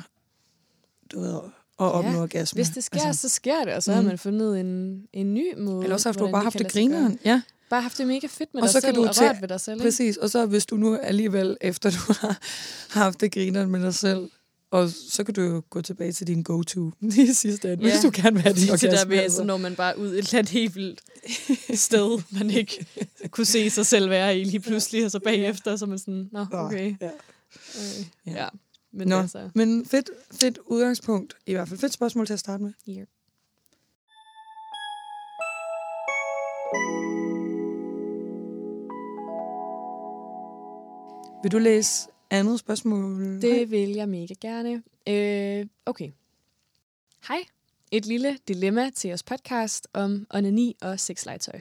du 1.12 1.20
ved, 1.20 1.34
at 1.34 1.40
opnå 1.78 2.10
Ja, 2.10 2.20
orgasme. 2.22 2.56
Hvis 2.58 2.68
det 2.68 2.84
sker, 2.84 3.00
altså, 3.06 3.28
så 3.28 3.34
sker 3.34 3.64
det, 3.64 3.74
og 3.74 3.82
så 3.82 3.90
mm. 3.90 3.94
Har 3.94 4.02
man 4.02 4.18
fundet 4.18 4.60
en, 4.60 5.02
en 5.12 5.34
ny 5.34 5.54
måde. 5.58 5.82
Eller 5.82 5.94
også 5.94 6.08
har 6.08 6.12
du 6.12 6.18
bare 6.30 6.34
det 6.34 6.42
haft 6.42 6.58
det 6.58 6.72
grineren. 6.72 7.18
Ja, 7.24 7.42
Bare 7.70 7.82
haft 7.82 7.98
det 7.98 8.06
mega 8.06 8.26
fedt 8.26 8.54
med 8.54 8.62
Og 8.62 8.66
dig 8.66 8.72
så 8.72 8.80
kan 8.80 8.88
selv, 8.88 8.96
du 8.96 9.08
og 9.08 9.14
rørt 9.20 9.40
ved 9.40 9.48
dig 9.48 9.60
selv. 9.60 9.74
Ikke? 9.76 9.84
præcis. 9.84 10.16
Og 10.16 10.30
så 10.30 10.46
hvis 10.46 10.66
du 10.66 10.76
nu 10.76 10.96
alligevel, 10.96 11.56
efter 11.60 11.90
du 11.90 11.96
har 12.20 12.38
haft 13.00 13.20
det 13.20 13.32
grineren 13.32 13.70
med 13.70 13.80
dig 13.80 13.94
selv, 13.94 14.30
og 14.70 14.90
så 15.10 15.24
kan 15.24 15.34
du 15.34 15.42
jo 15.42 15.62
gå 15.70 15.80
tilbage 15.82 16.12
til 16.12 16.26
din 16.26 16.42
go-to 16.42 16.90
i 17.18 17.26
sidste 17.32 17.72
ende, 17.72 17.84
Ja. 17.84 17.90
hvis 17.92 18.02
du 18.02 18.10
gerne 18.14 18.32
vil 18.32 18.42
have 18.42 18.52
din 18.54 18.62
Lige 18.62 18.76
til 18.76 18.88
der 18.90 18.94
orgasme. 18.94 19.08
med, 19.10 19.18
altså. 19.18 19.36
så 19.36 19.44
når 19.44 19.56
man 19.56 19.74
bare 19.76 19.98
ud 19.98 20.06
et 20.08 20.18
eller 20.18 20.34
andet 20.34 20.48
helt 20.52 20.74
vildt 20.76 21.00
sted, 21.74 22.22
man 22.30 22.50
ikke 22.50 22.86
kunne 23.30 23.44
se 23.44 23.70
sig 23.70 23.86
selv 23.86 24.10
være 24.10 24.38
i 24.38 24.44
lige 24.44 24.60
pludselig, 24.60 25.04
og 25.04 25.10
så 25.10 25.20
bagefter, 25.20 25.76
så 25.76 25.86
man 25.86 25.98
sådan, 25.98 26.28
nå, 26.32 26.46
okay. 26.52 26.94
Ja. 27.00 27.06
Øh, 27.06 28.06
Ja. 28.26 28.42
ja. 28.42 28.48
Men 28.92 29.08
Nå, 29.08 29.16
altså, 29.20 29.50
Men 29.54 29.86
fedt, 29.86 30.10
fedt 30.32 30.58
udgangspunkt. 30.66 31.36
I 31.46 31.52
hvert 31.52 31.68
fald 31.68 31.80
fedt 31.80 31.92
spørgsmål 31.92 32.26
til 32.26 32.32
at 32.32 32.40
starte 32.40 32.62
med. 32.62 32.72
yeah. 32.88 33.06
Vil 41.42 41.52
du 41.52 41.58
læse 41.58 42.08
andet 42.30 42.60
spørgsmål? 42.60 43.40
det 43.42 43.70
vil 43.70 43.88
jeg 43.90 44.08
mega 44.08 44.34
gerne. 44.40 44.82
Øh, 45.08 45.66
okay. 45.86 46.10
Hej. 47.28 47.38
Et 47.90 48.06
lille 48.06 48.38
dilemma 48.48 48.90
til 48.90 49.08
jeres 49.08 49.22
podcast 49.22 49.88
om 49.92 50.26
onani 50.30 50.76
og 50.82 51.00
sexlegetøj. 51.00 51.60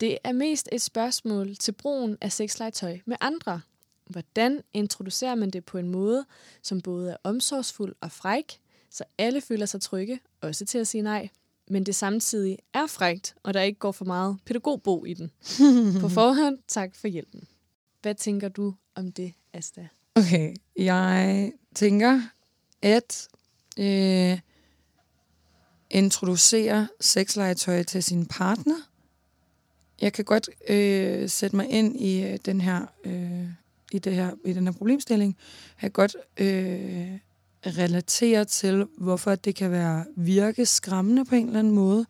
Det 0.00 0.18
er 0.24 0.32
mest 0.32 0.68
et 0.72 0.82
spørgsmål 0.82 1.56
til 1.56 1.72
brugen 1.72 2.18
af 2.20 2.32
sexlegetøj 2.32 2.98
med 3.06 3.16
andre. 3.20 3.60
Hvordan 4.06 4.62
introducerer 4.72 5.34
man 5.34 5.50
det 5.50 5.64
på 5.64 5.78
en 5.78 5.88
måde, 5.88 6.26
som 6.62 6.80
både 6.80 7.12
er 7.12 7.16
omsorgsfuld 7.22 7.94
og 8.00 8.12
fræk, 8.12 8.60
så 8.90 9.04
alle 9.18 9.40
føler 9.40 9.66
sig 9.66 9.80
trygge, 9.80 10.20
også 10.40 10.64
til 10.64 10.78
at 10.78 10.86
sige 10.86 11.02
nej, 11.02 11.28
men 11.70 11.86
det 11.86 11.94
samtidig 11.94 12.58
er 12.74 12.86
frækt, 12.86 13.34
og 13.42 13.54
der 13.54 13.60
ikke 13.60 13.78
går 13.78 13.92
for 13.92 14.04
meget 14.04 14.38
pædagogbo 14.46 15.04
i 15.04 15.14
den. 15.14 15.30
På 16.00 16.08
forhånd, 16.08 16.58
tak 16.68 16.94
for 16.94 17.08
hjælpen. 17.08 17.48
Hvad 18.02 18.14
tænker 18.14 18.48
du 18.48 18.74
om 18.94 19.12
det, 19.12 19.32
Asta? 19.52 19.88
Okay, 20.14 20.56
jeg 20.76 21.52
tænker, 21.74 22.20
at 22.82 23.28
øh, 23.78 24.38
introducere 25.90 26.88
sexlegetøj 27.00 27.82
til 27.82 28.02
sin 28.02 28.26
partner. 28.26 28.87
Jeg 30.00 30.12
kan 30.12 30.24
godt 30.24 30.48
øh, 30.68 31.28
sætte 31.28 31.56
mig 31.56 31.70
ind 31.70 32.00
i 32.00 32.22
øh, 32.22 32.38
den 32.44 32.60
her 32.60 32.86
øh, 33.04 33.46
i 33.92 33.98
det 33.98 34.14
her 34.14 34.30
i 34.44 34.52
den 34.52 34.66
her 34.66 34.72
problemstilling. 34.72 35.36
Jeg 35.76 35.80
kan 35.80 35.90
godt 35.90 36.16
øh, 36.36 37.18
relatere 37.66 38.44
til, 38.44 38.86
hvorfor 38.98 39.34
det 39.34 39.54
kan 39.54 39.70
være 39.70 40.04
virke 40.16 40.66
skræmmende 40.66 41.24
på 41.24 41.34
en 41.34 41.46
eller 41.46 41.58
anden 41.58 41.74
måde, 41.74 42.06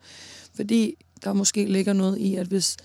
fordi 0.55 0.95
der 1.23 1.33
måske 1.33 1.65
ligger 1.65 1.93
noget 1.93 2.17
i, 2.17 2.35
at 2.35 2.47
hvis 2.47 2.77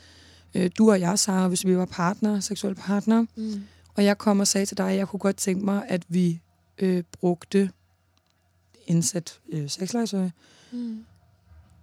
øh, 0.55 0.70
du 0.78 0.90
og 0.90 1.00
jeg, 1.00 1.18
Sara, 1.18 1.48
hvis 1.48 1.66
vi 1.66 1.76
var 1.76 1.84
partner, 1.86 2.40
seksuelle 2.40 2.76
partner, 2.76 3.26
Mm. 3.36 3.62
og 3.94 4.05
jeg 4.05 4.18
kom 4.18 4.40
og 4.40 4.46
sagde 4.48 4.66
til 4.66 4.76
dig, 4.78 4.90
at 4.90 4.96
jeg 4.96 5.09
kunne 5.09 5.20
godt 5.20 5.36
tænke 5.36 5.64
mig, 5.64 5.84
at 5.88 6.02
vi 6.09 6.40
øh, 6.78 7.02
brugte 7.12 7.70
indsat 8.86 9.40
øh, 9.48 9.70
sexlegetøj. 9.70 10.28
Mm. 10.72 11.05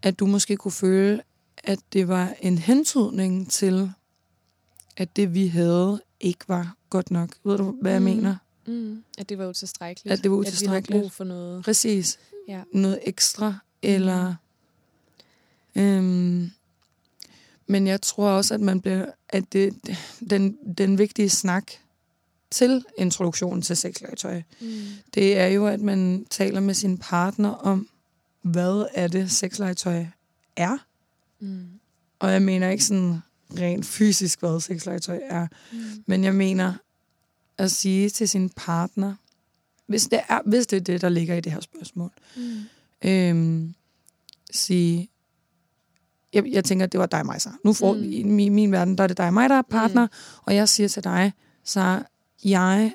At 0.04 0.20
du 0.20 0.26
måske 0.26 0.58
kunne 0.58 0.72
føle, 0.72 1.22
at 1.64 1.80
det 1.94 2.08
var 2.08 2.34
en 2.42 2.58
hentydning 2.58 3.52
til, 3.52 3.92
at 4.98 5.16
det 5.16 5.34
vi 5.34 5.48
havde 5.48 6.02
ikke 6.20 6.46
var 6.48 6.76
godt 6.90 7.12
nok. 7.12 7.30
Ved 7.44 7.58
du, 7.58 7.72
hvad 7.82 7.92
jeg 7.92 8.02
Mm. 8.02 8.06
mener? 8.06 8.36
Mm. 8.66 9.04
At 9.18 9.30
det 9.30 9.38
var 9.38 9.48
utilstrækkeligt. 9.48 10.14
At 10.14 10.24
det 10.24 10.32
var 10.32 10.38
At 10.38 10.42
vi 10.42 10.48
utilstrækkeligt. 10.48 10.94
havde 10.94 11.02
brug 11.04 11.12
for 11.12 11.24
noget. 11.24 11.64
Præcis. 11.64 12.20
Ja. 12.48 12.62
Noget 12.74 13.00
ekstra, 13.04 13.56
eller 13.82 14.36
Øhm, 15.76 16.52
men 17.68 17.88
jeg 17.88 18.02
tror 18.02 18.30
også, 18.30 18.54
at 18.54 18.60
man 18.62 18.82
bliver, 18.82 19.06
at 19.30 19.54
det, 19.54 19.74
den, 20.30 20.58
den 20.78 20.98
vigtige 20.98 21.30
snak 21.30 21.72
til 22.52 22.86
introduktionen 22.98 23.62
til 23.62 23.78
sexlegetøj, 23.78 24.42
Mm. 24.62 24.68
det 25.14 25.38
er 25.38 25.48
jo, 25.48 25.68
at 25.68 25.80
man 25.82 26.26
taler 26.30 26.60
med 26.60 26.74
sin 26.74 26.98
partner 26.98 27.50
om, 27.50 27.88
hvad 28.42 28.86
er 28.94 29.08
det 29.08 29.32
sexlegetøj 29.32 30.06
er. 30.56 30.78
Mm. 31.42 31.66
Og 32.20 32.32
jeg 32.32 32.42
mener 32.42 32.70
ikke 32.70 32.84
sådan 32.84 33.20
rent 33.58 33.86
fysisk, 33.86 34.40
hvad 34.40 34.60
sexlegetøj 34.62 35.20
er. 35.30 35.48
Mm. 35.72 36.04
Men 36.08 36.24
jeg 36.24 36.36
mener 36.36 36.74
at 37.58 37.72
sige 37.72 38.10
til 38.10 38.30
sin 38.30 38.50
partner, 38.50 39.16
hvis 39.88 40.08
det 40.08 40.20
er, 40.30 40.40
hvis 40.46 40.68
det, 40.68 40.78
er 40.78 40.82
det, 40.84 41.02
der 41.02 41.10
ligger 41.10 41.36
i 41.36 41.42
det 41.42 41.52
her 41.52 41.60
spørgsmål, 41.60 42.12
Mm. 42.36 43.10
øhm, 43.10 43.74
sige, 44.52 45.10
jeg, 46.34 46.44
jeg 46.52 46.64
tænker, 46.66 46.86
det 46.86 47.00
var 47.00 47.06
dig 47.06 47.20
og 47.20 47.26
mig, 47.26 47.42
så. 47.42 47.50
Nu 47.66 47.74
får, 47.74 47.94
Mm. 47.94 48.00
mm. 48.00 48.06
i 48.12 48.24
min, 48.24 48.54
min 48.54 48.72
verden, 48.72 48.98
der 48.98 49.04
er 49.04 49.08
det 49.08 49.18
dig 49.18 49.28
og 49.28 49.34
mig, 49.34 49.50
der 49.50 49.56
er 49.56 49.62
partner, 49.62 50.06
mm. 50.06 50.42
og 50.46 50.56
jeg 50.56 50.70
siger 50.70 50.88
til 50.88 51.04
dig, 51.04 51.34
så 51.64 52.04
jeg 52.44 52.94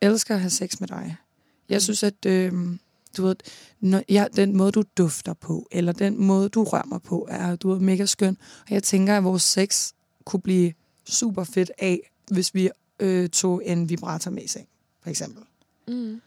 elsker 0.00 0.34
at 0.34 0.40
have 0.40 0.50
sex 0.50 0.80
med 0.80 0.88
dig. 0.88 1.16
Jeg 1.68 1.76
Mm. 1.76 1.80
synes, 1.80 2.02
at 2.02 2.26
øhm, 2.26 2.78
du 3.16 3.22
ved, 3.26 3.36
når 3.80 4.02
jeg, 4.08 4.28
den 4.36 4.56
måde, 4.56 4.72
du 4.72 4.82
dufter 4.98 5.34
på, 5.34 5.68
eller 5.70 5.92
den 5.92 6.22
måde, 6.22 6.48
du 6.48 6.64
rører 6.64 6.86
mig 6.86 7.02
på, 7.02 7.26
er 7.30 7.56
du 7.56 7.70
er 7.70 7.78
mega 7.78 8.06
skøn. 8.06 8.36
Og 8.66 8.70
jeg 8.70 8.82
tænker, 8.82 9.16
at 9.16 9.24
vores 9.24 9.42
sex 9.42 9.92
kunne 10.24 10.40
blive 10.40 10.72
super 11.04 11.44
fedt 11.44 11.72
af, 11.78 12.10
hvis 12.30 12.54
vi 12.54 12.70
øh, 13.00 13.28
tog 13.28 13.62
en 13.64 13.88
vibrator 13.88 14.30
med 14.30 14.42
i 14.42 14.48
seng, 14.48 14.68
for 15.02 15.10
eksempel. 15.10 15.42
Mm. 15.88 16.20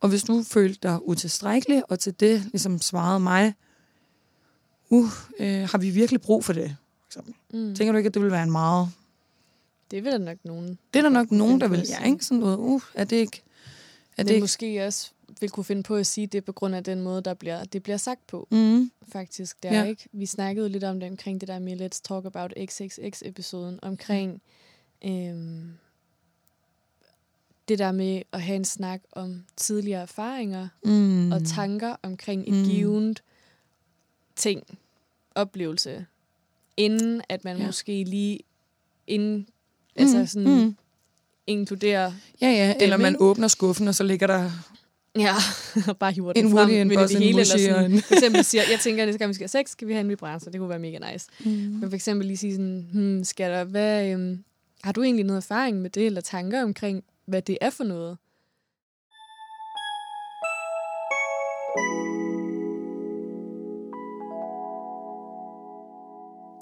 Og 0.00 0.08
hvis 0.08 0.22
du 0.22 0.42
følte 0.42 0.78
dig 0.82 1.08
utilstrækkelig, 1.08 1.90
og 1.90 1.98
til 1.98 2.20
det 2.20 2.44
ligesom 2.44 2.80
svarede 2.80 3.20
mig, 3.20 3.54
uh, 4.90 5.10
øh, 5.40 5.68
har 5.68 5.78
vi 5.78 5.90
virkelig 5.90 6.20
brug 6.20 6.44
for 6.44 6.52
det? 6.52 6.76
For 7.00 7.06
eksempel. 7.08 7.34
Mm. 7.52 7.74
Tænker 7.74 7.92
du 7.92 7.98
ikke, 7.98 8.08
at 8.08 8.14
det 8.14 8.22
ville 8.22 8.32
være 8.32 8.42
en 8.42 8.52
meget... 8.52 8.88
Det 9.90 10.04
vil 10.04 10.12
der 10.12 10.18
nok 10.18 10.38
nogen. 10.44 10.78
Det 10.94 10.98
er 10.98 11.02
der 11.02 11.08
nok 11.08 11.30
nogen, 11.30 11.60
der 11.60 11.68
vil... 11.68 11.84
Ja, 11.88 12.04
ikke? 12.04 12.24
Sådan 12.24 12.38
noget, 12.40 12.56
uh, 12.56 12.82
er 12.94 13.04
det 13.04 13.16
ikke... 13.16 13.42
Er 13.44 13.50
Men 14.16 14.26
det 14.26 14.34
ikke... 14.34 14.42
måske 14.42 14.86
også 14.86 15.10
vil 15.40 15.50
kunne 15.50 15.64
finde 15.64 15.82
på 15.82 15.94
at 15.96 16.06
sige 16.06 16.26
det 16.26 16.44
på 16.44 16.52
grund 16.52 16.74
af 16.74 16.84
den 16.84 17.00
måde, 17.00 17.22
der 17.22 17.34
bliver, 17.34 17.64
det 17.64 17.82
bliver 17.82 17.96
sagt 17.96 18.26
på, 18.26 18.48
Mm, 18.50 18.90
faktisk. 19.12 19.62
Det 19.62 19.70
er 19.70 19.78
Ja. 19.78 19.84
ikke. 19.84 20.08
Vi 20.12 20.26
snakkede 20.26 20.68
lidt 20.68 20.84
om 20.84 21.00
det 21.00 21.10
omkring 21.10 21.40
det 21.40 21.48
der 21.48 21.58
med 21.58 21.80
Let's 21.80 22.00
Talk 22.04 22.24
About 22.24 22.52
XXX-episoden, 22.58 23.78
omkring 23.82 24.42
øhm, 25.04 25.70
det 27.68 27.78
der 27.78 27.92
med 27.92 28.22
at 28.32 28.42
have 28.42 28.56
en 28.56 28.64
snak 28.64 29.00
om 29.12 29.44
tidligere 29.56 30.02
erfaringer 30.02 30.68
mm, 30.84 31.32
og 31.32 31.44
tanker 31.44 31.96
omkring 32.02 32.48
et 32.48 32.54
Mm. 32.54 32.64
givet 32.64 33.22
ting, 34.36 34.78
oplevelse, 35.34 36.06
inden 36.76 37.22
at 37.28 37.44
man 37.44 37.56
Ja. 37.58 37.66
måske 37.66 38.04
lige 38.04 38.40
inden, 39.06 39.48
altså 39.96 40.26
sådan, 40.26 40.64
mm. 40.64 40.76
inkluderer 41.46 42.12
Ja, 42.40 42.50
ja. 42.50 42.74
Eller 42.80 42.96
dem, 42.96 43.02
man 43.02 43.12
ikke? 43.12 43.24
åbner 43.24 43.48
skuffen, 43.48 43.88
og 43.88 43.94
så 43.94 44.04
ligger 44.04 44.26
der 44.26 44.50
Ja, 45.18 45.34
og 45.88 45.98
bare 45.98 46.12
hiver 46.12 46.32
en 46.32 46.44
den 46.44 46.52
frem 46.52 46.70
en 46.70 46.88
midt 46.88 46.92
i 46.92 47.02
Buzz, 47.02 47.10
det 47.10 47.16
en 47.16 47.22
hele. 47.22 47.40
Eller 47.40 47.58
sådan, 47.58 47.92
en... 47.92 48.02
for 48.02 48.14
eksempel 48.14 48.44
siger, 48.44 48.62
jeg 48.70 48.80
tænker, 48.80 49.02
at 49.02 49.08
næste 49.08 49.18
gang 49.18 49.28
vi 49.28 49.34
skal 49.34 49.44
have 49.52 49.64
sex, 49.64 49.70
skal 49.70 49.88
vi 49.88 49.92
have 49.92 50.00
en 50.00 50.08
vibrator. 50.08 50.50
Det 50.50 50.60
kunne 50.60 50.68
være 50.68 50.78
mega 50.78 51.12
nice. 51.12 51.26
Mm. 51.40 51.50
Men 51.50 51.90
for 51.90 51.94
eksempel 51.94 52.26
lige 52.26 52.36
sige 52.36 52.52
sådan, 52.52 52.88
hmm, 52.92 53.24
skal 53.24 53.50
der, 53.50 53.64
hvad, 53.64 54.10
øhm, 54.10 54.44
har 54.82 54.92
du 54.92 55.02
egentlig 55.02 55.24
noget 55.24 55.36
erfaring 55.36 55.80
med 55.80 55.90
det, 55.90 56.06
eller 56.06 56.20
tanker 56.20 56.62
omkring, 56.62 57.04
hvad 57.26 57.42
det 57.42 57.58
er 57.60 57.70
for 57.70 57.84
noget? 57.84 58.18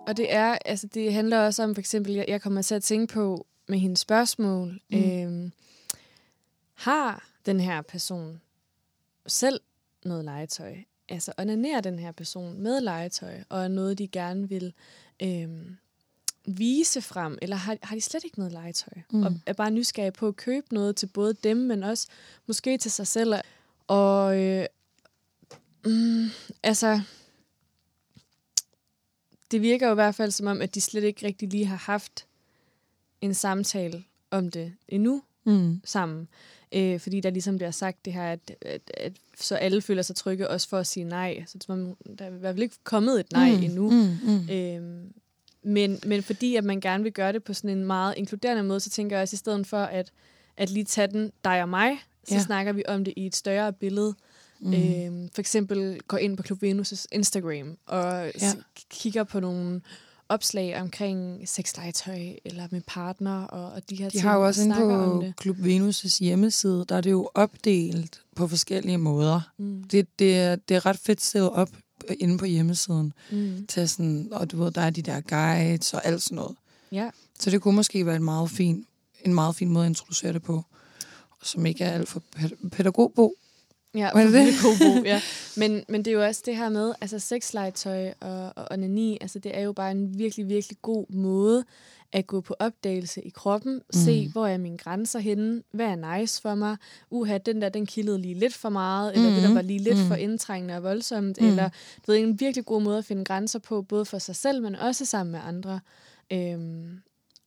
Og 0.07 0.17
det 0.17 0.35
er, 0.35 0.59
altså 0.65 0.87
det 0.87 1.13
handler 1.13 1.39
også 1.39 1.63
om, 1.63 1.75
for 1.75 1.81
eksempel, 1.81 2.13
jeg, 2.13 2.25
jeg 2.29 2.43
kommer 2.43 2.63
til 2.63 2.75
at 2.75 2.83
tænke 2.83 3.15
på 3.15 3.47
med 3.69 3.79
hendes 3.79 4.01
spørgsmål, 4.01 4.81
mm. 4.91 4.99
øhm, 4.99 5.53
har 6.75 7.32
den 7.47 7.61
her 7.61 7.83
person 7.83 8.41
selv 9.27 9.61
noget 10.05 10.25
legetøj? 10.25 10.77
Altså 11.09 11.33
onanerer 11.39 11.81
den 11.81 11.99
her 11.99 12.13
person 12.13 12.59
med 12.63 12.81
legetøj, 12.81 13.43
og 13.49 13.65
er 13.65 13.69
noget, 13.69 13.99
de 13.99 14.09
gerne 14.09 14.49
vil 14.49 14.73
øhm, 15.23 15.77
vise 16.47 17.03
frem, 17.03 17.39
eller 17.43 17.57
har, 17.57 17.77
har 17.83 17.95
de 17.97 18.01
slet 18.01 18.25
ikke 18.25 18.39
noget 18.39 18.53
legetøj? 18.53 19.03
Mm. 19.11 19.23
Og 19.23 19.33
er 19.47 19.53
bare 19.53 19.71
nysgerrige 19.71 20.13
på 20.13 20.29
at 20.29 20.37
købe 20.37 20.75
noget 20.75 20.97
til 20.97 21.07
både 21.07 21.35
dem, 21.35 21.57
men 21.57 21.83
også 21.83 22.09
måske 22.47 22.79
til 22.79 22.91
sig 22.91 23.07
selv. 23.07 23.35
Og 23.87 24.39
øh, 24.41 24.67
mm, 25.85 26.27
altså, 26.63 27.01
det 29.51 29.63
virker 29.63 29.87
jo 29.87 29.93
i 29.93 29.95
hvert 29.95 30.15
fald 30.15 30.31
som 30.31 30.47
om, 30.47 30.61
at 30.63 30.75
de 30.75 30.81
slet 30.81 31.05
ikke 31.05 31.27
rigtig 31.27 31.49
lige 31.49 31.67
har 31.67 31.77
haft 31.77 32.27
en 33.21 33.35
samtale 33.35 34.05
om 34.31 34.51
det 34.51 34.75
endnu 34.89 35.23
Mm. 35.45 35.81
sammen. 35.85 36.29
Øh, 36.75 37.01
fordi 37.01 37.21
der 37.21 37.31
ligesom 37.31 37.57
bliver 37.57 37.71
sagt 37.71 38.05
det 38.05 38.13
her, 38.13 38.33
at, 38.33 38.55
at, 38.61 38.81
at 38.95 39.13
så 39.41 39.57
alle 39.57 39.83
føler 39.83 40.03
sig 40.03 40.17
trygge 40.17 40.49
også 40.49 40.69
for 40.69 40.79
at 40.79 40.87
sige 40.87 41.05
nej. 41.05 41.45
Så 41.47 41.59
om, 41.69 41.97
der 42.19 42.25
er 42.25 42.29
i 42.29 42.39
hvert 42.39 42.55
fald 42.55 42.63
ikke 42.63 42.77
kommet 42.85 43.21
et 43.21 43.33
nej 43.33 43.51
mm. 43.57 43.63
endnu. 43.63 43.91
Mm. 43.91 44.17
Mm. 44.25 44.51
Øhm, 44.51 45.13
men, 45.63 46.01
men 46.07 46.23
fordi 46.23 46.57
at 46.57 46.65
man 46.65 46.81
gerne 46.81 47.03
vil 47.03 47.13
gøre 47.13 47.33
det 47.33 47.45
på 47.45 47.53
sådan 47.55 47.71
en 47.79 47.85
meget 47.85 48.15
inkluderende 48.17 48.63
måde, 48.63 48.81
så 48.81 48.91
tænker 48.91 49.17
jeg 49.17 49.23
også, 49.23 49.35
i 49.35 49.37
stedet 49.37 49.67
for 49.67 49.79
at, 49.79 50.13
at 50.57 50.71
lige 50.71 50.85
tage 50.85 51.07
den 51.07 51.33
dig 51.45 51.63
og 51.63 51.69
mig, 51.69 51.93
så 52.25 52.35
Ja. 52.35 52.41
snakker 52.41 52.73
vi 52.73 52.83
om 52.89 53.05
det 53.05 53.15
i 53.17 53.27
et 53.27 53.37
større 53.37 53.73
billede. 53.73 54.15
Mm. 54.61 54.75
Øhm, 54.75 55.29
for 55.35 55.41
eksempel 55.41 56.01
går 56.09 56.19
ind 56.19 56.37
på 56.37 56.43
Klub 56.43 56.63
Venus' 56.63 57.07
Instagram 57.13 57.79
og 57.87 58.03
Ja. 58.03 58.31
ja. 58.41 58.53
kigger 58.91 59.25
på 59.25 59.41
nogle 59.41 59.81
opslag 60.35 60.81
omkring 60.81 61.49
sexlegetøj 61.49 62.19
eller 62.45 62.69
med 62.71 62.81
partner 62.87 63.45
og, 63.45 63.73
og 63.73 63.91
de 63.91 63.97
her 63.97 64.05
De 64.05 64.11
ting. 64.11 64.23
har 64.23 64.35
jo 64.35 64.41
og 64.41 64.47
også 64.47 64.63
inde 64.63 64.77
på. 64.77 65.25
Klub 65.37 65.57
Venus' 65.57 66.19
hjemmeside, 66.21 66.85
der 66.89 66.97
er 66.97 67.01
det 67.01 67.11
jo 67.11 67.31
opdelt 67.35 68.21
på 68.37 68.49
forskellige 68.49 68.99
måder. 68.99 69.41
Mm. 69.59 69.85
Det, 69.85 70.07
det, 70.19 70.39
er, 70.39 70.57
det 70.57 70.75
er 70.77 70.87
ret 70.87 70.99
fedt 70.99 71.21
stillet 71.23 71.51
op 71.51 71.69
inde 72.19 72.39
på 72.39 72.45
hjemmesiden. 72.45 73.13
Mm. 73.31 73.67
Til 73.67 73.89
sådan, 73.89 74.29
og 74.33 74.51
du 74.51 74.63
ved, 74.65 74.71
der 74.71 74.81
er 74.81 74.91
de 74.91 75.03
der 75.03 75.21
guides 75.21 75.95
og 75.95 76.07
alt 76.07 76.23
sådan 76.23 76.37
noget. 76.37 76.57
Ja. 76.93 77.11
Så 77.39 77.51
det 77.51 77.61
kunne 77.63 77.77
måske 77.77 78.07
være 78.07 78.17
en 78.17 78.25
meget 78.25 78.51
fin, 78.51 78.87
en 79.25 79.35
meget 79.35 79.57
fin 79.57 79.69
måde 79.69 79.85
at 79.85 79.91
introducere 79.91 80.33
det 80.33 80.43
på, 80.43 80.65
som 81.43 81.67
ikke 81.67 81.85
er 81.85 81.93
alt 81.93 82.09
for 82.09 82.23
pæ- 82.37 82.69
pædagogbo. 82.69 83.35
Ja, 83.95 84.11
Var 84.15 84.23
det 84.23 84.33
det? 84.33 84.47
det? 84.47 84.55
Bog, 84.63 85.05
ja. 85.13 85.21
Men, 85.57 85.85
men 85.89 86.05
det 86.05 86.11
er 86.11 86.15
jo 86.15 86.25
også 86.25 86.43
det 86.47 86.57
her 86.57 86.69
med, 86.69 86.93
altså 87.01 87.19
sexlegetøj 87.19 88.13
og, 88.21 88.53
og 88.57 88.67
onani, 88.71 89.19
altså 89.21 89.39
det 89.39 89.57
er 89.59 89.61
jo 89.61 89.73
bare 89.73 89.91
en 89.91 90.19
virkelig, 90.19 90.49
virkelig 90.49 90.79
god 90.83 91.07
måde 91.13 91.65
at 92.13 92.27
gå 92.27 92.41
på 92.41 92.55
opdagelse 92.59 93.23
i 93.23 93.29
kroppen, 93.31 93.75
mm. 93.75 93.83
se, 93.93 94.29
hvor 94.29 94.47
er 94.47 94.59
mine 94.59 94.79
grænser 94.79 95.19
henne, 95.19 95.63
hvad 95.73 95.87
er 95.87 96.19
nice 96.19 96.43
for 96.43 96.55
mig, 96.55 96.77
uha, 97.11 97.39
den 97.39 97.63
der, 97.63 97.69
den 97.69 97.87
kildede 97.87 98.19
lige 98.19 98.35
lidt 98.35 98.55
for 98.55 98.69
meget, 98.69 99.15
eller 99.15 99.29
mm. 99.29 99.35
det 99.35 99.43
der 99.43 99.49
Mhm. 99.49 99.57
var 99.57 99.63
lige 99.63 99.79
lidt 99.79 99.99
Mm. 99.99 100.05
for 100.09 100.15
indtrængende 100.15 100.77
og 100.77 100.83
voldsomt, 100.83 101.41
Mm. 101.41 101.47
mm. 101.47 101.51
eller 101.51 101.69
du 102.07 102.13
ved, 102.13 102.19
en 102.19 102.41
virkelig 102.41 102.65
god 102.65 102.83
måde 102.83 102.99
at 102.99 103.05
finde 103.05 103.25
grænser 103.25 103.59
på, 103.59 103.83
både 103.83 104.05
for 104.05 104.19
sig 104.19 104.37
selv, 104.37 104.63
men 104.63 104.75
også 104.77 105.05
sammen 105.05 105.33
med 105.33 105.41
andre. 105.47 105.81
Øhm, 106.33 107.01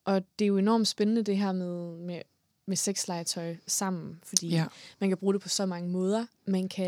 og 0.05 0.21
det 0.39 0.45
er 0.45 0.49
jo 0.49 0.57
enormt 0.57 0.87
spændende 0.87 1.23
det 1.23 1.37
her 1.37 1.51
med, 1.51 1.97
med, 1.97 2.21
med 2.67 2.77
sexlegetøj 2.77 3.55
sammen, 3.67 4.19
fordi 4.23 4.47
Ja. 4.49 4.65
man 4.99 5.09
kan 5.09 5.17
bruge 5.17 5.33
det 5.33 5.41
på 5.41 5.49
så 5.49 5.65
mange 5.65 5.89
måder. 5.89 6.25
Man 6.47 6.69
kan... 6.69 6.85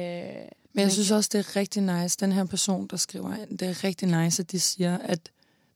Men 0.74 0.80
jeg 0.82 0.86
man 0.86 0.92
synes 0.92 1.12
også, 1.12 1.30
det 1.34 1.40
er 1.40 1.56
rigtig 1.56 1.82
nice, 1.84 2.18
den 2.20 2.32
her 2.32 2.46
person, 2.46 2.88
der 2.88 2.98
skriver 2.98 3.36
ind, 3.36 3.58
det 3.58 3.68
er 3.68 3.84
rigtig 3.84 4.24
nice, 4.24 4.42
at 4.44 4.52
de 4.52 4.60
siger, 4.60 4.98
at 4.98 5.32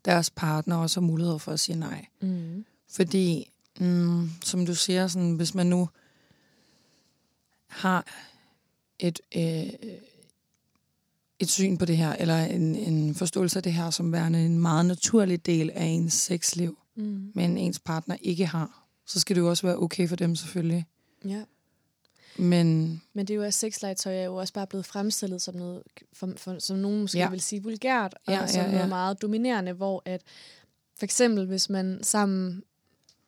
deres 0.06 0.30
partner 0.30 0.76
også 0.76 1.00
har 1.00 1.08
mulighed 1.08 1.40
for 1.40 1.52
at 1.52 1.60
sige 1.60 1.76
nej. 1.80 2.06
mm, 2.22 2.66
Fordi, 2.90 3.52
mm, 3.80 4.30
som 4.44 4.66
du 4.66 4.76
siger, 4.76 5.08
sådan, 5.08 5.32
hvis 5.36 5.56
man 5.56 5.68
nu 5.68 5.90
har 7.68 8.06
et, 9.00 9.22
øh, 9.36 9.70
et 11.40 11.50
syn 11.50 11.78
på 11.78 11.86
det 11.86 11.98
her, 11.98 12.14
eller 12.14 12.46
en, 12.46 12.76
en 12.76 13.16
forståelse 13.16 13.60
af 13.60 13.64
det 13.64 13.74
her 13.74 13.90
som 13.90 14.12
værende 14.12 14.46
en 14.46 14.60
meget 14.60 14.86
naturlig 14.86 15.46
del 15.46 15.70
af 15.70 15.86
ens 15.86 16.14
sexliv, 16.14 16.78
mm, 16.96 17.32
men 17.36 17.58
ens 17.58 17.80
partner 17.80 18.16
ikke 18.22 18.46
har, 18.46 18.81
så 19.06 19.20
skal 19.20 19.36
det 19.36 19.42
jo 19.42 19.50
også 19.50 19.68
være 19.68 19.78
okay 19.78 20.08
for 20.08 20.16
dem 20.16 20.36
selvfølgelig. 20.36 20.86
ja. 21.26 21.44
Men 22.38 23.02
Men 23.14 23.26
det 23.28 23.34
er 23.34 23.38
jo 23.38 23.44
også 23.46 23.60
sexlegetøj 23.60 24.16
er 24.18 24.24
jo 24.24 24.36
også 24.36 24.54
bare 24.54 24.68
blevet 24.68 24.86
fremstillet 24.86 25.42
som 25.42 25.56
noget, 25.56 25.84
for, 26.14 26.34
for, 26.38 26.60
som 26.60 26.78
nogen 26.78 27.02
måske 27.02 27.18
Ja. 27.18 27.24
ja. 27.24 27.30
vil 27.30 27.42
sige 27.42 27.64
vulgært, 27.64 28.16
og 28.28 28.34
Ja, 28.34 28.40
ja, 28.40 28.48
som 28.48 28.60
ja, 28.60 28.64
ja, 28.66 28.70
ja. 28.72 28.76
noget 28.76 28.90
meget 28.90 29.22
dominerende, 29.22 29.72
hvor 29.74 30.02
at 30.06 30.22
for 31.00 31.04
eksempel 31.06 31.46
hvis 31.46 31.70
man 31.70 32.00
sammen 32.04 32.64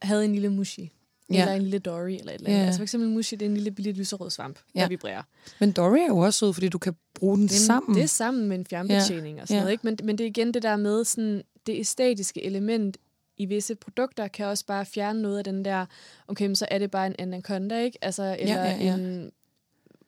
havde 0.01 0.25
en 0.25 0.33
lille 0.33 0.49
mushi, 0.49 0.91
Ja. 1.29 1.35
ja. 1.35 1.41
eller 1.41 1.53
en 1.53 1.61
lille 1.61 1.79
Dory, 1.79 2.09
eller 2.09 2.15
et 2.15 2.19
eller 2.19 2.49
andet. 2.49 2.59
Ja. 2.59 2.65
Altså 2.65 2.79
for 2.79 2.83
eksempel 2.83 3.07
en 3.09 3.13
mushi, 3.15 3.35
det 3.35 3.45
er 3.45 3.49
en 3.49 3.53
lille 3.57 3.71
billig 3.71 3.93
lyserød 3.93 4.29
svamp, 4.29 4.59
Ja. 4.75 4.81
der 4.81 4.87
vibrerer. 4.87 5.23
Men 5.59 5.71
Dory 5.71 5.97
er 5.97 6.07
jo 6.07 6.17
også 6.17 6.39
sød, 6.39 6.53
fordi 6.53 6.69
du 6.69 6.77
kan 6.77 6.95
bruge 7.13 7.37
den 7.37 7.45
er- 7.45 7.49
sammen. 7.49 7.95
det 7.95 8.03
er 8.03 8.07
sammen 8.07 8.47
med 8.47 8.57
en 8.59 8.65
fjernbetjening 8.65 9.41
og 9.41 9.47
sådan 9.47 9.57
Ja. 9.57 9.61
noget, 9.61 9.71
ikke? 9.71 9.85
Men, 9.87 9.97
men 10.03 10.17
det 10.17 10.23
er 10.23 10.27
igen 10.27 10.53
det 10.53 10.63
der 10.63 10.75
med 10.75 11.03
sådan, 11.05 11.43
det 11.67 11.79
æstetiske 11.79 12.43
element 12.43 12.97
i 13.37 13.45
visse 13.45 13.75
produkter 13.75 14.27
kan 14.27 14.45
også 14.45 14.65
bare 14.65 14.85
fjerne 14.85 15.21
noget 15.21 15.37
af 15.37 15.43
den 15.43 15.65
der, 15.65 15.85
okay, 16.27 16.45
men 16.45 16.55
så 16.55 16.67
er 16.71 16.79
det 16.79 16.91
bare 16.91 17.07
en 17.07 17.15
anaconda, 17.19 17.79
ikke? 17.79 17.97
Altså, 18.01 18.37
eller 18.39 18.63
ja, 18.63 18.77
ja. 18.77 18.95
en 18.95 19.31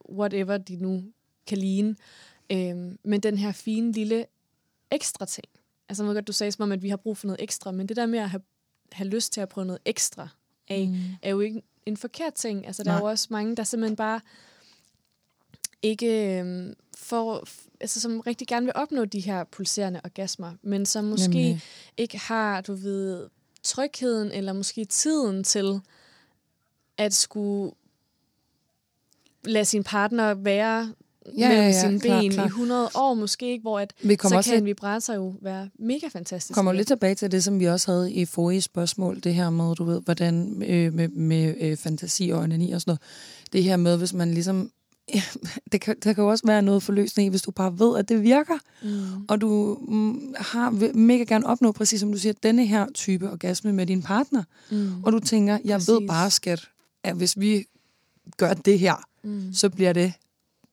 whatever 0.09 0.57
de 0.57 0.76
nu 0.76 1.03
kan 1.47 1.57
ligne. 1.57 1.95
Øhm, 2.51 2.97
men 3.03 3.19
den 3.19 3.38
her 3.38 3.51
fine 3.51 3.91
lille 3.91 4.26
ekstra 4.91 5.26
ting. 5.26 5.47
Altså, 5.89 6.03
jeg 6.03 6.07
ved 6.07 6.15
godt, 6.15 6.28
du 6.28 6.34
sagde 6.34 6.51
som 6.51 6.63
om, 6.63 6.71
at 6.71 6.82
vi 6.82 6.89
har 6.89 6.97
brug 6.97 7.17
for 7.17 7.28
noget 7.28 7.43
ekstra, 7.43 7.71
men 7.71 7.88
det 7.88 7.97
der 7.97 8.05
med 8.05 8.19
at 8.19 8.30
have, 8.30 8.41
have 8.91 9.09
lyst 9.09 9.34
til 9.34 9.41
at 9.41 9.49
prøve 9.49 9.65
noget 9.65 9.82
ekstra 9.86 10.28
af, 10.67 10.88
mm. 10.88 10.95
er 11.21 11.30
jo 11.30 11.39
ikke 11.39 11.61
en 11.86 11.97
forkert 11.97 12.34
ting. 12.34 12.67
Altså, 12.67 12.84
der 12.84 12.89
Nej. 12.89 12.97
er 12.97 13.01
jo 13.01 13.09
også 13.09 13.28
mange, 13.30 13.55
der 13.55 13.63
simpelthen 13.63 13.95
bare 13.95 14.21
ikke 15.82 16.39
øhm, 16.39 16.73
får, 16.95 17.47
altså, 17.81 18.01
som 18.01 18.19
rigtig 18.19 18.47
gerne 18.47 18.65
vil 18.65 18.73
opnå 18.75 19.05
de 19.05 19.19
her 19.19 19.43
pulserende 19.43 20.01
orgasmer, 20.03 20.53
men 20.63 20.85
som 20.85 21.03
måske 21.03 21.27
Nemlig. 21.27 21.61
ikke 21.97 22.17
har, 22.17 22.61
du 22.61 22.73
ved, 22.73 23.27
trygheden 23.63 24.31
eller 24.31 24.53
måske 24.53 24.85
tiden 24.85 25.43
til 25.43 25.81
at 26.97 27.13
skulle 27.13 27.71
lade 29.43 29.65
sin 29.65 29.83
partner 29.83 30.33
være 30.33 30.93
ja, 31.37 31.47
mellem 31.47 31.63
ja, 31.63 31.65
ja, 31.65 31.81
sine 31.81 31.99
klar, 31.99 32.21
ben 32.21 32.31
klar. 32.31 32.43
i 32.43 32.47
100 32.47 32.89
år 32.95 33.13
måske, 33.13 33.51
ikke, 33.51 33.61
hvor 33.61 33.79
at, 33.79 33.93
vi 34.01 34.17
så 34.21 34.35
også 34.35 34.49
kan 34.49 34.59
en 34.59 34.65
vibrator 34.65 35.13
jo 35.13 35.33
være 35.41 35.69
mega 35.79 36.07
fantastisk. 36.07 36.55
kommer 36.55 36.73
lidt 36.73 36.87
tilbage 36.87 37.15
til 37.15 37.31
det, 37.31 37.43
som 37.43 37.59
vi 37.59 37.65
også 37.65 37.91
havde 37.91 38.13
i 38.13 38.25
forrige 38.25 38.61
spørgsmål, 38.61 39.19
det 39.23 39.33
her 39.33 39.49
med, 39.49 39.75
du 39.75 39.83
ved, 39.83 40.01
hvordan 40.01 40.63
øh, 40.67 40.93
med, 40.93 41.07
med 41.07 41.55
øh, 41.59 41.77
fantasi 41.77 42.29
og 42.29 42.39
onani 42.39 42.71
og 42.71 42.81
sådan 42.81 42.89
noget. 42.89 43.01
Det 43.53 43.63
her 43.63 43.77
med, 43.77 43.97
hvis 43.97 44.13
man 44.13 44.31
ligesom 44.31 44.71
Ja, 45.14 45.22
det 45.72 45.82
kan, 45.82 45.95
der 46.03 46.14
kan 46.14 46.24
jo 46.24 46.30
også 46.30 46.47
være 46.47 46.62
noget 46.62 46.84
forløsning 46.84 47.28
i, 47.28 47.30
hvis 47.30 47.41
du 47.41 47.51
bare 47.51 47.80
ved, 47.80 47.97
at 47.97 48.10
det 48.10 48.24
virker, 48.24 48.58
mm. 48.84 49.26
og 49.28 49.41
du 49.41 49.78
mm, 49.88 50.36
har 50.38 50.93
mega 50.95 51.24
gerne 51.24 51.45
opnå, 51.45 51.72
præcis 51.72 51.99
som 51.99 52.12
du 52.12 52.18
siger, 52.18 52.34
denne 52.43 52.66
her 52.66 52.86
type 52.93 53.32
orgasme 53.32 53.74
med 53.74 53.86
din 53.86 54.01
partner, 54.01 54.43
mm. 54.72 55.03
og 55.03 55.12
du 55.12 55.20
tænker, 55.20 55.58
jeg 55.66 55.76
præcis. 55.76 55.89
ved 55.89 56.08
bare, 56.08 56.32
skat, 56.32 56.70
at 57.03 57.16
hvis 57.16 57.39
vi 57.39 57.66
gør 58.38 58.53
det 58.53 58.80
her, 58.80 58.95
mm. 59.24 59.53
så 59.53 59.70
bliver 59.70 59.93
det 59.93 60.14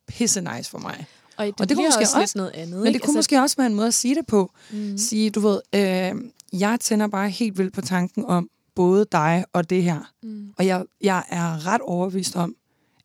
pisse 0.06 0.40
nice 0.40 0.70
for 0.70 0.78
mig. 0.78 1.06
Og 1.36 1.46
det, 1.46 1.60
og 1.60 1.68
det 1.68 1.76
kunne 1.76 1.86
måske 1.86 2.00
også, 2.00 2.20
også 2.20 2.38
noget 2.38 2.50
andet. 2.50 2.82
Men 2.82 2.92
det 2.92 3.02
kunne 3.02 3.10
altså... 3.10 3.18
måske 3.18 3.40
også 3.40 3.56
være 3.56 3.66
en 3.66 3.74
måde 3.74 3.86
at 3.86 3.94
sige 3.94 4.14
det 4.14 4.26
på. 4.26 4.52
Mm. 4.70 4.98
Sige, 4.98 5.30
du 5.30 5.40
ved, 5.40 5.60
øh, 5.74 6.60
jeg 6.60 6.80
tænder 6.80 7.06
bare 7.06 7.30
helt 7.30 7.58
vildt 7.58 7.74
på 7.74 7.80
tanken 7.80 8.24
om 8.24 8.50
både 8.74 9.06
dig 9.12 9.44
og 9.52 9.70
det 9.70 9.82
her. 9.82 10.12
Mm. 10.22 10.54
Og 10.58 10.66
jeg, 10.66 10.84
jeg 11.00 11.24
er 11.28 11.66
ret 11.66 11.80
overbevist 11.80 12.36
om, 12.36 12.54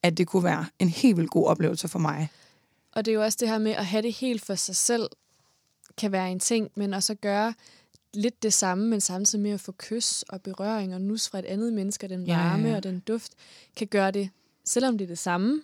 at 0.04 0.18
det 0.18 0.28
kunne 0.28 0.43
være 0.43 0.66
en 0.80 0.89
helt 0.89 1.18
vildt 1.18 1.32
god 1.32 1.48
oplevelse 1.48 1.88
for 1.88 2.00
mig. 2.00 2.30
Og 2.91 3.06
det 3.06 3.12
er 3.12 3.16
jo 3.16 3.24
også 3.24 3.38
det 3.41 3.50
her 3.50 3.58
med 3.58 3.72
at 3.72 3.86
have 3.86 4.02
det 4.02 4.14
helt 4.14 4.45
for 4.45 4.56
sig 4.56 4.76
selv, 4.76 5.10
kan 5.98 6.12
være 6.12 6.32
en 6.32 6.39
ting, 6.39 6.70
men 6.76 6.93
også 6.93 7.14
at 7.14 7.22
gøre 7.22 7.54
lidt 8.14 8.43
det 8.43 8.54
samme, 8.54 8.88
men 8.88 9.02
samtidig 9.02 9.43
med 9.43 9.52
at 9.52 9.60
få 9.60 9.72
kys 9.78 10.24
og 10.24 10.41
berøring 10.41 10.95
og 10.95 11.02
nus 11.02 11.30
fra 11.30 11.39
et 11.39 11.45
andet 11.45 11.74
menneske, 11.74 12.08
den 12.08 12.28
varme 12.28 12.64
ja, 12.64 12.70
ja, 12.70 12.76
og 12.76 12.84
den 12.84 13.00
duft, 13.00 13.32
kan 13.76 13.88
gøre 13.88 14.12
det, 14.12 14.30
selvom 14.66 14.98
det 14.98 15.06
er 15.06 15.10
det 15.10 15.20
samme, 15.20 15.62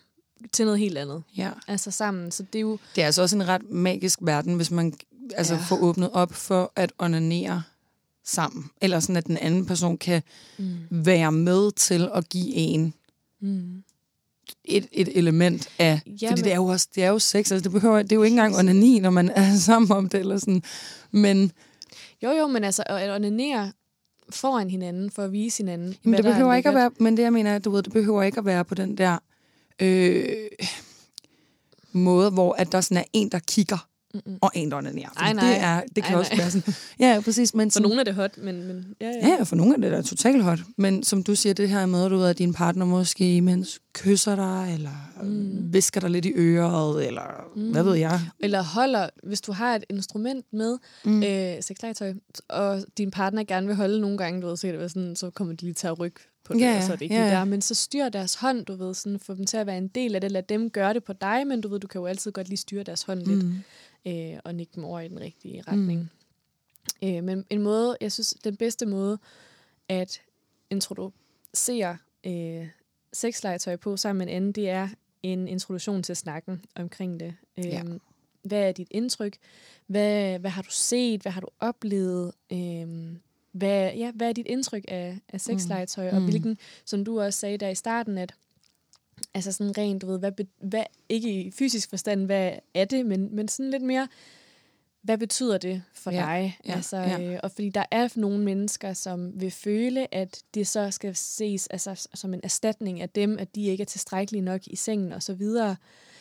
til 0.51 0.65
noget 0.65 0.79
helt 0.79 0.97
andet. 0.97 1.23
Ja. 1.37 1.51
Altså 1.67 1.91
sammen. 1.91 2.31
Så 2.31 2.43
det 2.53 2.59
er 2.59 2.61
jo... 2.61 2.79
Det 2.95 3.01
er 3.01 3.05
altså 3.05 3.21
også 3.21 3.35
en 3.35 3.47
ret 3.47 3.69
magisk 3.69 4.19
verden, 4.21 4.55
hvis 4.55 4.71
man 4.71 4.93
altså, 5.35 5.55
ja. 5.55 5.61
får 5.61 5.77
åbnet 5.81 6.09
op 6.13 6.33
for 6.33 6.71
at 6.75 6.93
onanere 6.99 7.63
sammen. 8.23 8.69
Eller 8.81 8.99
sådan, 8.99 9.15
at 9.15 9.27
den 9.27 9.37
anden 9.37 9.65
person 9.65 9.97
kan 9.97 10.23
mm. 10.57 10.77
være 10.89 11.31
med 11.31 11.71
til 11.71 12.09
at 12.13 12.29
give 12.29 12.53
en 12.53 12.93
mm 13.39 13.83
et, 14.65 14.87
et 14.91 15.17
element 15.17 15.69
af... 15.79 16.01
Jamen. 16.05 16.31
Fordi 16.31 16.41
det 16.41 16.51
er 16.51 16.55
jo 16.55 16.65
også 16.65 16.87
det 16.95 17.03
er 17.03 17.09
jo 17.09 17.19
sex, 17.19 17.51
altså 17.51 17.59
det, 17.59 17.71
behøver, 17.71 18.01
det 18.01 18.11
er 18.11 18.15
jo 18.15 18.23
ikke 18.23 18.33
engang 18.33 18.57
onani, 18.57 18.99
når 18.99 19.09
man 19.09 19.29
er 19.29 19.55
sammen 19.65 19.91
om 19.91 20.09
det, 20.09 20.19
eller 20.19 20.37
sådan. 20.37 20.63
Men... 21.11 21.51
Jo, 22.23 22.31
jo, 22.31 22.47
men 22.47 22.63
altså 22.63 22.83
at 22.85 23.15
onanere 23.15 23.71
foran 24.29 24.69
hinanden, 24.69 25.11
for 25.11 25.23
at 25.23 25.31
vise 25.31 25.57
hinanden, 25.57 25.95
Jamen, 26.05 26.17
det 26.17 26.25
behøver 26.25 26.53
ikke 26.53 26.69
at 26.69 26.75
være... 26.75 26.91
Men 26.99 27.17
det, 27.17 27.23
jeg 27.23 27.33
mener, 27.33 27.59
du 27.59 27.71
ved, 27.71 27.83
det 27.83 27.93
behøver 27.93 28.23
ikke 28.23 28.37
at 28.37 28.45
være 28.45 28.65
på 28.65 28.75
den 28.75 28.97
der 28.97 29.17
øh, 29.81 30.25
måde, 31.91 32.29
hvor 32.29 32.53
at 32.53 32.71
der 32.71 32.81
sådan 32.81 32.97
er 32.97 33.05
en, 33.13 33.29
der 33.29 33.39
kigger 33.39 33.87
Mm-mm. 34.13 34.37
og 34.41 34.51
en, 34.53 34.71
der 34.71 34.77
onanerer. 34.77 35.09
Ej, 35.17 35.33
nej. 35.33 35.49
Det, 35.49 35.59
er, 35.59 35.81
det 35.95 36.03
kan 36.03 36.13
Ej, 36.13 36.19
også 36.19 36.35
være 36.37 36.51
sådan... 36.51 36.73
Ja, 36.99 37.21
præcis. 37.25 37.55
Men 37.55 37.71
sådan, 37.71 37.83
for 37.83 37.89
nogle 37.89 37.99
er 37.99 38.03
det 38.03 38.15
hot, 38.15 38.37
men... 38.37 38.67
men 38.67 38.85
ja, 39.01 39.07
ja. 39.07 39.27
ja, 39.27 39.43
for 39.43 39.55
nogle 39.55 39.75
er 39.75 39.79
det 39.79 39.91
da 39.91 40.01
totalt 40.01 40.43
hot. 40.43 40.59
Men 40.77 41.03
som 41.03 41.23
du 41.23 41.35
siger, 41.35 41.53
det 41.53 41.69
her 41.69 41.85
med, 41.85 42.09
du 42.09 42.17
ved, 42.17 42.29
at 42.29 42.37
din 42.37 42.53
partner 42.53 42.85
måske 42.85 43.35
imens 43.35 43.79
kysser 43.93 44.35
dig, 44.35 44.73
eller 44.73 45.23
mm. 45.23 45.73
visker 45.73 46.01
dig 46.01 46.09
lidt 46.09 46.25
i 46.25 46.31
øret, 46.35 47.07
eller 47.07 47.23
mm. 47.55 47.71
hvad 47.71 47.83
ved 47.83 47.95
jeg. 47.95 48.19
Eller 48.39 48.63
holder, 48.63 49.09
hvis 49.23 49.41
du 49.41 49.51
har 49.51 49.75
et 49.75 49.83
instrument 49.89 50.45
med, 50.53 50.77
mm. 51.05 51.23
øh, 51.23 51.63
sexlegetøj, 51.63 52.13
og 52.49 52.83
din 52.97 53.11
partner 53.11 53.43
gerne 53.43 53.67
vil 53.67 53.75
holde 53.75 54.01
nogle 54.01 54.17
gange, 54.17 54.41
du 54.41 54.47
ved, 54.47 54.57
så 54.57 54.61
kan 54.61 54.71
det 54.71 54.79
være 54.79 54.89
sådan, 54.89 55.15
så 55.15 55.29
kommer 55.29 55.53
de 55.53 55.61
lige 55.61 55.73
til 55.73 55.87
at 55.87 55.99
rykke 55.99 56.19
på 56.45 56.53
det, 56.53 56.59
ja, 56.61 56.77
og 56.77 56.83
så 56.83 56.91
er 56.91 56.95
det 56.95 57.01
ikke 57.01 57.15
ja, 57.15 57.25
ja. 57.25 57.31
der. 57.31 57.45
Men 57.45 57.61
så 57.61 57.75
styr 57.75 58.09
deres 58.09 58.35
hånd, 58.35 58.65
du 58.65 58.75
ved, 58.75 58.93
sådan, 58.93 59.19
få 59.19 59.33
dem 59.33 59.45
til 59.45 59.57
at 59.57 59.67
være 59.67 59.77
en 59.77 59.87
del 59.87 60.15
af 60.15 60.21
det. 60.21 60.31
Lad 60.31 60.43
dem 60.43 60.69
gøre 60.69 60.93
det 60.93 61.03
på 61.03 61.13
dig, 61.13 61.47
men 61.47 61.61
du 61.61 61.67
ved, 61.67 61.79
du 61.79 61.87
kan 61.87 62.01
jo 62.01 62.05
altid 62.05 62.31
godt 62.31 62.49
lige 62.49 62.57
styre 62.57 62.83
deres 62.83 63.03
hånd 63.03 63.19
lidt. 63.19 63.45
Øh, 64.07 64.39
og 64.43 64.55
nikke 64.55 64.71
dem 64.75 64.83
over 64.83 64.99
i 64.99 65.07
den 65.07 65.19
rigtige 65.19 65.63
retning. 65.67 66.11
Mm. 67.01 67.07
Øh, 67.07 67.23
men 67.23 67.45
en 67.49 67.61
måde, 67.61 67.97
jeg 68.01 68.11
synes, 68.11 68.35
den 68.43 68.57
bedste 68.57 68.85
måde 68.85 69.17
at 69.89 70.21
introducere 70.69 71.97
øh, 72.23 72.67
sexlegetøj 73.13 73.75
på 73.75 73.97
sammen 73.97 74.17
med 74.17 74.27
en 74.27 74.35
anden, 74.35 74.51
det 74.51 74.69
er 74.69 74.89
en 75.23 75.47
introduktion 75.47 76.03
til 76.03 76.15
snakken 76.15 76.65
omkring 76.75 77.19
det. 77.19 77.35
Øh, 77.57 77.65
ja. 77.65 77.83
Hvad 78.43 78.67
er 78.67 78.71
dit 78.71 78.87
indtryk? 78.91 79.37
Hvad, 79.87 80.39
hvad 80.39 80.51
har 80.51 80.61
du 80.61 80.71
set? 80.71 81.21
Hvad 81.21 81.31
har 81.31 81.41
du 81.41 81.47
oplevet? 81.59 82.31
Øh, 82.51 83.15
hvad, 83.51 83.93
ja, 83.93 84.11
hvad 84.11 84.29
er 84.29 84.33
dit 84.33 84.47
indtryk 84.47 84.85
af, 84.87 85.19
af 85.29 85.41
sexlegetøj? 85.41 86.11
Mm. 86.11 86.17
Og 86.17 86.23
hvilken, 86.23 86.57
som 86.85 87.05
du 87.05 87.21
også 87.21 87.39
sagde 87.39 87.57
der 87.57 87.69
i 87.69 87.75
starten, 87.75 88.17
at 88.17 88.33
altså 89.33 89.51
sådan 89.51 89.77
rent, 89.77 90.01
du 90.01 90.07
ved, 90.07 90.19
hvad, 90.19 90.31
hvad, 90.61 90.83
ikke 91.09 91.43
i 91.43 91.51
fysisk 91.51 91.89
forstand, 91.89 92.25
hvad 92.25 92.51
er 92.73 92.85
det, 92.85 93.05
men, 93.05 93.35
men 93.35 93.47
sådan 93.47 93.71
lidt 93.71 93.83
mere, 93.83 94.07
hvad 95.03 95.17
betyder 95.17 95.57
det 95.57 95.83
for 95.93 96.11
ja, 96.11 96.17
dig? 96.17 96.57
Ja, 96.65 96.73
altså, 96.73 96.97
ja. 96.97 97.21
Øh, 97.21 97.39
og 97.43 97.51
fordi 97.51 97.69
der 97.69 97.85
er 97.91 98.07
nogle 98.15 98.39
mennesker, 98.43 98.93
som 98.93 99.41
vil 99.41 99.51
føle, 99.51 100.15
at 100.15 100.43
det 100.53 100.67
så 100.67 100.91
skal 100.91 101.15
ses 101.15 101.67
altså, 101.67 102.07
som 102.13 102.33
en 102.33 102.39
erstatning 102.43 103.01
af 103.01 103.09
dem, 103.09 103.39
at 103.39 103.55
de 103.55 103.65
ikke 103.65 103.81
er 103.81 103.85
tilstrækkelige 103.85 104.41
nok 104.41 104.61
i 104.67 104.75
sengen 104.75 105.11
og 105.11 105.23
så 105.23 105.33
videre. 105.33 105.75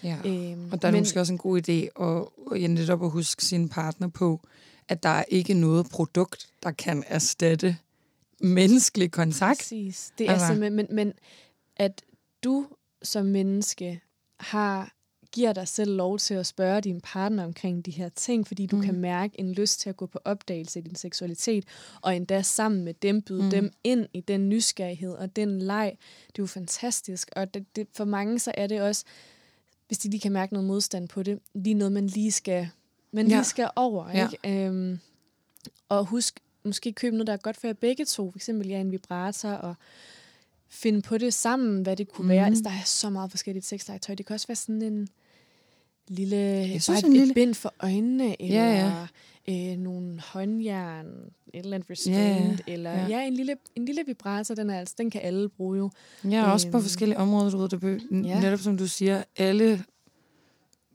Ja. 0.04 0.16
Øhm, 0.24 0.72
og 0.72 0.82
der 0.82 0.88
er 0.88 0.92
men, 0.92 1.00
måske 1.00 1.20
også 1.20 1.32
en 1.32 1.38
god 1.38 1.68
idé 1.68 2.02
at, 2.04 2.62
at 2.62 2.70
netop 2.70 3.04
at 3.04 3.10
huske 3.10 3.44
sin 3.44 3.68
partner 3.68 4.08
på, 4.08 4.40
at 4.88 5.02
der 5.02 5.08
er 5.08 5.24
ikke 5.28 5.54
noget 5.54 5.86
produkt, 5.90 6.46
der 6.62 6.70
kan 6.70 7.04
erstatte 7.06 7.76
menneskelig 8.40 9.10
kontakt. 9.10 9.58
Præcis. 9.58 10.12
Det 10.18 10.28
er 10.28 10.32
altså. 10.32 10.54
men, 10.54 10.86
men 10.90 11.12
at 11.76 12.02
du 12.44 12.66
som 13.02 13.26
menneske 13.26 14.00
har 14.40 14.92
giver 15.32 15.52
dig 15.52 15.68
selv 15.68 15.96
lov 15.96 16.18
til 16.18 16.34
at 16.34 16.46
spørge 16.46 16.80
din 16.80 17.00
partner 17.00 17.44
omkring 17.44 17.86
de 17.86 17.90
her 17.90 18.08
ting, 18.08 18.46
fordi 18.46 18.66
du 18.66 18.76
mm. 18.76 18.82
kan 18.82 18.94
mærke 18.94 19.40
en 19.40 19.52
lyst 19.52 19.80
til 19.80 19.88
at 19.88 19.96
gå 19.96 20.06
på 20.06 20.18
opdagelse 20.24 20.78
i 20.78 20.82
din 20.82 20.94
seksualitet, 20.94 21.64
og 22.00 22.16
endda 22.16 22.42
sammen 22.42 22.84
med 22.84 22.94
dem 22.94 23.22
byde 23.22 23.42
mm. 23.42 23.50
dem 23.50 23.72
ind 23.84 24.06
i 24.12 24.20
den 24.20 24.48
nysgerrighed 24.48 25.12
og 25.12 25.36
den 25.36 25.58
leg. 25.58 25.96
Det 26.26 26.38
er 26.38 26.42
jo 26.42 26.46
fantastisk, 26.46 27.30
og 27.36 27.54
det, 27.54 27.76
det, 27.76 27.86
for 27.92 28.04
mange 28.04 28.38
så 28.38 28.52
er 28.54 28.66
det 28.66 28.80
også, 28.80 29.04
hvis 29.86 29.98
de 29.98 30.10
lige 30.10 30.20
kan 30.20 30.32
mærke 30.32 30.52
noget 30.52 30.66
modstand 30.66 31.08
på 31.08 31.22
det, 31.22 31.38
lige 31.54 31.74
noget, 31.74 31.92
man 31.92 32.06
lige 32.06 32.32
skal, 32.32 32.68
man 33.12 33.26
ja. 33.26 33.34
lige 33.34 33.44
skal 33.44 33.70
over. 33.76 34.10
Ja. 34.10 34.28
Ikke? 34.32 34.66
Øhm, 34.66 34.98
og 35.88 36.04
husk, 36.04 36.40
måske 36.64 36.92
købe 36.92 37.16
noget, 37.16 37.26
der 37.26 37.32
er 37.32 37.36
godt 37.36 37.56
for 37.56 37.66
jer 37.66 37.74
begge 37.74 38.04
to, 38.04 38.30
for 38.30 38.38
eksempel 38.38 38.68
ja, 38.68 38.80
en 38.80 38.92
vibrator 38.92 39.50
og 39.50 39.74
finde 40.72 41.02
på 41.02 41.18
det 41.18 41.34
sammen, 41.34 41.82
hvad 41.82 41.96
det 41.96 42.08
kunne 42.08 42.22
mm. 42.22 42.28
være. 42.28 42.46
Altså, 42.46 42.62
der 42.62 42.70
er 42.70 42.84
så 42.84 43.10
meget 43.10 43.30
forskelligt 43.30 43.66
sexlegetøj. 43.66 44.14
Det 44.14 44.26
kan 44.26 44.34
også 44.34 44.46
være 44.46 44.56
sådan 44.56 44.82
en 44.82 45.08
lille, 46.08 46.36
jeg 46.36 46.82
synes, 46.82 47.02
bare 47.02 47.10
et, 47.10 47.16
lille... 47.16 47.28
et 47.28 47.34
bind 47.34 47.54
for 47.54 47.74
øjnene, 47.80 48.42
eller 48.42 48.64
ja, 48.64 49.06
ja. 49.48 49.72
Øh, 49.72 49.78
nogle 49.78 50.20
håndjern, 50.20 51.06
et 51.06 51.64
eller 51.64 51.74
andet 51.74 51.90
restraint, 51.90 52.18
ja, 52.18 52.64
ja. 52.66 52.72
eller 52.72 52.90
ja. 52.90 53.06
ja, 53.06 53.26
en, 53.26 53.34
lille, 53.34 53.56
en 53.76 53.84
lille 53.84 54.02
vibrator, 54.06 54.54
den, 54.54 54.70
er, 54.70 54.78
altså, 54.78 54.94
den 54.98 55.10
kan 55.10 55.20
alle 55.20 55.48
bruge 55.48 55.78
jo. 55.78 55.90
Ja, 56.24 56.52
også 56.52 56.70
på 56.70 56.76
øhm, 56.76 56.82
forskellige 56.82 57.18
områder, 57.18 57.66
du 57.66 57.76
ved, 57.76 58.00
det 58.00 58.26
ja. 58.26 58.40
netop 58.40 58.58
som 58.58 58.76
du 58.76 58.88
siger, 58.88 59.22
alle 59.36 59.84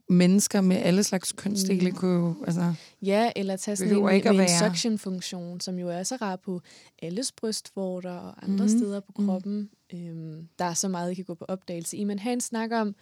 mennesker 0.10 0.62
med 0.62 0.78
alle 0.78 1.04
slags 1.04 1.32
kønsdele 1.32 1.90
mm. 1.90 1.96
kunne 1.96 2.14
jo... 2.14 2.36
Altså, 2.46 2.74
ja, 3.02 3.32
eller 3.36 3.56
tage 3.56 3.76
sådan 3.76 3.98
en, 3.98 4.14
ikke 4.14 4.30
en, 4.30 4.40
en 4.40 4.48
suction-funktion, 4.60 5.62
som 5.62 5.80
jo 5.80 5.90
er 5.90 6.04
så 6.04 6.16
rar 6.16 6.36
på 6.36 6.62
alles 7.02 7.32
brystvorter 7.32 8.12
og 8.12 8.44
andre 8.44 8.66
mm. 8.66 8.70
steder 8.70 9.00
på 9.00 9.14
mm. 9.18 9.26
kroppen. 9.26 9.70
Mm. 9.94 10.08
Øhm, 10.08 10.48
der 10.60 10.66
er 10.66 10.74
så 10.74 10.88
meget, 10.88 11.12
I 11.12 11.16
kan 11.16 11.26
gå 11.26 11.34
på 11.34 11.46
opdagelse 11.48 11.98
i. 11.98 12.04
Men 12.04 12.20
han 12.20 12.42
snakker 12.42 12.80
om, 12.80 12.96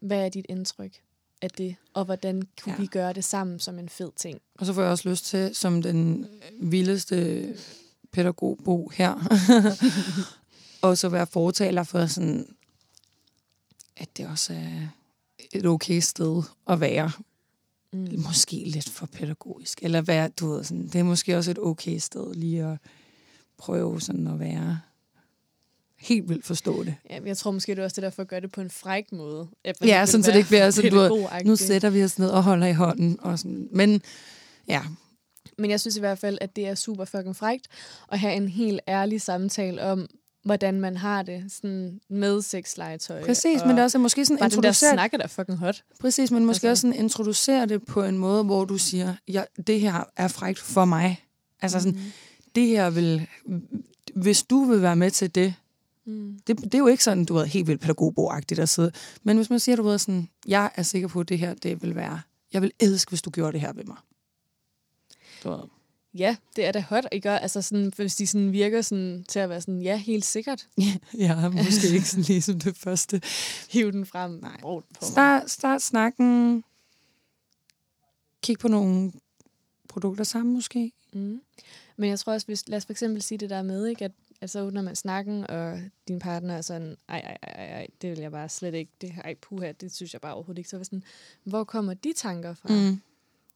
hvad 0.00 0.24
er 0.24 0.28
dit 0.28 0.46
indtryk 0.48 0.92
af 1.42 1.50
det, 1.50 1.76
og 1.94 2.04
hvordan 2.04 2.42
kunne 2.62 2.72
ja. 2.72 2.80
vi 2.80 2.86
gøre 2.86 3.12
det 3.12 3.24
sammen 3.24 3.58
som 3.58 3.78
en 3.78 3.88
fed 3.88 4.10
ting. 4.16 4.40
Og 4.58 4.66
så 4.66 4.72
får 4.72 4.82
jeg 4.82 4.90
også 4.90 5.08
lyst 5.08 5.24
til, 5.24 5.54
som 5.54 5.82
den 5.82 6.26
vildeste 6.60 7.48
pædagogbo 8.12 8.90
her, 8.94 9.28
og 10.82 10.98
så 10.98 11.08
være 11.08 11.26
fortaler 11.26 11.82
for 11.82 12.06
sådan, 12.06 12.46
at 13.96 14.16
det 14.16 14.26
også 14.26 14.52
er 14.52 14.88
et 15.54 15.66
okay 15.66 16.00
sted 16.00 16.42
at 16.68 16.80
være. 16.80 17.10
Mm. 17.92 18.08
Måske 18.18 18.62
lidt 18.66 18.88
for 18.88 19.06
pædagogisk. 19.06 19.78
Eller 19.82 20.02
være, 20.02 20.28
du 20.28 20.52
ved, 20.52 20.64
sådan, 20.64 20.86
det 20.86 20.94
er 20.94 21.02
måske 21.02 21.36
også 21.36 21.50
et 21.50 21.58
okay 21.58 21.98
sted 21.98 22.34
lige 22.34 22.64
at 22.64 22.78
prøve 23.58 24.00
sådan 24.00 24.26
at 24.26 24.40
være 24.40 24.80
helt 25.98 26.28
vildt 26.28 26.44
forstå 26.44 26.84
det. 26.84 26.94
Ja, 27.10 27.18
jeg 27.24 27.36
tror 27.36 27.50
måske, 27.50 27.72
det 27.72 27.78
er 27.78 27.84
også 27.84 27.94
det 27.94 28.02
der 28.02 28.10
for 28.10 28.22
at 28.22 28.28
gøre 28.28 28.40
det 28.40 28.52
på 28.52 28.60
en 28.60 28.70
fræk 28.70 29.12
måde. 29.12 29.48
Ja, 29.64 29.72
Ja, 29.84 30.06
sådan 30.06 30.22
så 30.24 30.30
det 30.30 30.36
ikke 30.36 30.48
bliver 30.48 30.70
sådan, 30.70 30.90
du 30.90 30.96
ved, 30.96 31.44
nu 31.44 31.56
sætter 31.56 31.90
vi 31.90 32.04
os 32.04 32.18
ned 32.18 32.28
og 32.28 32.42
holder 32.42 32.66
i 32.66 32.72
hånden. 32.72 33.20
Og 33.20 33.38
sådan. 33.38 33.68
Men 33.72 34.02
ja, 34.68 34.82
Men 35.58 35.70
jeg 35.70 35.80
synes 35.80 35.96
i 35.96 36.00
hvert 36.00 36.18
fald, 36.18 36.38
at 36.40 36.56
det 36.56 36.66
er 36.66 36.74
super 36.74 37.04
fucking 37.04 37.36
frægt 37.36 37.68
at 38.12 38.18
have 38.18 38.34
en 38.34 38.48
helt 38.48 38.80
ærlig 38.88 39.20
samtale 39.20 39.82
om, 39.82 40.06
hvordan 40.44 40.80
man 40.80 40.96
har 40.96 41.22
det 41.22 41.44
sådan 41.52 42.00
med 42.08 42.42
sexlegetøj. 42.42 43.24
præcis, 43.24 43.60
og 43.60 43.66
men 43.66 43.76
det 43.76 43.80
er 43.80 43.84
også 43.84 43.98
måske 43.98 44.24
sådan 44.24 44.38
bare 44.38 44.48
den 44.48 44.50
der 44.52 44.56
introducere 44.68 44.92
snak 44.92 45.14
er 45.14 45.18
da 45.18 45.26
fucking 45.26 45.58
hot. 45.58 45.84
Præcis, 46.00 46.30
men 46.30 46.44
måske 46.44 46.56
Altså- 46.68 46.68
også 46.70 46.80
sådan 46.80 47.04
introducere 47.04 47.66
det 47.66 47.84
på 47.86 48.02
en 48.02 48.18
måde, 48.18 48.44
hvor 48.44 48.64
du 48.64 48.78
siger, 48.78 49.14
ja, 49.28 49.44
det 49.66 49.80
her 49.80 50.04
er 50.16 50.28
frægt 50.28 50.58
for 50.58 50.84
mig. 50.84 51.24
Altså 51.62 51.80
sådan, 51.80 51.92
Mhm. 51.98 52.02
det 52.54 52.66
her 52.66 52.90
vil, 52.90 53.26
hvis 54.14 54.42
du 54.42 54.64
vil 54.64 54.82
være 54.82 54.96
med 54.96 55.10
til 55.10 55.34
det, 55.34 55.54
Mm. 56.06 56.38
det, 56.46 56.58
det 56.58 56.74
er 56.74 56.78
jo 56.78 56.86
ikke 56.86 57.04
sådan, 57.04 57.24
du 57.24 57.34
ved, 57.34 57.46
helt 57.46 57.66
vildt 57.66 57.80
pædagogboagtigt 57.80 58.60
at 58.60 58.68
sidde. 58.68 58.92
Men 59.22 59.36
hvis 59.36 59.50
man 59.50 59.60
siger, 59.60 59.76
du 59.76 59.82
ved 59.82 59.98
sådan, 59.98 60.28
jeg 60.46 60.70
er 60.76 60.82
sikker 60.82 61.08
på, 61.08 61.20
at 61.20 61.28
det 61.28 61.38
her, 61.38 61.54
det 61.54 61.82
vil 61.82 61.94
være, 61.94 62.20
jeg 62.52 62.62
vil 62.62 62.72
elske, 62.80 63.08
hvis 63.10 63.22
du 63.22 63.30
gjorde 63.30 63.52
det 63.52 63.60
her 63.60 63.72
ved 63.72 63.84
mig. 63.84 63.96
Du 65.44 65.50
ved. 65.50 65.58
Ja, 66.14 66.36
det 66.56 66.64
er 66.64 66.72
da 66.72 66.80
hot, 66.80 67.04
ikke? 67.12 67.30
Altså 67.30 67.62
sådan, 67.62 67.92
hvis 67.96 68.16
de 68.16 68.26
sådan 68.26 68.52
virker 68.52 68.82
sådan, 68.82 69.24
til 69.28 69.38
at 69.38 69.48
være 69.48 69.60
sådan, 69.60 69.82
ja, 69.82 69.96
helt 69.96 70.24
sikkert. 70.24 70.68
Ja, 71.18 71.48
måske 71.48 71.88
ikke 71.88 72.08
sådan 72.08 72.24
ligesom 72.24 72.60
det 72.60 72.76
første. 72.76 73.22
Hiv 73.70 73.92
den 73.92 74.06
frem. 74.06 74.30
Nej. 74.30 74.60
Brug 74.60 74.82
den 74.88 74.96
på. 74.98 75.04
Start, 75.04 75.50
start 75.50 75.82
snakken. 75.82 76.64
Kig 78.42 78.58
på 78.58 78.68
nogle 78.68 79.12
produkter 79.88 80.24
sammen 80.24 80.54
måske. 80.54 80.92
Mm. 81.12 81.40
Men 81.96 82.10
jeg 82.10 82.18
tror 82.18 82.32
også, 82.32 82.46
hvis, 82.46 82.68
lad 82.68 82.76
os 82.76 82.86
for 82.86 82.92
eksempel 82.92 83.22
sige 83.22 83.38
det 83.38 83.50
der 83.50 83.62
med, 83.62 83.86
ikke, 83.86 84.04
at 84.04 84.12
altså, 84.40 84.60
åbner 84.60 84.82
man 84.82 84.96
snakken, 84.96 85.50
og 85.50 85.80
din 86.08 86.18
partner 86.18 86.54
er 86.54 86.60
sådan, 86.60 86.96
ej, 87.08 87.18
ej, 87.18 87.38
ej, 87.42 87.66
ej, 87.66 87.86
det 88.02 88.10
vil 88.10 88.18
jeg 88.18 88.30
bare 88.30 88.48
slet 88.48 88.74
ikke, 88.74 88.92
det, 89.00 89.14
ej, 89.24 89.34
puha, 89.34 89.72
det 89.72 89.94
synes 89.94 90.12
jeg 90.12 90.20
bare 90.20 90.34
overhovedet 90.34 90.58
ikke. 90.58 90.70
Så 90.70 90.76
er 90.76 90.80
jeg 90.80 90.86
sådan, 90.86 91.04
hvor 91.44 91.64
kommer 91.64 91.94
de 91.94 92.12
tanker 92.12 92.54
fra? 92.54 92.68
Mm. 92.68 93.00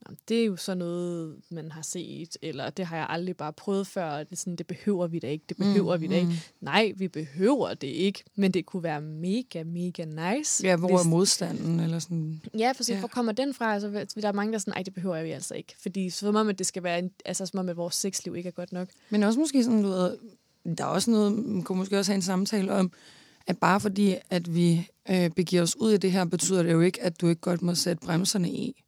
Nå, 0.06 0.14
det 0.28 0.40
er 0.40 0.44
jo 0.44 0.56
sådan 0.56 0.78
noget, 0.78 1.36
man 1.50 1.72
har 1.72 1.82
set, 1.82 2.36
eller 2.42 2.70
det 2.70 2.86
har 2.86 2.96
jeg 2.96 3.06
aldrig 3.08 3.36
bare 3.36 3.52
prøvet 3.52 3.86
før, 3.86 4.04
og 4.10 4.20
det, 4.26 4.32
er 4.32 4.36
sådan, 4.36 4.56
det 4.56 4.66
behøver 4.66 5.06
vi 5.06 5.18
da 5.18 5.26
ikke, 5.28 5.44
det 5.48 5.56
behøver 5.56 5.96
mm, 5.96 6.02
vi 6.02 6.06
da 6.08 6.16
ikke. 6.16 6.32
Nej, 6.60 6.92
vi 6.96 7.08
behøver 7.08 7.74
det 7.74 7.86
ikke, 7.88 8.24
men 8.36 8.50
det 8.52 8.66
kunne 8.66 8.82
være 8.82 9.00
mega, 9.00 9.62
mega 9.64 10.04
nice. 10.04 10.66
Ja, 10.66 10.76
hvor 10.76 10.88
er 10.90 10.96
hvis- 10.96 11.06
modstanden? 11.10 11.80
Eller 11.80 11.98
sådan. 11.98 12.42
Ja, 12.58 12.72
for 12.72 12.84
Ja. 12.88 12.94
ja. 12.94 12.98
hvor 12.98 13.08
kommer 13.08 13.32
den 13.32 13.54
fra? 13.54 13.74
Altså, 13.74 13.88
der 14.20 14.28
er 14.28 14.32
mange, 14.32 14.52
der 14.52 14.56
er 14.56 14.60
sådan, 14.60 14.72
nej, 14.72 14.82
det 14.82 14.94
behøver 14.94 15.22
vi 15.22 15.30
altså 15.30 15.54
ikke. 15.54 15.74
Fordi 15.82 16.10
som 16.10 16.36
om, 16.36 16.48
at 16.48 16.58
det 16.58 16.66
skal 16.66 16.82
være, 16.82 16.98
en, 16.98 17.10
altså 17.24 17.46
som 17.46 17.58
om, 17.58 17.68
at 17.68 17.76
vores 17.76 17.94
sexliv 17.94 18.36
ikke 18.36 18.46
er 18.46 18.52
godt 18.52 18.72
nok. 18.72 18.88
Men 19.10 19.22
også 19.22 19.38
måske 19.40 19.64
sådan, 19.64 19.82
du 19.82 19.88
ved, 19.88 20.16
der 20.78 20.84
er 20.84 20.88
også 20.88 21.10
noget, 21.10 21.32
man 21.32 21.62
kunne 21.62 21.78
måske 21.78 21.98
også 21.98 22.12
have 22.12 22.16
en 22.16 22.22
samtale 22.22 22.72
om, 22.72 22.92
at 23.46 23.58
bare 23.58 23.80
fordi, 23.80 24.14
at 24.30 24.54
vi 24.54 24.88
øh, 25.10 25.30
begiver 25.30 25.62
os 25.62 25.76
ud 25.76 25.92
i 25.92 25.96
det 25.96 26.12
her, 26.12 26.24
betyder 26.24 26.62
det 26.62 26.72
jo 26.72 26.80
ikke, 26.80 27.02
at 27.02 27.20
du 27.20 27.28
ikke 27.28 27.40
godt 27.40 27.62
må 27.62 27.74
sætte 27.74 28.06
bremserne 28.06 28.50
i. 28.50 28.82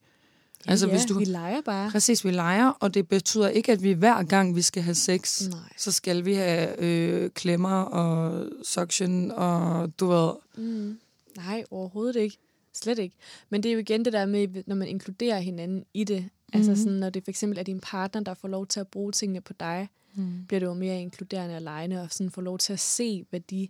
Altså, 0.68 0.86
ja, 0.86 0.92
hvis 0.92 1.04
du- 1.04 1.18
vi 1.18 1.24
leger 1.24 1.60
bare. 1.60 1.90
Præcis, 1.90 2.24
vi 2.24 2.30
leger, 2.30 2.68
og 2.80 2.94
det 2.94 3.08
betyder 3.08 3.48
ikke, 3.48 3.72
at 3.72 3.82
vi 3.82 3.92
hver 3.92 4.22
gang, 4.22 4.56
vi 4.56 4.62
skal 4.62 4.82
have 4.82 4.94
sex, 4.94 5.48
Nej. 5.48 5.58
så 5.76 5.92
skal 5.92 6.24
vi 6.24 6.34
have 6.34 6.80
øh, 6.80 7.30
klemmer 7.30 7.82
og 7.82 8.46
suction 8.64 9.30
og 9.30 9.92
du 10.00 10.06
ved... 10.06 10.30
Mm. 10.56 10.98
Nej, 11.36 11.64
overhovedet 11.70 12.16
ikke. 12.20 12.36
Slet 12.72 12.98
ikke. 12.98 13.16
Men 13.50 13.62
det 13.62 13.68
er 13.68 13.72
jo 13.72 13.78
igen 13.78 14.04
det 14.04 14.12
der 14.12 14.26
med, 14.26 14.62
når 14.66 14.74
man 14.76 14.88
inkluderer 14.88 15.38
hinanden 15.40 15.84
i 15.94 16.04
det. 16.04 16.28
Altså 16.52 16.70
Mhm. 16.70 16.76
sådan, 16.80 16.92
når 16.98 17.10
det 17.10 17.24
for 17.24 17.30
eksempel 17.30 17.58
er 17.58 17.62
din 17.62 17.80
partner, 17.80 18.20
der 18.20 18.34
får 18.34 18.48
lov 18.48 18.66
til 18.66 18.80
at 18.80 18.88
bruge 18.88 19.12
tingene 19.12 19.40
på 19.40 19.52
dig, 19.60 19.88
Mm. 20.14 20.44
bliver 20.48 20.60
det 20.60 20.66
jo 20.66 20.74
mere 20.74 21.00
inkluderende 21.00 21.56
og 21.56 21.62
legende, 21.62 22.00
og 22.02 22.08
sådan 22.10 22.30
får 22.30 22.42
lov 22.42 22.58
til 22.58 22.72
at 22.72 22.80
se, 22.80 23.24
hvad, 23.30 23.40
de, 23.40 23.68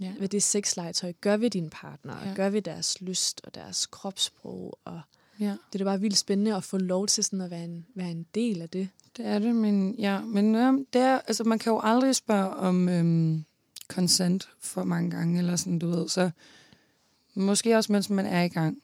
Ja. 0.00 0.12
hvad 0.18 0.28
det 0.28 0.42
sexlegetøj 0.42 1.12
gør 1.20 1.36
ved 1.36 1.50
din 1.50 1.70
partner, 1.70 2.16
Ja. 2.24 2.30
og 2.30 2.36
gør 2.36 2.48
ved 2.50 2.62
deres 2.62 3.00
lyst 3.00 3.40
og 3.44 3.54
deres 3.54 3.86
kropssprog. 3.86 4.78
Og 4.84 5.00
ja, 5.40 5.46
det 5.46 5.74
er 5.74 5.78
da 5.78 5.84
bare 5.84 6.00
vildt 6.00 6.18
spændende 6.18 6.54
at 6.56 6.64
få 6.64 6.78
lov 6.78 7.06
til 7.06 7.24
sådan 7.24 7.40
at 7.40 7.50
være 7.50 7.64
en, 7.64 7.86
være 7.94 8.10
en 8.10 8.26
del 8.34 8.62
af 8.62 8.68
det. 8.68 8.88
det 9.16 9.26
er 9.26 9.38
det, 9.38 9.54
men, 9.56 9.94
ja, 9.98 10.20
men 10.20 10.54
ja, 10.54 10.72
det 10.92 11.00
er, 11.02 11.18
altså, 11.28 11.44
man 11.44 11.58
kan 11.58 11.72
jo 11.72 11.80
aldrig 11.82 12.16
spørge 12.16 12.48
om 12.50 12.88
øhm, 12.88 13.44
consent 13.88 14.48
for 14.60 14.84
mange 14.84 15.10
gange, 15.10 15.38
eller 15.38 15.56
sådan, 15.56 15.78
du 15.78 15.90
ved, 15.90 16.08
så 16.08 16.30
måske 17.34 17.76
også, 17.76 17.92
mens 17.92 18.10
man 18.10 18.26
er 18.26 18.42
i 18.42 18.48
gang. 18.48 18.78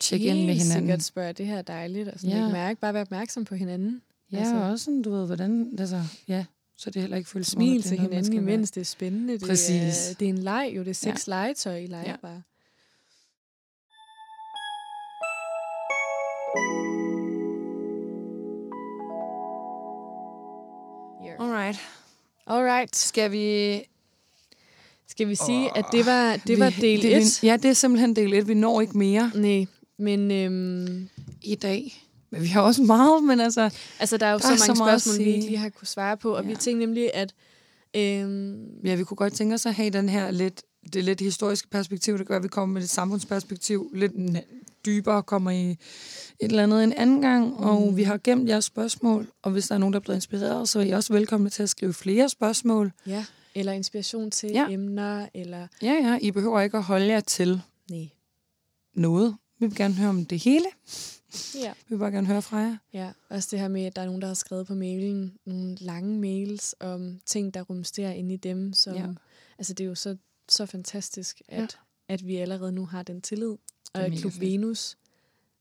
Tjek 0.00 0.20
ind 0.20 0.38
med 0.38 0.44
Helt 0.46 0.62
hinanden. 0.62 0.82
sikkert 0.86 1.02
spørge, 1.02 1.32
det 1.32 1.46
her 1.46 1.58
er 1.58 1.62
dejligt, 1.62 2.08
og 2.08 2.20
sådan 2.20 2.30
Ja. 2.36 2.36
ikke 2.44 2.52
mærke, 2.52 2.80
bare 2.80 2.94
være 2.94 3.02
opmærksom 3.02 3.44
på 3.44 3.54
hinanden. 3.54 4.02
Ja, 4.32 4.38
Altså- 4.38 4.54
også 4.56 4.84
sådan, 4.84 5.02
du 5.02 5.10
ved, 5.10 5.26
hvordan, 5.26 5.74
altså, 5.78 6.02
ja, 6.28 6.44
så 6.76 6.90
det 6.90 7.00
heller 7.02 7.16
ikke 7.16 7.28
føles 7.30 7.46
Smil 7.46 7.82
til 7.82 7.98
hinanden 7.98 8.32
imens, 8.32 8.70
det 8.70 8.80
er 8.80 8.84
spændende. 8.84 9.32
Det 9.32 9.42
Præcis. 9.48 10.10
Er, 10.10 10.14
det 10.18 10.24
er 10.24 10.28
en 10.30 10.38
leg 10.38 10.72
jo, 10.76 10.80
det 10.80 10.90
er 10.90 10.94
seks 10.94 11.28
ja. 11.28 11.32
legetøj, 11.32 11.76
I 11.76 11.86
leger 11.86 12.10
ja. 12.10 12.16
bare. 12.22 12.42
Alright. 21.40 21.78
Alright. 22.46 22.96
Skal 22.96 23.32
vi... 23.32 23.80
Skal 25.08 25.28
vi 25.28 25.34
sige, 25.34 25.76
at 25.78 25.84
det 25.92 26.06
var, 26.06 26.36
det 26.46 26.58
var 26.58 26.70
vi- 26.70 26.76
del 26.80 27.02
det, 27.02 27.16
1? 27.16 27.22
vi- 27.42 27.46
Ja, 27.48 27.56
det 27.56 27.64
er 27.64 27.72
simpelthen 27.72 28.16
del 28.16 28.32
1. 28.32 28.48
Vi 28.48 28.54
når 28.54 28.80
ikke 28.80 28.98
mere 28.98 29.30
Nej, 29.34 29.66
men 29.98 30.30
øhm, 30.30 31.08
i 31.42 31.54
dag. 31.54 32.04
Men 32.30 32.42
vi 32.42 32.46
har 32.46 32.60
også 32.62 32.82
meget, 32.82 33.24
men 33.24 33.40
altså... 33.40 33.70
altså, 33.98 34.16
der 34.16 34.26
er 34.26 34.32
jo 34.32 34.38
Der 34.38 34.42
så 34.42 34.48
mange 34.48 34.66
så 34.66 34.74
spørgsmål, 34.74 35.18
vi 35.26 35.30
ikke 35.32 35.46
lige 35.46 35.56
har 35.58 35.68
kunne 35.68 35.86
svare 35.88 36.16
på, 36.16 36.36
og 36.36 36.42
ja. 36.42 36.48
vi 36.48 36.54
tænkte 36.56 36.86
nemlig, 36.86 37.10
at 37.14 37.34
øhm, 37.96 38.66
Ja, 38.84 38.94
vi 38.94 39.04
kunne 39.04 39.16
godt 39.16 39.32
tænke 39.32 39.54
os 39.54 39.66
at 39.66 39.74
have 39.74 39.90
den 39.90 40.08
her 40.08 40.30
lidt, 40.30 40.62
det 40.92 41.04
lidt 41.04 41.20
historiske 41.20 41.68
perspektiv, 41.68 42.18
det 42.18 42.26
gør, 42.26 42.36
at 42.36 42.42
vi 42.42 42.48
kommer 42.48 42.72
med 42.74 42.82
et 42.82 42.90
samfundsperspektiv 42.90 43.90
lidt 43.94 44.12
dybere, 44.88 45.22
kommer 45.22 45.50
i 45.50 45.70
et 45.70 45.78
eller 46.40 46.62
andet 46.62 46.84
en 46.84 46.92
anden 46.92 47.20
gang, 47.22 47.46
mm. 47.48 47.56
og 47.56 47.96
vi 47.96 48.02
har 48.02 48.18
gemt 48.24 48.48
jeres 48.48 48.64
spørgsmål, 48.64 49.28
og 49.42 49.50
hvis 49.50 49.68
der 49.68 49.74
er 49.74 49.78
nogen, 49.78 49.92
der 49.92 49.98
er 49.98 50.02
blevet 50.02 50.16
inspireret, 50.16 50.68
så 50.68 50.78
er 50.80 50.84
I 50.84 50.90
også 50.90 51.12
velkomne 51.12 51.50
til 51.50 51.62
at 51.62 51.70
skrive 51.70 51.94
flere 51.94 52.28
spørgsmål. 52.28 52.92
ja, 53.06 53.24
eller 53.54 53.72
inspiration 53.72 54.30
til 54.30 54.50
Ja. 54.50 54.66
emner, 54.70 55.26
eller... 55.34 55.66
Ja, 55.82 55.92
ja, 55.92 56.18
I 56.22 56.30
behøver 56.30 56.60
ikke 56.60 56.76
at 56.76 56.82
holde 56.82 57.06
jer 57.06 57.20
til 57.20 57.60
Nej. 57.90 58.08
noget. 58.94 59.36
Vi 59.60 59.66
vil 59.66 59.76
gerne 59.76 59.94
høre 59.94 60.08
om 60.08 60.24
det 60.24 60.38
hele. 60.38 60.66
Ja. 61.54 61.72
Vi 61.88 61.94
vil 61.94 61.98
bare 61.98 62.10
gerne 62.12 62.26
høre 62.26 62.42
fra 62.42 62.56
jer. 62.56 62.76
Ja, 62.92 63.10
også 63.30 63.48
det 63.50 63.58
her 63.58 63.68
med, 63.68 63.84
at 63.84 63.96
der 63.96 64.02
er 64.02 64.06
nogen, 64.06 64.20
der 64.20 64.26
har 64.26 64.34
skrevet 64.34 64.66
på 64.66 64.74
mailen 64.74 65.32
nogle 65.46 65.76
lange 65.80 66.18
mails 66.18 66.74
om 66.80 67.18
ting, 67.26 67.54
der 67.54 67.62
rumsterer 67.62 68.12
inde 68.12 68.34
i 68.34 68.36
dem. 68.36 68.72
Som, 68.72 68.94
ja. 68.94 69.06
Altså, 69.58 69.74
det 69.74 69.84
er 69.84 69.88
jo 69.88 69.94
så, 69.94 70.16
så 70.48 70.66
fantastisk, 70.66 71.42
at, 71.48 71.58
Ja. 71.60 71.66
At 72.08 72.26
vi 72.26 72.36
allerede 72.36 72.72
nu 72.72 72.86
har 72.86 73.02
den 73.02 73.20
tillid. 73.22 73.56
Og 73.94 74.00
at 74.04 74.12
Klub. 74.20 74.32
Venus 74.40 74.96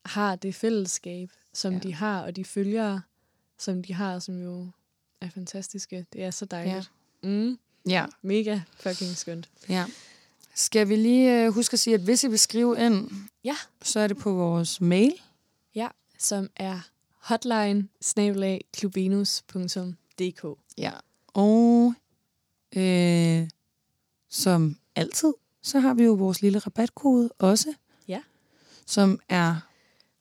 har 0.06 0.36
det 0.36 0.56
fællesskab, 0.56 1.30
som 1.54 1.74
Ja. 1.74 1.80
de 1.80 1.94
har, 1.94 2.22
og 2.22 2.36
de 2.36 2.46
følgere, 2.46 3.02
som 3.58 3.84
de 3.84 3.94
har, 3.94 4.20
som 4.20 4.42
jo 4.44 4.68
er 5.22 5.30
fantastiske. 5.30 6.06
Det 6.14 6.24
er 6.24 6.32
så 6.32 6.46
dejligt. 6.46 6.92
Ja. 7.24 7.30
Mm, 7.30 7.58
Ja. 7.88 8.06
mega 8.22 8.60
fucking 8.80 9.18
skønt. 9.18 9.50
ja. 9.70 9.86
Skal 10.56 10.90
vi 10.90 10.96
lige 10.96 11.44
øh, 11.46 11.54
huske 11.54 11.74
at 11.74 11.80
sige, 11.80 11.94
at 11.94 12.02
hvis 12.02 12.24
I 12.24 12.28
vil 12.28 12.40
skrive 12.40 12.76
ind, 12.86 13.10
Ja. 13.44 13.56
så 13.82 14.00
er 14.00 14.08
det 14.08 14.18
på 14.18 14.34
vores 14.34 14.82
mail. 14.82 15.14
Ja, 15.76 15.88
som 16.18 16.50
er 16.56 16.80
hotline. 17.20 17.88
Ja. 20.78 20.92
Og 21.28 21.94
øh, 22.76 23.50
som 24.30 24.78
altid, 24.96 25.34
så 25.68 25.80
har 25.80 25.94
vi 25.94 26.04
jo 26.04 26.14
vores 26.14 26.42
lille 26.42 26.60
rabatkode 26.60 27.30
også. 27.40 27.74
Ja. 28.08 28.22
Som 28.86 29.20
er 29.30 29.56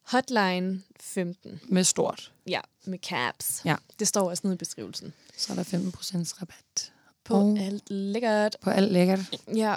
Hotline 0.02 0.82
15. 1.00 1.60
med 1.68 1.84
stort. 1.84 2.32
Ja, 2.46 2.60
med 2.86 2.98
caps. 2.98 3.62
Ja. 3.64 3.76
Det 3.98 4.08
står 4.08 4.30
også 4.30 4.40
nede 4.44 4.54
i 4.54 4.58
beskrivelsen. 4.58 5.12
Så 5.36 5.52
er 5.52 5.56
der 5.56 5.62
15% 5.64 6.40
rabat. 6.42 6.92
På 7.24 7.34
Og- 7.34 7.58
alt 7.58 7.90
lækkert. 7.90 8.56
På 8.60 8.70
alt 8.70 8.92
lækkert. 8.92 9.40
Ja. 9.56 9.76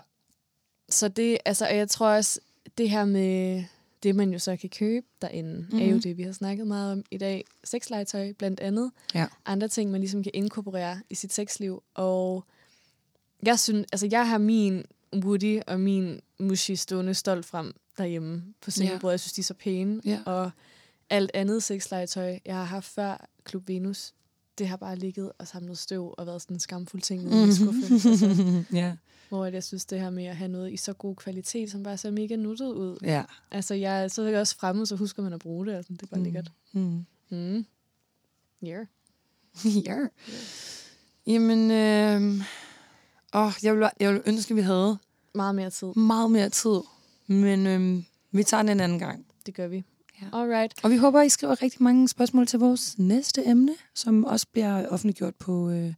Så 0.90 1.08
det, 1.08 1.38
altså, 1.46 1.66
og 1.66 1.78
jeg 1.78 1.90
tror 1.90 2.08
også, 2.10 2.40
det 2.78 2.90
her 2.90 3.06
med 3.06 3.64
det, 4.04 4.16
man 4.16 4.32
jo 4.34 4.40
så 4.40 4.56
kan 4.58 4.70
købe 4.70 5.06
derinde, 5.22 5.54
mm-hmm. 5.60 5.80
er 5.80 5.86
jo 5.86 5.92
Mhm. 5.92 6.02
det, 6.02 6.18
vi 6.18 6.24
har 6.24 6.32
snakket 6.32 6.68
meget 6.68 6.92
om 6.92 7.04
i 7.12 7.18
dag. 7.18 7.46
Sexlegetøj 7.64 8.34
blandt 8.34 8.60
andet. 8.60 8.92
Ja. 9.14 9.28
Andre 9.46 9.68
ting, 9.68 9.92
man 9.92 10.02
ligesom 10.02 10.24
kan 10.24 10.32
inkorporere 10.36 11.00
i 11.10 11.16
sit 11.16 11.34
sexliv. 11.34 11.84
Og 11.94 12.46
jeg 13.44 13.60
synes, 13.60 13.88
altså 13.92 14.08
jeg 14.12 14.30
har 14.30 14.38
min 14.38 14.86
Woody 15.16 15.60
og 15.68 15.80
min 15.80 16.22
Mushi 16.40 16.76
stående 16.76 17.14
stolt 17.14 17.46
frem 17.46 17.74
derhjemme 17.98 18.44
på 18.62 18.72
sengebordet. 18.72 19.12
Jeg 19.12 19.20
synes, 19.20 19.34
de 19.34 19.42
er 19.42 19.44
så 19.44 19.54
pæne. 19.54 20.02
Ja. 20.06 20.20
Og 20.26 20.52
alt 21.10 21.32
andet 21.34 21.64
sexlegetøj, 21.64 22.40
jeg 22.46 22.56
har 22.56 22.64
haft 22.64 22.86
før 22.86 23.30
Klub 23.44 23.68
Venus, 23.68 24.14
det 24.58 24.68
har 24.68 24.78
bare 24.78 24.96
ligget 24.96 25.32
og 25.38 25.48
samlet 25.48 25.78
støv 25.78 26.16
og 26.18 26.28
været 26.28 26.42
sådan 26.42 26.56
en 26.56 26.60
skamfuld 26.60 27.02
ting 27.02 27.24
i 27.24 27.26
min 27.26 27.54
skuffe. 27.56 27.82
Altså, 27.94 28.64
ja. 28.74 28.96
hvor 29.30 29.46
jeg 29.46 29.64
synes, 29.64 29.86
det 29.86 30.00
her 30.00 30.10
med 30.10 30.26
at 30.26 30.36
have 30.36 30.48
noget 30.48 30.74
i 30.74 30.78
så 30.78 30.94
god 30.94 31.16
kvalitet, 31.16 31.72
som 31.72 31.84
bare 31.84 31.98
ser 31.98 32.12
mega 32.12 32.36
nuttet 32.36 32.74
ud. 32.74 32.98
Ja. 33.04 33.24
Altså, 33.52 33.74
jeg, 33.74 34.12
så 34.12 34.22
er 34.22 34.28
jeg 34.28 34.40
også 34.40 34.56
fremme, 34.56 34.86
så 34.86 34.96
husker 34.96 35.24
man 35.24 35.34
at 35.34 35.40
bruge 35.40 35.66
det. 35.66 35.74
Altså, 35.74 35.94
det 35.94 36.02
er 36.02 36.08
bare 36.08 36.18
mm. 36.18 36.24
lækkert. 36.24 36.52
Mm. 36.72 37.06
Mm. 37.30 37.66
Yeah. 38.64 38.86
ja. 39.86 39.98
Jamen, 41.28 41.72
øh, 41.72 42.44
Åh, 43.34 43.52
jeg 43.64 43.76
vil, 43.78 43.90
jeg 44.00 44.14
vil 44.14 44.22
ønske, 44.26 44.52
at 44.52 44.56
vi 44.56 44.62
havde 44.62 44.98
Meget 45.36 45.56
mere 45.56 45.70
tid. 45.70 45.88
meget 45.88 46.32
mere 46.32 46.50
tid. 46.50 46.80
Men 47.28 47.68
øhm, 47.68 48.06
vi 48.32 48.44
tager 48.44 48.64
den 48.64 48.70
en 48.72 48.80
anden 48.80 49.00
gang. 49.00 49.26
Det 49.46 49.54
gør 49.56 49.68
vi. 49.68 49.84
Ja. 50.22 50.28
Alright. 50.34 50.74
Og 50.84 50.92
vi 50.92 50.98
håber, 50.98 51.22
I 51.22 51.30
skriver 51.30 51.64
rigtig 51.64 51.84
mange 51.84 52.08
spørgsmål 52.08 52.48
til 52.48 52.60
vores 52.60 52.98
næste 52.98 53.46
emne, 53.48 53.76
som 53.94 54.26
også 54.26 54.48
bliver 54.52 54.88
offentliggjort 54.88 55.36
på 55.36 55.70
øh, 55.70 55.94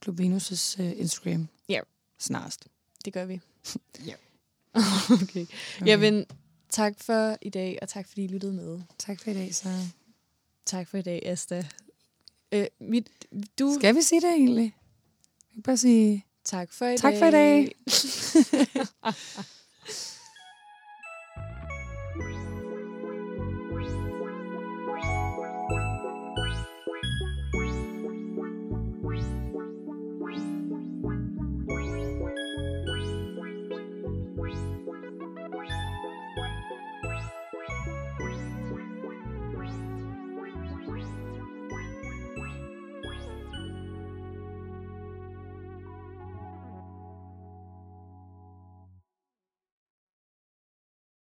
Klub 0.00 0.20
Venus' 0.20 0.82
øh, 0.82 0.92
Instagram. 0.98 1.48
Ja. 1.68 1.80
Snarest. 2.18 2.66
Det 3.04 3.12
gør 3.12 3.24
vi. 3.24 3.40
Ja. 4.06 4.14
okay. 5.22 5.22
Okay. 5.22 5.46
Jamen, 5.86 6.26
tak 6.68 6.94
for 7.00 7.36
i 7.42 7.50
dag, 7.50 7.78
og 7.82 7.88
tak 7.88 8.08
fordi 8.08 8.24
I 8.24 8.26
lyttede 8.26 8.52
med. 8.52 8.80
Tak 8.98 9.20
for 9.20 9.30
i 9.30 9.34
dag, 9.34 9.54
så... 9.54 9.68
Tak 10.66 10.88
for 10.88 10.98
i 10.98 11.02
dag, 11.02 11.22
Asta. 11.26 11.66
Øh, 12.52 12.66
mit, 12.80 13.10
du... 13.58 13.74
Skal 13.78 13.94
vi 13.94 14.02
sige 14.02 14.20
det 14.20 14.30
egentlig? 14.30 14.62
Jeg 14.64 15.54
kan 15.54 15.62
bare 15.62 15.76
sige 15.76 16.24
Tak 16.50 16.72
for 16.72 16.86
i 16.86 16.96
tak 16.96 17.12
dag. 17.12 17.18
for 17.20 17.26
i 17.26 17.30
dag. 17.30 17.72